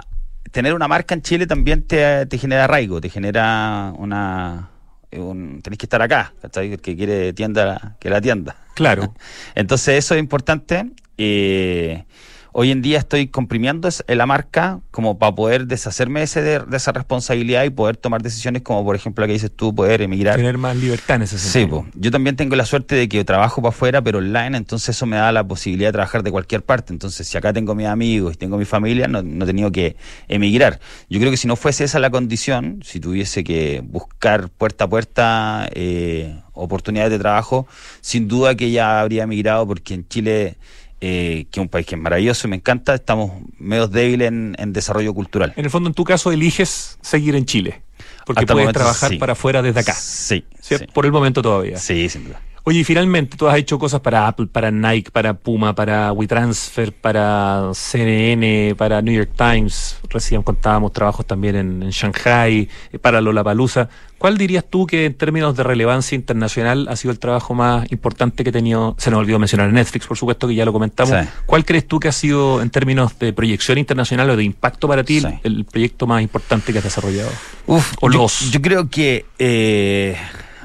tener 0.52 0.72
una 0.72 0.86
marca 0.86 1.14
en 1.14 1.22
Chile 1.22 1.48
también 1.48 1.82
te, 1.82 2.26
te 2.26 2.38
genera 2.38 2.64
arraigo, 2.64 3.00
te 3.00 3.08
genera 3.10 3.92
una... 3.98 4.70
Un, 5.10 5.60
tenés 5.62 5.78
que 5.78 5.86
estar 5.86 6.02
acá, 6.02 6.32
¿cachai? 6.42 6.72
El 6.72 6.80
que 6.80 6.96
quiere 6.96 7.32
tienda, 7.32 7.96
que 8.00 8.10
la 8.10 8.20
tienda. 8.20 8.56
Claro. 8.74 9.14
Entonces 9.54 9.96
eso 9.98 10.14
es 10.14 10.20
importante. 10.20 10.86
Eh, 11.18 12.04
hoy 12.56 12.70
en 12.70 12.82
día 12.82 12.98
estoy 12.98 13.26
comprimiendo 13.26 13.88
es- 13.88 14.04
la 14.06 14.26
marca 14.26 14.78
como 14.92 15.18
para 15.18 15.34
poder 15.34 15.66
deshacerme 15.66 16.22
ese 16.22 16.40
de, 16.40 16.60
de 16.60 16.76
esa 16.76 16.92
responsabilidad 16.92 17.64
y 17.64 17.70
poder 17.70 17.96
tomar 17.96 18.22
decisiones 18.22 18.62
como 18.62 18.84
por 18.84 18.94
ejemplo 18.94 19.22
la 19.22 19.26
que 19.26 19.32
dices 19.32 19.50
tú, 19.54 19.74
poder 19.74 20.02
emigrar. 20.02 20.36
Tener 20.36 20.56
más 20.56 20.76
libertad 20.76 21.16
en 21.16 21.22
ese 21.22 21.36
Sí, 21.36 21.48
sentido. 21.48 21.82
po. 21.82 21.86
yo 21.94 22.12
también 22.12 22.36
tengo 22.36 22.54
la 22.54 22.64
suerte 22.64 22.94
de 22.94 23.08
que 23.08 23.24
trabajo 23.24 23.60
para 23.60 23.70
afuera, 23.70 24.02
pero 24.02 24.18
online, 24.18 24.56
entonces 24.56 24.90
eso 24.90 25.04
me 25.04 25.16
da 25.16 25.32
la 25.32 25.42
posibilidad 25.42 25.88
de 25.88 25.94
trabajar 25.94 26.22
de 26.22 26.30
cualquier 26.30 26.62
parte. 26.62 26.92
Entonces, 26.92 27.26
si 27.26 27.36
acá 27.36 27.52
tengo 27.52 27.74
mis 27.74 27.86
amigos 27.88 28.34
y 28.34 28.36
tengo 28.36 28.56
mi 28.56 28.64
familia, 28.64 29.08
no, 29.08 29.20
no 29.22 29.44
he 29.44 29.46
tenido 29.48 29.72
que 29.72 29.96
emigrar. 30.28 30.78
Yo 31.10 31.18
creo 31.18 31.32
que 31.32 31.36
si 31.36 31.48
no 31.48 31.56
fuese 31.56 31.82
esa 31.84 31.98
la 31.98 32.10
condición, 32.10 32.80
si 32.84 33.00
tuviese 33.00 33.42
que 33.42 33.82
buscar 33.84 34.48
puerta 34.48 34.84
a 34.84 34.88
puerta 34.88 35.68
eh, 35.74 36.36
oportunidades 36.52 37.10
de 37.10 37.18
trabajo, 37.18 37.66
sin 38.00 38.28
duda 38.28 38.54
que 38.54 38.70
ya 38.70 39.00
habría 39.00 39.24
emigrado, 39.24 39.66
porque 39.66 39.94
en 39.94 40.06
Chile, 40.06 40.56
eh, 41.06 41.46
que 41.50 41.60
es 41.60 41.62
un 41.62 41.68
país 41.68 41.86
que 41.86 41.96
es 41.96 42.00
maravilloso 42.00 42.46
y 42.46 42.50
me 42.50 42.56
encanta, 42.56 42.94
estamos 42.94 43.30
medio 43.58 43.88
débiles 43.88 44.28
en, 44.28 44.56
en 44.58 44.72
desarrollo 44.72 45.12
cultural. 45.12 45.52
En 45.54 45.66
el 45.66 45.70
fondo, 45.70 45.90
en 45.90 45.94
tu 45.94 46.02
caso, 46.02 46.32
eliges 46.32 46.98
seguir 47.02 47.36
en 47.36 47.44
Chile. 47.44 47.82
Porque 48.24 48.40
Hasta 48.40 48.54
puedes 48.54 48.64
momento, 48.64 48.80
trabajar 48.80 49.10
sí. 49.10 49.18
para 49.18 49.34
afuera 49.34 49.60
desde 49.60 49.80
acá. 49.80 49.92
Sí, 49.92 50.46
sí. 50.62 50.76
Por 50.94 51.04
el 51.04 51.12
momento 51.12 51.42
todavía. 51.42 51.76
Sí, 51.76 52.08
sin 52.08 52.24
duda. 52.24 52.40
Oye, 52.66 52.78
y 52.80 52.84
finalmente 52.84 53.36
tú 53.36 53.46
has 53.46 53.58
hecho 53.58 53.78
cosas 53.78 54.00
para 54.00 54.26
Apple, 54.26 54.46
para 54.50 54.70
Nike, 54.70 55.10
para 55.10 55.34
Puma, 55.34 55.74
para 55.74 56.10
WeTransfer, 56.12 56.92
para 56.94 57.70
CNN, 57.74 58.74
para 58.76 59.02
New 59.02 59.14
York 59.14 59.32
Times. 59.36 59.98
Recién 60.08 60.42
contábamos 60.42 60.92
trabajos 60.94 61.26
también 61.26 61.56
en, 61.56 61.82
en 61.82 61.90
Shanghai, 61.90 62.66
eh, 62.90 62.98
para 62.98 63.20
Lollapalooza. 63.20 63.88
¿Cuál 64.16 64.38
dirías 64.38 64.64
tú 64.70 64.86
que 64.86 65.04
en 65.04 65.12
términos 65.14 65.54
de 65.54 65.62
relevancia 65.62 66.16
internacional 66.16 66.86
ha 66.88 66.96
sido 66.96 67.12
el 67.12 67.18
trabajo 67.18 67.52
más 67.52 67.92
importante 67.92 68.42
que 68.42 68.48
he 68.48 68.52
tenido? 68.52 68.94
Se 68.98 69.10
nos 69.10 69.20
olvidó 69.20 69.38
mencionar 69.38 69.70
Netflix, 69.70 70.06
por 70.06 70.16
supuesto, 70.16 70.48
que 70.48 70.54
ya 70.54 70.64
lo 70.64 70.72
comentamos. 70.72 71.14
Sí. 71.22 71.28
¿Cuál 71.44 71.66
crees 71.66 71.86
tú 71.86 72.00
que 72.00 72.08
ha 72.08 72.12
sido, 72.12 72.62
en 72.62 72.70
términos 72.70 73.18
de 73.18 73.34
proyección 73.34 73.76
internacional 73.76 74.30
o 74.30 74.36
de 74.36 74.44
impacto 74.44 74.88
para 74.88 75.04
ti, 75.04 75.20
Sí. 75.20 75.26
el, 75.42 75.56
el 75.58 75.64
proyecto 75.66 76.06
más 76.06 76.22
importante 76.22 76.72
que 76.72 76.78
has 76.78 76.84
desarrollado? 76.84 77.28
Uf, 77.66 77.92
O 78.00 78.10
yo, 78.10 78.20
los. 78.20 78.50
yo 78.50 78.62
creo 78.62 78.88
que 78.88 79.26
eh, 79.38 80.16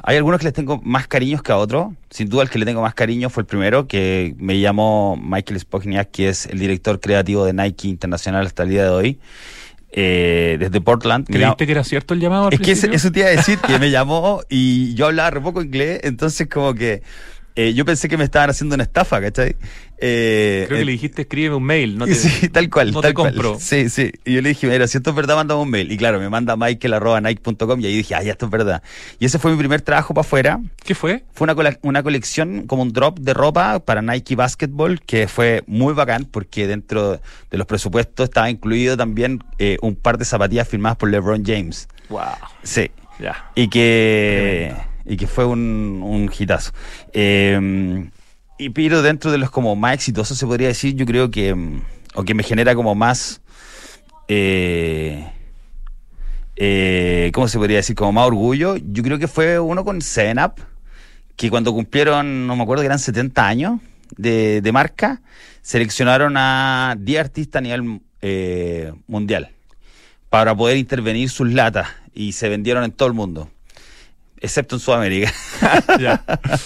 hay 0.03 0.17
algunos 0.17 0.39
que 0.39 0.45
les 0.45 0.53
tengo 0.53 0.79
más 0.83 1.07
cariños 1.07 1.41
que 1.41 1.51
a 1.51 1.57
otros. 1.57 1.93
Sin 2.09 2.29
duda 2.29 2.43
el 2.43 2.49
que 2.49 2.59
le 2.59 2.65
tengo 2.65 2.81
más 2.81 2.93
cariño 2.93 3.29
fue 3.29 3.41
el 3.41 3.47
primero, 3.47 3.87
que 3.87 4.35
me 4.37 4.59
llamó 4.59 5.17
Michael 5.21 5.59
Spogniak, 5.59 6.11
que 6.11 6.29
es 6.29 6.45
el 6.45 6.59
director 6.59 6.99
creativo 6.99 7.45
de 7.45 7.53
Nike 7.53 7.87
Internacional 7.87 8.45
hasta 8.45 8.63
el 8.63 8.69
día 8.69 8.83
de 8.83 8.89
hoy, 8.89 9.19
eh, 9.91 10.57
desde 10.59 10.81
Portland. 10.81 11.27
¿Creíste 11.27 11.65
que 11.65 11.71
era 11.71 11.83
cierto 11.83 12.13
el 12.13 12.19
llamado? 12.19 12.47
al 12.47 12.53
es 12.53 12.59
que 12.59 12.71
eso, 12.71 12.87
principio? 12.87 12.95
eso 12.97 13.11
te 13.11 13.19
iba 13.19 13.27
a 13.29 13.31
decir, 13.31 13.59
que 13.59 13.79
me 13.79 13.91
llamó 13.91 14.41
y 14.49 14.93
yo 14.95 15.07
hablaba 15.07 15.31
re 15.31 15.41
poco 15.41 15.61
inglés, 15.61 16.01
entonces 16.03 16.47
como 16.47 16.73
que 16.73 17.01
eh, 17.61 17.73
yo 17.73 17.83
pensé 17.85 18.07
que 18.07 18.17
me 18.17 18.23
estaban 18.23 18.49
haciendo 18.49 18.75
una 18.75 18.83
estafa, 18.83 19.19
¿cachai? 19.21 19.55
Eh, 20.01 20.63
Creo 20.67 20.77
que 20.77 20.81
eh, 20.83 20.85
le 20.85 20.91
dijiste 20.93 21.23
escríbeme 21.23 21.55
un 21.57 21.63
mail. 21.63 21.97
No 21.97 22.05
te, 22.07 22.15
sí, 22.15 22.47
tal 22.49 22.69
cual. 22.69 22.91
no 22.93 23.01
tal 23.01 23.11
te 23.11 23.13
compro. 23.15 23.49
cual. 23.51 23.61
Sí, 23.61 23.89
sí. 23.89 24.11
Y 24.23 24.33
yo 24.35 24.41
le 24.41 24.49
dije, 24.49 24.67
mira, 24.67 24.87
si 24.87 24.97
esto 24.97 25.09
es 25.09 25.15
verdad, 25.15 25.35
mándame 25.35 25.61
un 25.61 25.69
mail. 25.69 25.91
Y 25.91 25.97
claro, 25.97 26.19
me 26.19 26.29
manda 26.29 26.55
michael.nike.com 26.55 27.79
y 27.81 27.85
ahí 27.85 27.97
dije, 27.97 28.15
ah, 28.15 28.23
ya 28.23 28.31
esto 28.31 28.45
es 28.45 28.51
verdad. 28.51 28.81
Y 29.19 29.25
ese 29.25 29.39
fue 29.39 29.51
mi 29.51 29.57
primer 29.57 29.81
trabajo 29.81 30.13
para 30.13 30.21
afuera. 30.25 30.59
¿Qué 30.85 30.95
fue? 30.95 31.25
Fue 31.33 31.45
una, 31.45 31.55
cole- 31.55 31.79
una 31.81 32.01
colección, 32.03 32.65
como 32.67 32.83
un 32.83 32.93
drop 32.93 33.19
de 33.19 33.33
ropa 33.33 33.79
para 33.79 34.01
Nike 34.01 34.35
Basketball, 34.35 35.01
que 35.01 35.27
fue 35.27 35.63
muy 35.67 35.93
bacán 35.93 36.25
porque 36.25 36.65
dentro 36.67 37.19
de 37.51 37.57
los 37.57 37.67
presupuestos 37.67 38.25
estaba 38.25 38.49
incluido 38.49 38.95
también 38.95 39.43
eh, 39.57 39.77
un 39.81 39.95
par 39.95 40.17
de 40.17 40.25
zapatillas 40.25 40.67
firmadas 40.67 40.97
por 40.97 41.09
LeBron 41.09 41.43
James. 41.45 41.87
Wow. 42.09 42.21
Sí. 42.63 42.89
Ya. 43.19 43.51
Y 43.53 43.67
que, 43.67 44.73
y 45.09 45.17
que 45.17 45.27
fue 45.27 45.45
un, 45.45 46.01
un 46.03 46.31
hitazo. 46.37 46.71
Eh, 47.11 48.09
y 48.59 48.69
pero 48.69 49.01
dentro 49.01 49.31
de 49.31 49.37
los 49.37 49.49
como 49.49 49.75
más 49.75 49.95
exitosos 49.95 50.37
se 50.37 50.45
podría 50.45 50.67
decir, 50.67 50.93
yo 50.95 51.05
creo 51.05 51.31
que, 51.31 51.55
mm, 51.55 51.81
o 52.15 52.23
que 52.23 52.33
me 52.33 52.43
genera 52.43 52.75
como 52.75 52.93
más, 52.93 53.41
eh, 54.27 55.27
eh, 56.55 57.31
¿cómo 57.33 57.47
se 57.47 57.57
podría 57.57 57.77
decir? 57.77 57.95
Como 57.95 58.11
más 58.11 58.27
orgullo, 58.27 58.75
yo 58.77 59.01
creo 59.01 59.17
que 59.17 59.27
fue 59.27 59.59
uno 59.59 59.83
con 59.83 59.99
7up, 59.99 60.53
que 61.35 61.49
cuando 61.49 61.73
cumplieron, 61.73 62.47
no 62.47 62.55
me 62.55 62.63
acuerdo 62.63 62.81
que 62.81 62.87
eran 62.87 62.99
70 62.99 63.47
años 63.47 63.79
de, 64.17 64.61
de 64.61 64.71
marca, 64.71 65.21
seleccionaron 65.61 66.35
a 66.37 66.95
10 66.99 67.19
artistas 67.19 67.59
a 67.59 67.61
nivel 67.61 68.01
eh, 68.21 68.91
mundial 69.07 69.51
para 70.29 70.53
poder 70.55 70.77
intervenir 70.77 71.29
sus 71.29 71.51
latas 71.51 71.87
y 72.13 72.33
se 72.33 72.49
vendieron 72.49 72.83
en 72.83 72.91
todo 72.91 73.07
el 73.07 73.13
mundo, 73.13 73.49
excepto 74.41 74.75
en 74.75 74.79
Sudamérica. 74.79 75.33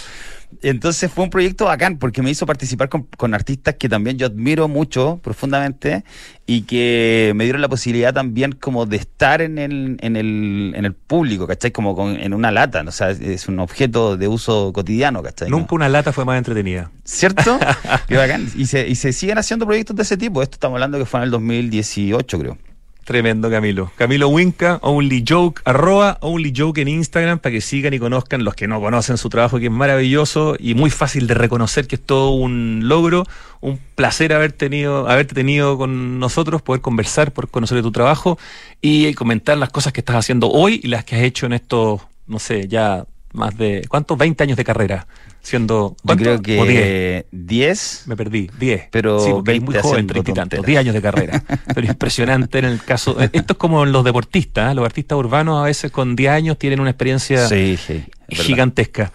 Entonces 0.62 1.10
fue 1.12 1.24
un 1.24 1.30
proyecto 1.30 1.66
bacán 1.66 1.98
porque 1.98 2.22
me 2.22 2.30
hizo 2.30 2.46
participar 2.46 2.88
con, 2.88 3.02
con 3.18 3.34
artistas 3.34 3.74
que 3.74 3.88
también 3.88 4.16
yo 4.18 4.26
admiro 4.26 4.66
mucho 4.68 5.20
profundamente 5.22 6.04
y 6.46 6.62
que 6.62 7.32
me 7.34 7.44
dieron 7.44 7.60
la 7.60 7.68
posibilidad 7.68 8.14
también 8.14 8.52
como 8.52 8.86
de 8.86 8.96
estar 8.96 9.42
en 9.42 9.58
el, 9.58 9.98
en 10.00 10.16
el, 10.16 10.72
en 10.74 10.84
el 10.84 10.94
público, 10.94 11.46
¿cachai? 11.46 11.70
Como 11.72 11.94
con- 11.94 12.16
en 12.18 12.32
una 12.32 12.50
lata, 12.50 12.82
¿no? 12.82 12.90
o 12.90 12.92
sea, 12.92 13.10
es 13.10 13.48
un 13.48 13.58
objeto 13.58 14.16
de 14.16 14.28
uso 14.28 14.72
cotidiano, 14.72 15.22
¿cachai? 15.22 15.50
¿no? 15.50 15.58
Nunca 15.58 15.74
una 15.74 15.88
lata 15.88 16.12
fue 16.12 16.24
más 16.24 16.38
entretenida. 16.38 16.90
¿Cierto? 17.04 17.58
Qué 18.08 18.16
bacán. 18.16 18.48
Y 18.56 18.66
se, 18.66 18.88
y 18.88 18.94
se 18.94 19.12
siguen 19.12 19.38
haciendo 19.38 19.66
proyectos 19.66 19.96
de 19.96 20.02
ese 20.02 20.16
tipo. 20.16 20.40
Esto 20.42 20.54
estamos 20.54 20.76
hablando 20.76 20.98
que 20.98 21.04
fue 21.04 21.20
en 21.20 21.24
el 21.24 21.30
2018, 21.30 22.38
creo. 22.38 22.58
Tremendo, 23.04 23.50
Camilo. 23.50 23.92
Camilo 23.96 24.28
Winca, 24.28 24.78
Only 24.80 25.24
Joke, 25.28 25.60
arroba 25.66 26.16
Only 26.22 26.54
Joke 26.56 26.80
en 26.80 26.88
Instagram 26.88 27.38
para 27.38 27.52
que 27.52 27.60
sigan 27.60 27.92
y 27.92 27.98
conozcan 27.98 28.44
los 28.44 28.54
que 28.54 28.66
no 28.66 28.80
conocen 28.80 29.18
su 29.18 29.28
trabajo, 29.28 29.58
que 29.58 29.66
es 29.66 29.70
maravilloso 29.70 30.56
y 30.58 30.74
muy 30.74 30.88
fácil 30.88 31.26
de 31.26 31.34
reconocer 31.34 31.86
que 31.86 31.96
es 31.96 32.02
todo 32.02 32.30
un 32.30 32.88
logro. 32.88 33.24
Un 33.60 33.78
placer 33.94 34.32
haber 34.32 34.52
tenido, 34.52 35.08
haberte 35.08 35.34
tenido 35.34 35.76
con 35.76 36.18
nosotros, 36.18 36.62
poder 36.62 36.80
conversar, 36.80 37.32
poder 37.32 37.50
conocer 37.50 37.76
de 37.76 37.82
tu 37.82 37.92
trabajo 37.92 38.38
y 38.80 39.12
comentar 39.14 39.58
las 39.58 39.70
cosas 39.70 39.92
que 39.92 40.00
estás 40.00 40.16
haciendo 40.16 40.50
hoy 40.50 40.80
y 40.82 40.88
las 40.88 41.04
que 41.04 41.16
has 41.16 41.22
hecho 41.22 41.46
en 41.46 41.52
estos, 41.52 42.00
no 42.26 42.38
sé, 42.38 42.68
ya 42.68 43.04
más 43.34 43.56
de, 43.58 43.84
¿cuántos? 43.88 44.16
20 44.16 44.42
años 44.42 44.56
de 44.56 44.64
carrera. 44.64 45.06
Siendo, 45.42 45.94
Yo 46.04 46.16
creo 46.16 46.34
¿O 46.36 46.38
10? 46.38 46.66
que 46.66 47.26
10. 47.32 48.04
Me 48.06 48.16
perdí, 48.16 48.48
10. 48.58 48.88
Pero 48.90 49.20
sí, 49.20 49.30
porque 49.30 49.60
muy 49.60 49.74
20 49.74 49.80
joven, 49.82 49.92
haciendo 49.94 50.12
treinta 50.12 50.30
y 50.30 50.34
tantos, 50.34 50.56
tonteras. 50.58 50.66
10 50.66 50.78
años 50.78 50.94
de 50.94 51.02
carrera. 51.02 51.44
Pero 51.74 51.86
impresionante 51.86 52.58
en 52.60 52.64
el 52.64 52.82
caso. 52.82 53.20
eh, 53.20 53.28
Esto 53.32 53.52
es 53.52 53.58
como 53.58 53.84
los 53.84 54.02
deportistas, 54.04 54.72
¿eh? 54.72 54.74
los 54.74 54.86
artistas 54.86 55.18
urbanos 55.18 55.60
a 55.62 55.66
veces 55.66 55.90
con 55.92 56.16
10 56.16 56.30
años 56.32 56.58
tienen 56.58 56.80
una 56.80 56.88
experiencia 56.90 57.46
Sí, 57.46 57.76
sí. 57.76 58.04
gigantesca. 58.30 59.12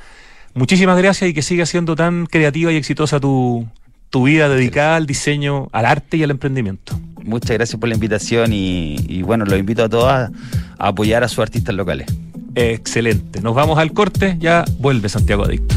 Muchísimas 0.54 0.98
gracias 0.98 1.30
y 1.30 1.34
que 1.34 1.42
siga 1.42 1.66
siendo 1.66 1.96
tan 1.96 2.26
creativa 2.28 2.72
y 2.72 2.76
exitosa 2.76 3.20
tu, 3.20 3.68
tu 4.10 4.24
vida 4.26 4.50
dedicada 4.50 4.98
al 4.98 5.06
diseño, 5.08 5.68
al 5.72 5.86
arte 5.86 6.18
y 6.18 6.24
al 6.24 6.32
emprendimiento. 6.32 7.00
Muchas 7.24 7.52
gracias 7.52 7.80
por 7.80 7.90
la 7.90 7.96
invitación 7.96 8.54
y, 8.54 8.98
y 9.08 9.22
bueno, 9.24 9.46
los 9.46 9.58
invito 9.60 9.84
a 9.84 9.90
todos 9.90 10.06
a 10.12 10.30
apoyar 10.78 11.24
a 11.24 11.28
sus 11.28 11.40
artistas 11.40 11.74
locales. 11.76 12.08
Excelente. 12.56 13.42
Nos 13.42 13.56
vamos 13.56 13.78
al 13.78 13.94
corte, 13.94 14.36
ya 14.40 14.66
vuelve 14.80 15.10
Santiago 15.10 15.44
Adicto. 15.44 15.76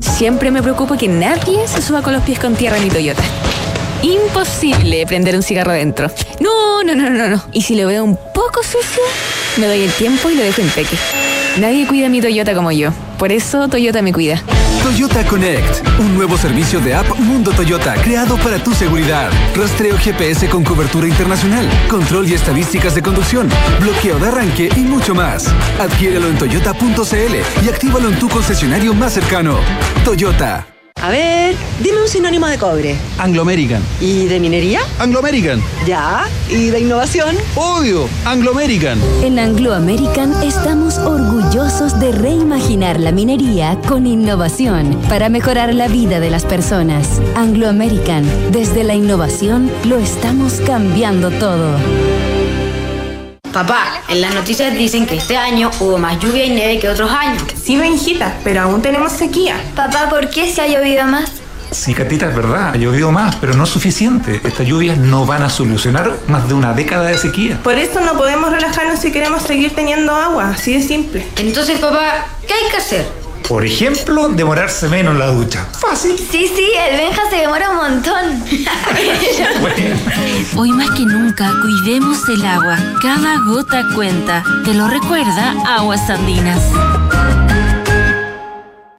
Siempre 0.00 0.50
me 0.50 0.62
preocupo 0.62 0.96
que 0.96 1.06
nadie 1.06 1.68
se 1.68 1.80
suba 1.80 2.02
con 2.02 2.12
los 2.12 2.22
pies 2.22 2.40
con 2.40 2.56
tierra 2.56 2.76
en 2.76 2.84
mi 2.84 2.90
Toyota. 2.90 3.22
Imposible 4.02 5.06
prender 5.06 5.36
un 5.36 5.42
cigarro 5.42 5.70
adentro. 5.70 6.10
No, 6.40 6.82
no, 6.82 6.94
no, 6.94 7.08
no, 7.10 7.28
no. 7.28 7.42
Y 7.52 7.62
si 7.62 7.76
lo 7.76 7.86
veo 7.86 8.04
un 8.04 8.18
poco 8.34 8.62
sucio, 8.62 9.02
me 9.58 9.66
doy 9.66 9.82
el 9.82 9.92
tiempo 9.92 10.30
y 10.30 10.34
lo 10.34 10.42
dejo 10.42 10.60
impeque. 10.60 10.96
Nadie 11.58 11.86
cuida 11.86 12.08
mi 12.08 12.20
Toyota 12.20 12.54
como 12.54 12.70
yo. 12.70 12.92
Por 13.18 13.32
eso 13.32 13.68
Toyota 13.68 14.00
me 14.00 14.12
cuida. 14.12 14.42
Toyota 14.82 15.24
Connect, 15.26 15.86
un 15.98 16.14
nuevo 16.14 16.38
servicio 16.38 16.78
de 16.80 16.94
app 16.94 17.18
Mundo 17.18 17.50
Toyota 17.50 17.94
creado 17.94 18.36
para 18.36 18.62
tu 18.62 18.72
seguridad. 18.72 19.30
Rastreo 19.56 19.98
GPS 19.98 20.48
con 20.48 20.62
cobertura 20.62 21.08
internacional, 21.08 21.68
control 21.90 22.28
y 22.28 22.34
estadísticas 22.34 22.94
de 22.94 23.02
conducción, 23.02 23.48
bloqueo 23.80 24.18
de 24.18 24.28
arranque 24.28 24.68
y 24.76 24.80
mucho 24.80 25.14
más. 25.14 25.48
Adquiérelo 25.80 26.28
en 26.28 26.38
toyota.cl 26.38 27.64
y 27.64 27.68
actívalo 27.68 28.08
en 28.08 28.18
tu 28.18 28.28
concesionario 28.28 28.94
más 28.94 29.14
cercano. 29.14 29.58
Toyota. 30.04 30.77
A 31.00 31.10
ver, 31.10 31.54
dime 31.80 32.02
un 32.02 32.08
sinónimo 32.08 32.48
de 32.48 32.58
cobre. 32.58 32.96
Anglo 33.18 33.42
American. 33.42 33.80
¿Y 34.00 34.24
de 34.24 34.40
minería? 34.40 34.80
Anglo 34.98 35.20
American. 35.20 35.62
Ya. 35.86 36.26
¿Y 36.48 36.70
de 36.70 36.80
innovación? 36.80 37.36
Obvio, 37.54 38.08
Anglo 38.24 38.50
American. 38.50 38.98
En 39.22 39.38
Anglo 39.38 39.74
American 39.74 40.42
estamos 40.42 40.98
orgullosos 40.98 42.00
de 42.00 42.10
reimaginar 42.10 42.98
la 42.98 43.12
minería 43.12 43.78
con 43.86 44.08
innovación 44.08 45.00
para 45.08 45.28
mejorar 45.28 45.72
la 45.72 45.86
vida 45.86 46.18
de 46.18 46.30
las 46.30 46.44
personas. 46.44 47.20
Anglo 47.36 47.68
American, 47.68 48.24
desde 48.50 48.82
la 48.82 48.94
innovación 48.94 49.70
lo 49.84 49.98
estamos 49.98 50.54
cambiando 50.66 51.30
todo. 51.30 51.76
Papá, 53.52 54.02
en 54.08 54.20
las 54.20 54.34
noticias 54.34 54.72
dicen 54.74 55.06
que 55.06 55.16
este 55.16 55.36
año 55.36 55.70
hubo 55.80 55.98
más 55.98 56.18
lluvia 56.20 56.44
y 56.44 56.50
nieve 56.50 56.78
que 56.78 56.88
otros 56.88 57.10
años. 57.10 57.42
Sí, 57.60 57.76
Benjita, 57.76 58.36
pero 58.44 58.62
aún 58.62 58.82
tenemos 58.82 59.12
sequía. 59.12 59.56
Papá, 59.74 60.08
¿por 60.10 60.28
qué 60.30 60.52
se 60.52 60.60
ha 60.60 60.66
llovido 60.66 61.04
más? 61.06 61.30
Sí, 61.70 61.92
Catita, 61.94 62.28
es 62.28 62.34
verdad, 62.34 62.70
ha 62.70 62.76
llovido 62.76 63.12
más, 63.12 63.36
pero 63.36 63.54
no 63.54 63.64
es 63.64 63.70
suficiente. 63.70 64.40
Estas 64.42 64.66
lluvias 64.66 64.96
no 64.96 65.26
van 65.26 65.42
a 65.42 65.50
solucionar 65.50 66.16
más 66.26 66.48
de 66.48 66.54
una 66.54 66.72
década 66.72 67.08
de 67.08 67.18
sequía. 67.18 67.58
Por 67.62 67.74
eso 67.74 68.00
no 68.00 68.14
podemos 68.14 68.50
relajarnos 68.50 69.00
si 69.00 69.12
queremos 69.12 69.42
seguir 69.42 69.74
teniendo 69.74 70.14
agua, 70.14 70.50
así 70.50 70.72
de 70.74 70.82
simple. 70.82 71.26
Entonces, 71.36 71.78
papá, 71.78 72.26
¿qué 72.46 72.54
hay 72.54 72.70
que 72.70 72.76
hacer? 72.78 73.06
Por 73.46 73.64
ejemplo, 73.64 74.28
demorarse 74.28 74.88
menos 74.88 75.12
en 75.12 75.18
la 75.18 75.26
ducha. 75.28 75.66
Fácil. 75.78 76.16
Sí, 76.18 76.50
sí, 76.54 76.70
el 76.90 76.96
Benja 76.96 77.22
se 77.30 77.36
demora 77.36 77.70
un 77.70 77.76
montón. 77.76 78.44
Hoy 80.56 80.72
más 80.72 80.90
que 80.90 81.06
nunca, 81.06 81.52
cuidemos 81.62 82.28
el 82.28 82.44
agua. 82.44 82.78
Cada 83.00 83.38
gota 83.46 83.84
cuenta. 83.94 84.42
Te 84.64 84.74
lo 84.74 84.88
recuerda 84.88 85.54
Aguas 85.66 86.08
Andinas. 86.10 86.62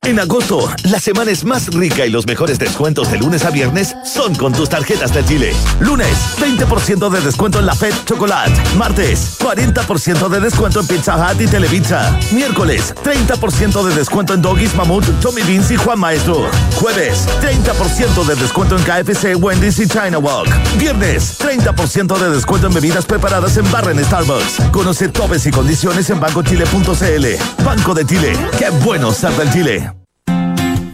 En 0.09 0.19
agosto, 0.19 0.67
la 0.85 0.99
semana 0.99 1.29
es 1.29 1.45
más 1.45 1.67
rica 1.67 2.03
y 2.03 2.09
los 2.09 2.25
mejores 2.25 2.57
descuentos 2.57 3.11
de 3.11 3.19
lunes 3.19 3.45
a 3.45 3.51
viernes 3.51 3.95
son 4.03 4.33
con 4.33 4.51
tus 4.51 4.67
tarjetas 4.67 5.13
de 5.13 5.23
Chile. 5.23 5.53
Lunes, 5.81 6.35
20% 6.39 7.09
de 7.11 7.21
descuento 7.21 7.59
en 7.59 7.67
la 7.67 7.75
Fed 7.75 7.93
Chocolate. 8.05 8.51
Martes, 8.75 9.37
40% 9.37 10.27
de 10.29 10.39
descuento 10.39 10.79
en 10.79 10.87
Pizza 10.87 11.15
Hut 11.15 11.39
y 11.39 11.45
Televisa. 11.45 12.17
Miércoles, 12.31 12.95
30% 13.03 13.83
de 13.83 13.93
descuento 13.93 14.33
en 14.33 14.41
Doggies, 14.41 14.73
Mamut, 14.73 15.05
Tommy 15.21 15.43
Beans 15.43 15.69
y 15.69 15.75
Juan 15.75 15.99
Maestro. 15.99 16.47
Jueves, 16.77 17.27
30% 17.39 18.25
de 18.25 18.35
descuento 18.35 18.77
en 18.79 18.83
KFC, 18.83 19.35
Wendy's 19.35 19.77
y 19.77 19.87
China 19.87 20.17
Walk. 20.17 20.49
Viernes, 20.79 21.37
30% 21.37 22.17
de 22.17 22.31
descuento 22.31 22.65
en 22.65 22.73
bebidas 22.73 23.05
preparadas 23.05 23.57
en 23.57 23.71
barra 23.71 23.91
en 23.91 24.03
Starbucks. 24.03 24.71
Conoce 24.71 25.07
topes 25.09 25.45
y 25.45 25.51
condiciones 25.51 26.09
en 26.09 26.19
bancochile.cl. 26.19 27.63
Banco 27.63 27.93
de 27.93 28.05
Chile. 28.07 28.33
Qué 28.57 28.71
bueno 28.83 29.11
ser 29.11 29.33
del 29.33 29.53
Chile. 29.53 29.98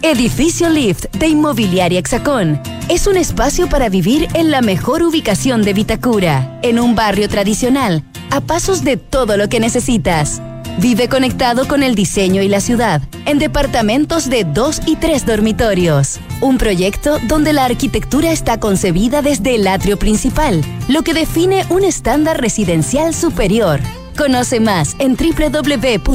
Edificio 0.08 0.70
Lift 0.70 1.06
de 1.18 1.30
Inmobiliaria 1.30 1.98
Hexacón. 1.98 2.62
Es 2.90 3.08
un 3.08 3.18
espacio 3.18 3.68
para 3.68 3.90
vivir 3.90 4.28
en 4.36 4.52
la 4.52 4.62
mejor 4.62 5.02
ubicación 5.02 5.64
de 5.64 5.74
Vitacura, 5.74 6.60
en 6.62 6.80
un 6.80 6.94
barrio 6.94 7.28
tradicional, 7.28 8.04
a 8.30 8.40
pasos 8.40 8.84
de 8.84 8.98
todo 8.98 9.36
lo 9.36 9.50
que 9.50 9.60
necesitas. 9.60 10.44
Vive 10.78 11.10
conectado 11.10 11.68
con 11.68 11.82
el 11.82 11.96
diseño 11.96 12.44
y 12.44 12.48
la 12.48 12.62
ciudad, 12.62 13.02
en 13.26 13.40
departamentos 13.40 14.30
de 14.30 14.44
dos 14.44 14.80
y 14.86 14.96
tres 14.96 15.26
dormitorios. 15.26 16.20
Un 16.40 16.60
proyecto 16.60 17.18
donde 17.28 17.54
la 17.54 17.66
arquitectura 17.66 18.32
está 18.32 18.60
concebida 18.60 19.24
desde 19.24 19.56
el 19.56 19.66
atrio 19.66 19.98
principal, 19.98 20.64
lo 20.88 21.02
que 21.02 21.16
define 21.16 21.66
un 21.72 21.84
estándar 21.84 22.40
residencial 22.40 23.16
superior. 23.16 23.80
Conoce 24.16 24.60
más 24.60 24.96
en 25.00 25.18
www.exacon.cl. 25.18 26.06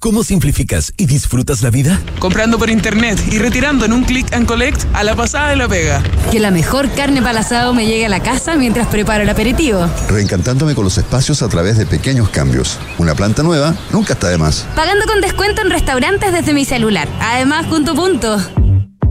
¿Cómo 0.00 0.24
simplificas 0.24 0.94
y 0.96 1.04
disfrutas 1.04 1.60
la 1.60 1.68
vida? 1.68 2.00
Comprando 2.20 2.58
por 2.58 2.70
internet 2.70 3.22
y 3.30 3.38
retirando 3.38 3.84
en 3.84 3.92
un 3.92 4.02
click 4.02 4.32
and 4.32 4.46
collect 4.46 4.82
a 4.94 5.04
la 5.04 5.14
pasada 5.14 5.50
de 5.50 5.56
la 5.56 5.68
pega. 5.68 6.02
Que 6.32 6.40
la 6.40 6.50
mejor 6.50 6.90
carne 6.94 7.20
para 7.20 7.40
asado 7.40 7.74
me 7.74 7.84
llegue 7.84 8.06
a 8.06 8.08
la 8.08 8.22
casa 8.22 8.56
mientras 8.56 8.88
preparo 8.88 9.24
el 9.24 9.28
aperitivo. 9.28 9.86
Reencantándome 10.08 10.74
con 10.74 10.84
los 10.84 10.96
espacios 10.96 11.42
a 11.42 11.50
través 11.50 11.76
de 11.76 11.84
pequeños 11.84 12.30
cambios. 12.30 12.78
Una 12.96 13.14
planta 13.14 13.42
nueva 13.42 13.74
nunca 13.92 14.14
está 14.14 14.30
de 14.30 14.38
más. 14.38 14.66
Pagando 14.74 15.04
con 15.04 15.20
descuento 15.20 15.60
en 15.60 15.68
restaurantes 15.68 16.32
desde 16.32 16.54
mi 16.54 16.64
celular. 16.64 17.06
Además, 17.20 17.66
punto 17.66 17.94
punto. 17.94 18.38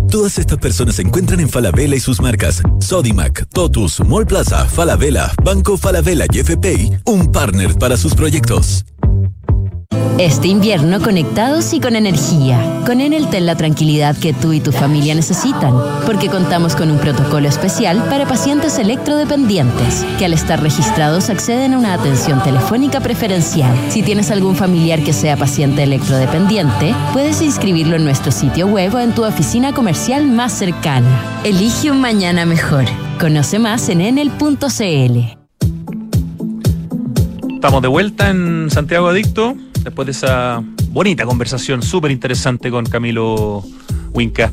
Todas 0.10 0.40
estas 0.40 0.58
personas 0.58 0.96
se 0.96 1.04
encuentran 1.04 1.40
en 1.40 1.50
Falabella 1.50 1.96
y 1.96 2.00
sus 2.00 2.20
marcas 2.20 2.64
Sodimac, 2.80 3.48
Totus, 3.50 4.00
Mall 4.00 4.26
Plaza, 4.26 4.66
Falabella, 4.66 5.32
Banco 5.44 5.78
Falabella 5.78 6.26
y 6.32 6.40
FPay, 6.40 7.02
un 7.06 7.32
partner 7.32 7.78
para 7.78 7.96
sus 7.96 8.16
proyectos. 8.16 8.86
Este 10.18 10.50
invierno 10.50 11.00
conectados 11.00 11.74
y 11.74 11.80
con 11.80 11.96
energía. 11.96 12.82
Con 12.86 13.00
Enel 13.00 13.30
ten 13.30 13.46
la 13.46 13.56
tranquilidad 13.56 14.18
que 14.18 14.34
tú 14.34 14.52
y 14.52 14.60
tu 14.60 14.72
familia 14.72 15.16
necesitan, 15.16 15.74
porque 16.06 16.28
contamos 16.28 16.76
con 16.76 16.92
un 16.92 16.98
protocolo 16.98 17.48
especial 17.48 18.04
para 18.10 18.26
pacientes 18.26 18.78
electrodependientes, 18.80 20.06
que 20.18 20.26
al 20.26 20.34
estar 20.34 20.62
registrados 20.62 21.30
acceden 21.30 21.74
a 21.74 21.78
una 21.78 21.94
atención 21.94 22.44
telefónica 22.44 23.00
preferencial. 23.00 23.74
Si 23.90 24.04
tienes 24.04 24.30
algún 24.32 24.56
familiar 24.56 25.04
que 25.04 25.14
sea 25.14 25.38
paciente 25.38 25.84
electrodependiente, 25.84 26.94
puedes 27.14 27.42
inscribirlo 27.42 27.96
en 27.96 28.04
nuestro 28.04 28.32
sitio 28.32 28.68
web 28.68 28.94
o 28.96 29.00
en 29.00 29.14
tu 29.14 29.24
oficina 29.24 29.74
comercial 29.74 30.26
más 30.28 30.52
cercana. 30.52 31.08
Elige 31.44 31.92
un 31.92 32.02
mañana 32.02 32.46
mejor. 32.46 32.86
Conoce 33.20 33.60
más 33.60 33.90
en 33.90 34.02
enel.cl. 34.02 35.40
Estamos 37.60 37.82
de 37.82 37.88
vuelta 37.90 38.30
en 38.30 38.70
Santiago 38.70 39.10
Adicto, 39.10 39.54
después 39.84 40.06
de 40.06 40.12
esa 40.12 40.64
bonita 40.90 41.26
conversación 41.26 41.82
súper 41.82 42.12
interesante 42.12 42.70
con 42.72 42.86
Camilo 42.86 43.64
Winca. 44.12 44.52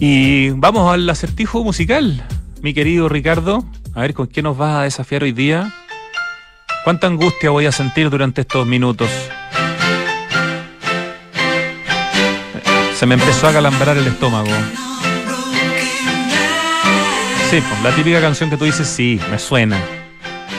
Y 0.00 0.50
vamos 0.50 0.92
al 0.92 1.08
acertijo 1.08 1.64
musical, 1.64 2.24
mi 2.62 2.74
querido 2.74 3.08
Ricardo. 3.08 3.64
A 3.94 4.02
ver 4.02 4.14
con 4.14 4.28
qué 4.28 4.42
nos 4.42 4.56
vas 4.56 4.76
a 4.76 4.82
desafiar 4.82 5.22
hoy 5.24 5.32
día. 5.32 5.74
¿Cuánta 6.84 7.06
angustia 7.06 7.50
voy 7.50 7.66
a 7.66 7.72
sentir 7.72 8.10
durante 8.10 8.42
estos 8.42 8.66
minutos? 8.66 9.10
Se 12.94 13.06
me 13.06 13.14
empezó 13.14 13.48
a 13.48 13.52
calambrar 13.52 13.96
el 13.96 14.06
estómago. 14.06 14.48
Sí, 17.50 17.62
pues, 17.66 17.82
la 17.82 17.94
típica 17.94 18.20
canción 18.20 18.50
que 18.50 18.56
tú 18.56 18.64
dices, 18.64 18.86
sí, 18.86 19.20
me 19.30 19.38
suena, 19.38 19.80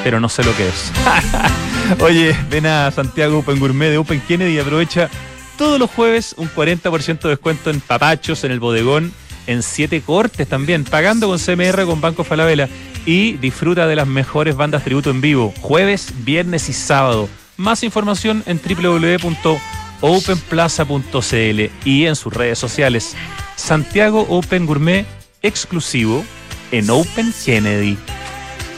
pero 0.04 0.20
no 0.20 0.28
sé 0.28 0.44
lo 0.44 0.56
que 0.56 0.68
es. 0.68 0.92
Oye, 2.02 2.36
ven 2.50 2.66
a 2.66 2.92
Santiago 2.92 3.40
Open 3.40 3.60
Gourmet 3.60 3.90
de 3.90 3.98
Open 3.98 4.22
Kennedy 4.28 4.56
y 4.56 4.60
aprovecha 4.60 5.10
todos 5.58 5.80
los 5.80 5.90
jueves 5.90 6.36
un 6.38 6.50
40% 6.50 7.22
de 7.22 7.30
descuento 7.30 7.70
en 7.70 7.82
papachos, 7.82 8.44
en 8.44 8.52
el 8.52 8.60
bodegón, 8.60 9.12
en 9.48 9.64
7 9.64 10.02
cortes 10.02 10.48
también, 10.48 10.84
pagando 10.84 11.28
con 11.28 11.40
CMR 11.40 11.86
con 11.86 12.02
Banco 12.02 12.24
Falabella. 12.24 12.70
Y 13.06 13.34
disfruta 13.38 13.88
de 13.88 13.96
las 13.96 14.08
mejores 14.08 14.56
bandas 14.56 14.84
tributo 14.84 15.10
en 15.10 15.22
vivo, 15.22 15.54
jueves, 15.62 16.14
viernes 16.24 16.70
y 16.70 16.74
sábado. 16.74 17.28
Más 17.58 17.84
información 17.84 18.44
en 18.46 18.62
www.openplaza.cl 18.62 21.62
y 21.86 22.06
en 22.06 22.16
sus 22.16 22.34
redes 22.34 22.60
sociales. 22.60 23.16
Santiago 23.56 24.26
Open 24.30 24.66
Gourmet 24.66 25.06
exclusivo 25.42 26.24
en 26.72 26.90
Open 26.90 27.34
Kennedy. 27.44 27.98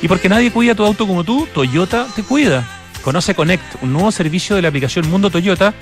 Y 0.02 0.08
porque 0.08 0.30
nadie 0.30 0.52
cuida 0.52 0.76
tu 0.76 0.86
auto 0.86 1.06
como 1.06 1.24
tú, 1.24 1.48
Toyota 1.54 2.08
te 2.16 2.24
cuida. 2.24 2.66
Conoce 3.02 3.36
Connect, 3.36 3.82
un 3.82 3.94
nuevo 3.94 4.12
servicio 4.12 4.56
de 4.56 4.62
la 4.62 4.68
aplicación 4.68 5.10
Mundo 5.10 5.30
Toyota 5.30 5.74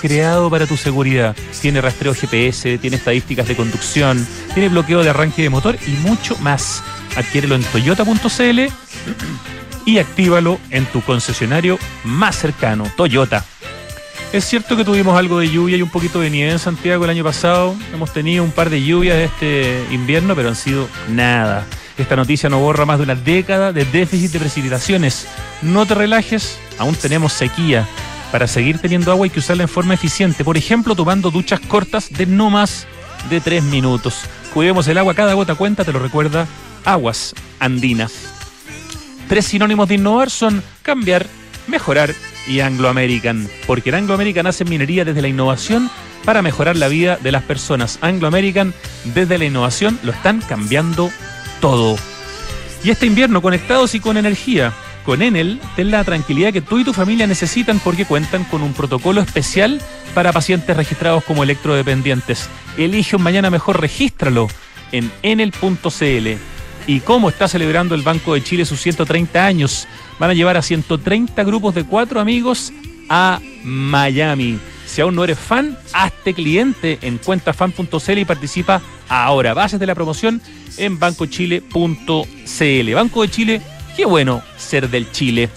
creado 0.00 0.50
para 0.50 0.66
tu 0.66 0.76
seguridad. 0.76 1.34
Tiene 1.62 1.80
rastreo 1.80 2.14
GPS, 2.14 2.76
tiene 2.78 2.96
estadísticas 2.96 3.48
de 3.48 3.56
conducción, 3.56 4.26
tiene 4.52 4.68
bloqueo 4.68 5.02
de 5.02 5.10
arranque 5.10 5.42
de 5.42 5.48
motor 5.48 5.78
y 5.86 5.92
mucho 6.06 6.36
más. 6.38 6.82
Adquiérelo 7.16 7.54
en 7.54 7.62
toyota.cl 7.62 8.60
y 9.86 9.98
actívalo 9.98 10.58
en 10.70 10.84
tu 10.86 11.00
concesionario 11.00 11.78
más 12.04 12.36
cercano, 12.36 12.84
Toyota. 12.96 13.44
Es 14.32 14.44
cierto 14.44 14.76
que 14.76 14.84
tuvimos 14.84 15.16
algo 15.16 15.38
de 15.38 15.48
lluvia 15.48 15.76
y 15.76 15.82
un 15.82 15.90
poquito 15.90 16.20
de 16.20 16.28
nieve 16.28 16.52
en 16.52 16.58
Santiago 16.58 17.04
el 17.04 17.10
año 17.10 17.22
pasado. 17.22 17.76
Hemos 17.92 18.12
tenido 18.12 18.42
un 18.42 18.50
par 18.50 18.68
de 18.68 18.82
lluvias 18.82 19.16
este 19.16 19.86
invierno, 19.90 20.34
pero 20.34 20.48
han 20.48 20.56
sido 20.56 20.88
nada. 21.08 21.64
Esta 21.96 22.16
noticia 22.16 22.48
no 22.48 22.58
borra 22.58 22.84
más 22.84 22.98
de 22.98 23.04
una 23.04 23.14
década 23.14 23.72
de 23.72 23.84
déficit 23.84 24.32
de 24.32 24.40
precipitaciones. 24.40 25.26
No 25.62 25.86
te 25.86 25.94
relajes, 25.94 26.58
aún 26.78 26.96
tenemos 26.96 27.32
sequía. 27.32 27.86
Para 28.32 28.48
seguir 28.48 28.78
teniendo 28.78 29.12
agua 29.12 29.26
hay 29.26 29.30
que 29.30 29.38
usarla 29.38 29.62
en 29.62 29.68
forma 29.68 29.94
eficiente, 29.94 30.42
por 30.42 30.56
ejemplo 30.56 30.96
tomando 30.96 31.30
duchas 31.30 31.60
cortas 31.60 32.10
de 32.10 32.26
no 32.26 32.50
más 32.50 32.86
de 33.30 33.40
3 33.40 33.62
minutos. 33.62 34.22
Cuidemos 34.52 34.88
el 34.88 34.98
agua, 34.98 35.14
cada 35.14 35.34
gota 35.34 35.54
cuenta, 35.54 35.84
te 35.84 35.92
lo 35.92 36.00
recuerda 36.00 36.48
Aguas 36.84 37.32
Andinas. 37.60 38.12
Tres 39.28 39.46
sinónimos 39.46 39.88
de 39.88 39.94
innovar 39.94 40.30
son 40.30 40.62
cambiar, 40.82 41.26
mejorar 41.68 42.12
y 42.46 42.60
Anglo 42.60 42.88
American, 42.88 43.48
porque 43.66 43.90
el 43.90 43.94
Anglo 43.94 44.14
American 44.14 44.46
hace 44.46 44.64
minería 44.64 45.04
desde 45.04 45.22
la 45.22 45.28
innovación 45.28 45.90
para 46.24 46.42
mejorar 46.42 46.76
la 46.76 46.88
vida 46.88 47.18
de 47.22 47.32
las 47.32 47.42
personas. 47.42 47.98
Anglo 48.00 48.26
American 48.26 48.74
desde 49.04 49.38
la 49.38 49.44
innovación 49.44 49.98
lo 50.02 50.12
están 50.12 50.40
cambiando 50.40 51.10
todo. 51.64 51.96
Y 52.84 52.90
este 52.90 53.06
invierno 53.06 53.40
conectados 53.40 53.94
y 53.94 54.00
con 54.00 54.18
energía. 54.18 54.74
Con 55.06 55.22
Enel, 55.22 55.58
ten 55.76 55.90
la 55.90 56.04
tranquilidad 56.04 56.52
que 56.52 56.60
tú 56.60 56.78
y 56.78 56.84
tu 56.84 56.92
familia 56.92 57.26
necesitan 57.26 57.80
porque 57.80 58.04
cuentan 58.04 58.44
con 58.44 58.60
un 58.60 58.74
protocolo 58.74 59.22
especial 59.22 59.80
para 60.14 60.34
pacientes 60.34 60.76
registrados 60.76 61.24
como 61.24 61.42
electrodependientes. 61.42 62.50
Elige 62.76 63.16
un 63.16 63.22
mañana 63.22 63.48
mejor, 63.48 63.80
regístralo 63.80 64.48
en 64.92 65.10
enel.cl. 65.22 66.28
¿Y 66.86 67.00
cómo 67.00 67.30
está 67.30 67.48
celebrando 67.48 67.94
el 67.94 68.02
Banco 68.02 68.34
de 68.34 68.44
Chile 68.44 68.66
sus 68.66 68.82
130 68.82 69.46
años? 69.46 69.88
Van 70.18 70.28
a 70.28 70.34
llevar 70.34 70.58
a 70.58 70.62
130 70.62 71.44
grupos 71.44 71.74
de 71.74 71.84
cuatro 71.84 72.20
amigos 72.20 72.74
a 73.08 73.40
Miami. 73.62 74.58
Si 74.84 75.00
aún 75.00 75.14
no 75.14 75.24
eres 75.24 75.38
fan, 75.38 75.78
hazte 75.94 76.34
cliente 76.34 76.98
en 77.00 77.16
cuentafan.cl 77.16 78.18
y 78.18 78.24
participa 78.26 78.82
ahora. 79.08 79.54
Bases 79.54 79.80
de 79.80 79.86
la 79.86 79.94
promoción 79.94 80.40
en 80.76 80.98
bancochile.cl. 80.98 82.94
Banco 82.94 83.22
de 83.22 83.30
Chile, 83.30 83.62
qué 83.96 84.04
bueno 84.04 84.42
ser 84.56 84.88
del 84.90 85.10
Chile. 85.12 85.48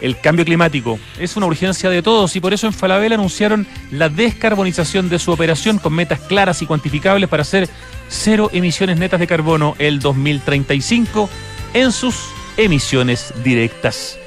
El 0.00 0.20
cambio 0.20 0.44
climático 0.44 0.98
es 1.18 1.36
una 1.36 1.46
urgencia 1.46 1.88
de 1.88 2.02
todos 2.02 2.36
y 2.36 2.40
por 2.40 2.52
eso 2.52 2.66
en 2.66 2.72
Falabella 2.72 3.14
anunciaron 3.14 3.66
la 3.90 4.08
descarbonización 4.08 5.08
de 5.08 5.18
su 5.18 5.32
operación 5.32 5.78
con 5.78 5.94
metas 5.94 6.20
claras 6.20 6.60
y 6.60 6.66
cuantificables 6.66 7.28
para 7.28 7.42
hacer 7.42 7.68
cero 8.08 8.50
emisiones 8.52 8.98
netas 8.98 9.20
de 9.20 9.26
carbono 9.26 9.76
el 9.78 10.00
2035 10.00 11.30
en 11.72 11.90
sus 11.90 12.16
emisiones 12.56 13.32
directas. 13.42 14.18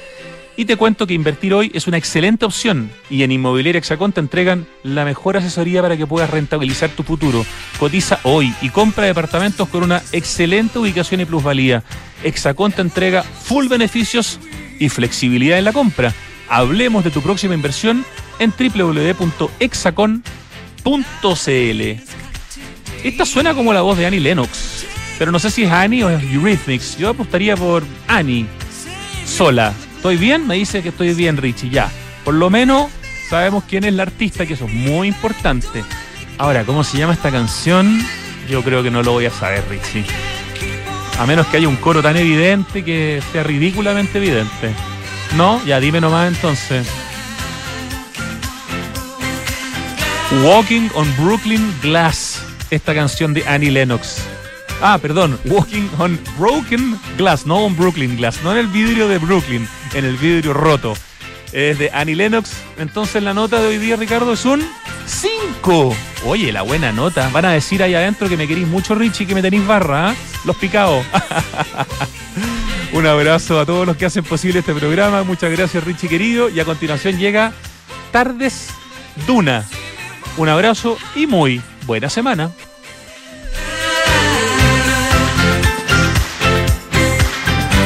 Y 0.59 0.65
te 0.65 0.75
cuento 0.75 1.05
que 1.05 1.13
invertir 1.13 1.53
hoy 1.53 1.71
es 1.75 1.85
una 1.85 1.97
excelente 1.97 2.43
opción 2.43 2.89
y 3.11 3.21
en 3.21 3.31
Inmobiliaria 3.31 3.77
Hexacón 3.77 4.11
te 4.11 4.19
entregan 4.19 4.65
la 4.81 5.05
mejor 5.05 5.37
asesoría 5.37 5.83
para 5.83 5.95
que 5.97 6.07
puedas 6.07 6.31
rentabilizar 6.31 6.89
tu 6.89 7.03
futuro. 7.03 7.45
Cotiza 7.77 8.19
hoy 8.23 8.51
y 8.63 8.69
compra 8.69 9.05
departamentos 9.05 9.69
con 9.69 9.83
una 9.83 10.01
excelente 10.11 10.79
ubicación 10.79 11.21
y 11.21 11.25
plusvalía. 11.25 11.83
Hexacón 12.23 12.71
te 12.71 12.81
entrega 12.81 13.21
full 13.21 13.67
beneficios 13.67 14.39
y 14.79 14.89
flexibilidad 14.89 15.59
en 15.59 15.65
la 15.65 15.73
compra. 15.73 16.11
Hablemos 16.49 17.03
de 17.03 17.11
tu 17.11 17.21
próxima 17.21 17.53
inversión 17.53 18.03
en 18.39 18.51
www.hexacon.cl. 18.51 20.21
Esta 23.03 23.25
suena 23.27 23.53
como 23.53 23.73
la 23.73 23.81
voz 23.81 23.95
de 23.95 24.07
Annie 24.07 24.19
Lennox, 24.19 24.87
pero 25.19 25.31
no 25.31 25.37
sé 25.37 25.51
si 25.51 25.65
es 25.65 25.71
Annie 25.71 26.03
o 26.03 26.09
es 26.09 26.23
Eurythmics. 26.23 26.97
Yo 26.97 27.09
apostaría 27.09 27.55
por 27.55 27.83
Annie, 28.07 28.47
sola. 29.23 29.71
¿Estoy 29.97 30.17
bien? 30.17 30.47
Me 30.47 30.55
dice 30.55 30.81
que 30.81 30.89
estoy 30.89 31.13
bien, 31.13 31.37
Richie, 31.37 31.69
ya. 31.69 31.91
Por 32.23 32.35
lo 32.35 32.49
menos 32.49 32.89
sabemos 33.29 33.63
quién 33.67 33.83
es 33.83 33.93
la 33.93 34.03
artista, 34.03 34.45
que 34.45 34.53
eso 34.53 34.65
es 34.65 34.73
muy 34.73 35.07
importante. 35.07 35.83
Ahora, 36.37 36.63
¿cómo 36.63 36.83
se 36.83 36.97
llama 36.97 37.13
esta 37.13 37.31
canción? 37.31 37.99
Yo 38.49 38.63
creo 38.63 38.83
que 38.83 38.91
no 38.91 39.03
lo 39.03 39.13
voy 39.13 39.25
a 39.25 39.31
saber, 39.31 39.63
Richie. 39.69 40.05
A 41.19 41.25
menos 41.25 41.47
que 41.47 41.57
haya 41.57 41.67
un 41.67 41.77
coro 41.77 42.01
tan 42.03 42.15
evidente 42.15 42.85
que 42.85 43.21
sea 43.31 43.43
ridículamente 43.43 44.19
evidente. 44.19 44.71
No, 45.35 45.63
ya 45.65 45.79
dime 45.79 45.99
nomás 45.99 46.27
entonces. 46.27 46.87
Walking 50.43 50.89
on 50.93 51.11
Brooklyn 51.17 51.73
Glass, 51.81 52.41
esta 52.69 52.93
canción 52.93 53.33
de 53.33 53.47
Annie 53.47 53.71
Lennox. 53.71 54.21
Ah, 54.81 54.99
perdón, 55.01 55.39
Walking 55.45 55.89
on 55.97 56.19
Broken 56.37 56.99
Glass, 57.17 57.47
no 57.47 57.65
on 57.65 57.75
Brooklyn 57.75 58.15
Glass, 58.15 58.43
no 58.43 58.51
en 58.51 58.59
el 58.59 58.67
vidrio 58.67 59.07
de 59.07 59.17
Brooklyn, 59.17 59.67
en 59.93 60.05
el 60.05 60.17
vidrio 60.17 60.53
roto. 60.53 60.93
Es 61.51 61.79
de 61.79 61.89
Annie 61.93 62.15
Lennox. 62.15 62.51
Entonces 62.77 63.23
la 63.23 63.33
nota 63.33 63.61
de 63.61 63.67
hoy 63.67 63.77
día, 63.77 63.95
Ricardo, 63.95 64.33
es 64.33 64.45
un 64.45 64.67
5. 65.05 65.95
Oye, 66.25 66.51
la 66.51 66.61
buena 66.61 66.91
nota. 66.91 67.29
Van 67.29 67.45
a 67.45 67.51
decir 67.51 67.81
ahí 67.81 67.95
adentro 67.95 68.27
que 68.27 68.37
me 68.37 68.47
queréis 68.47 68.67
mucho, 68.67 68.95
Richie, 68.95 69.25
que 69.25 69.33
me 69.33 69.41
tenéis 69.41 69.65
barra, 69.65 70.09
¿ah? 70.09 70.15
Los 70.45 70.55
picados. 70.57 71.05
un 72.93 73.05
abrazo 73.05 73.59
a 73.59 73.65
todos 73.65 73.87
los 73.87 73.95
que 73.97 74.05
hacen 74.05 74.23
posible 74.23 74.59
este 74.59 74.73
programa. 74.73 75.23
Muchas 75.23 75.51
gracias, 75.51 75.83
Richie 75.83 76.09
querido. 76.09 76.49
Y 76.49 76.59
a 76.59 76.65
continuación 76.65 77.17
llega 77.17 77.53
Tardes 78.11 78.69
Duna. 79.25 79.65
Un 80.37 80.49
abrazo 80.49 80.97
y 81.15 81.25
muy 81.25 81.61
buena 81.85 82.09
semana. 82.09 82.51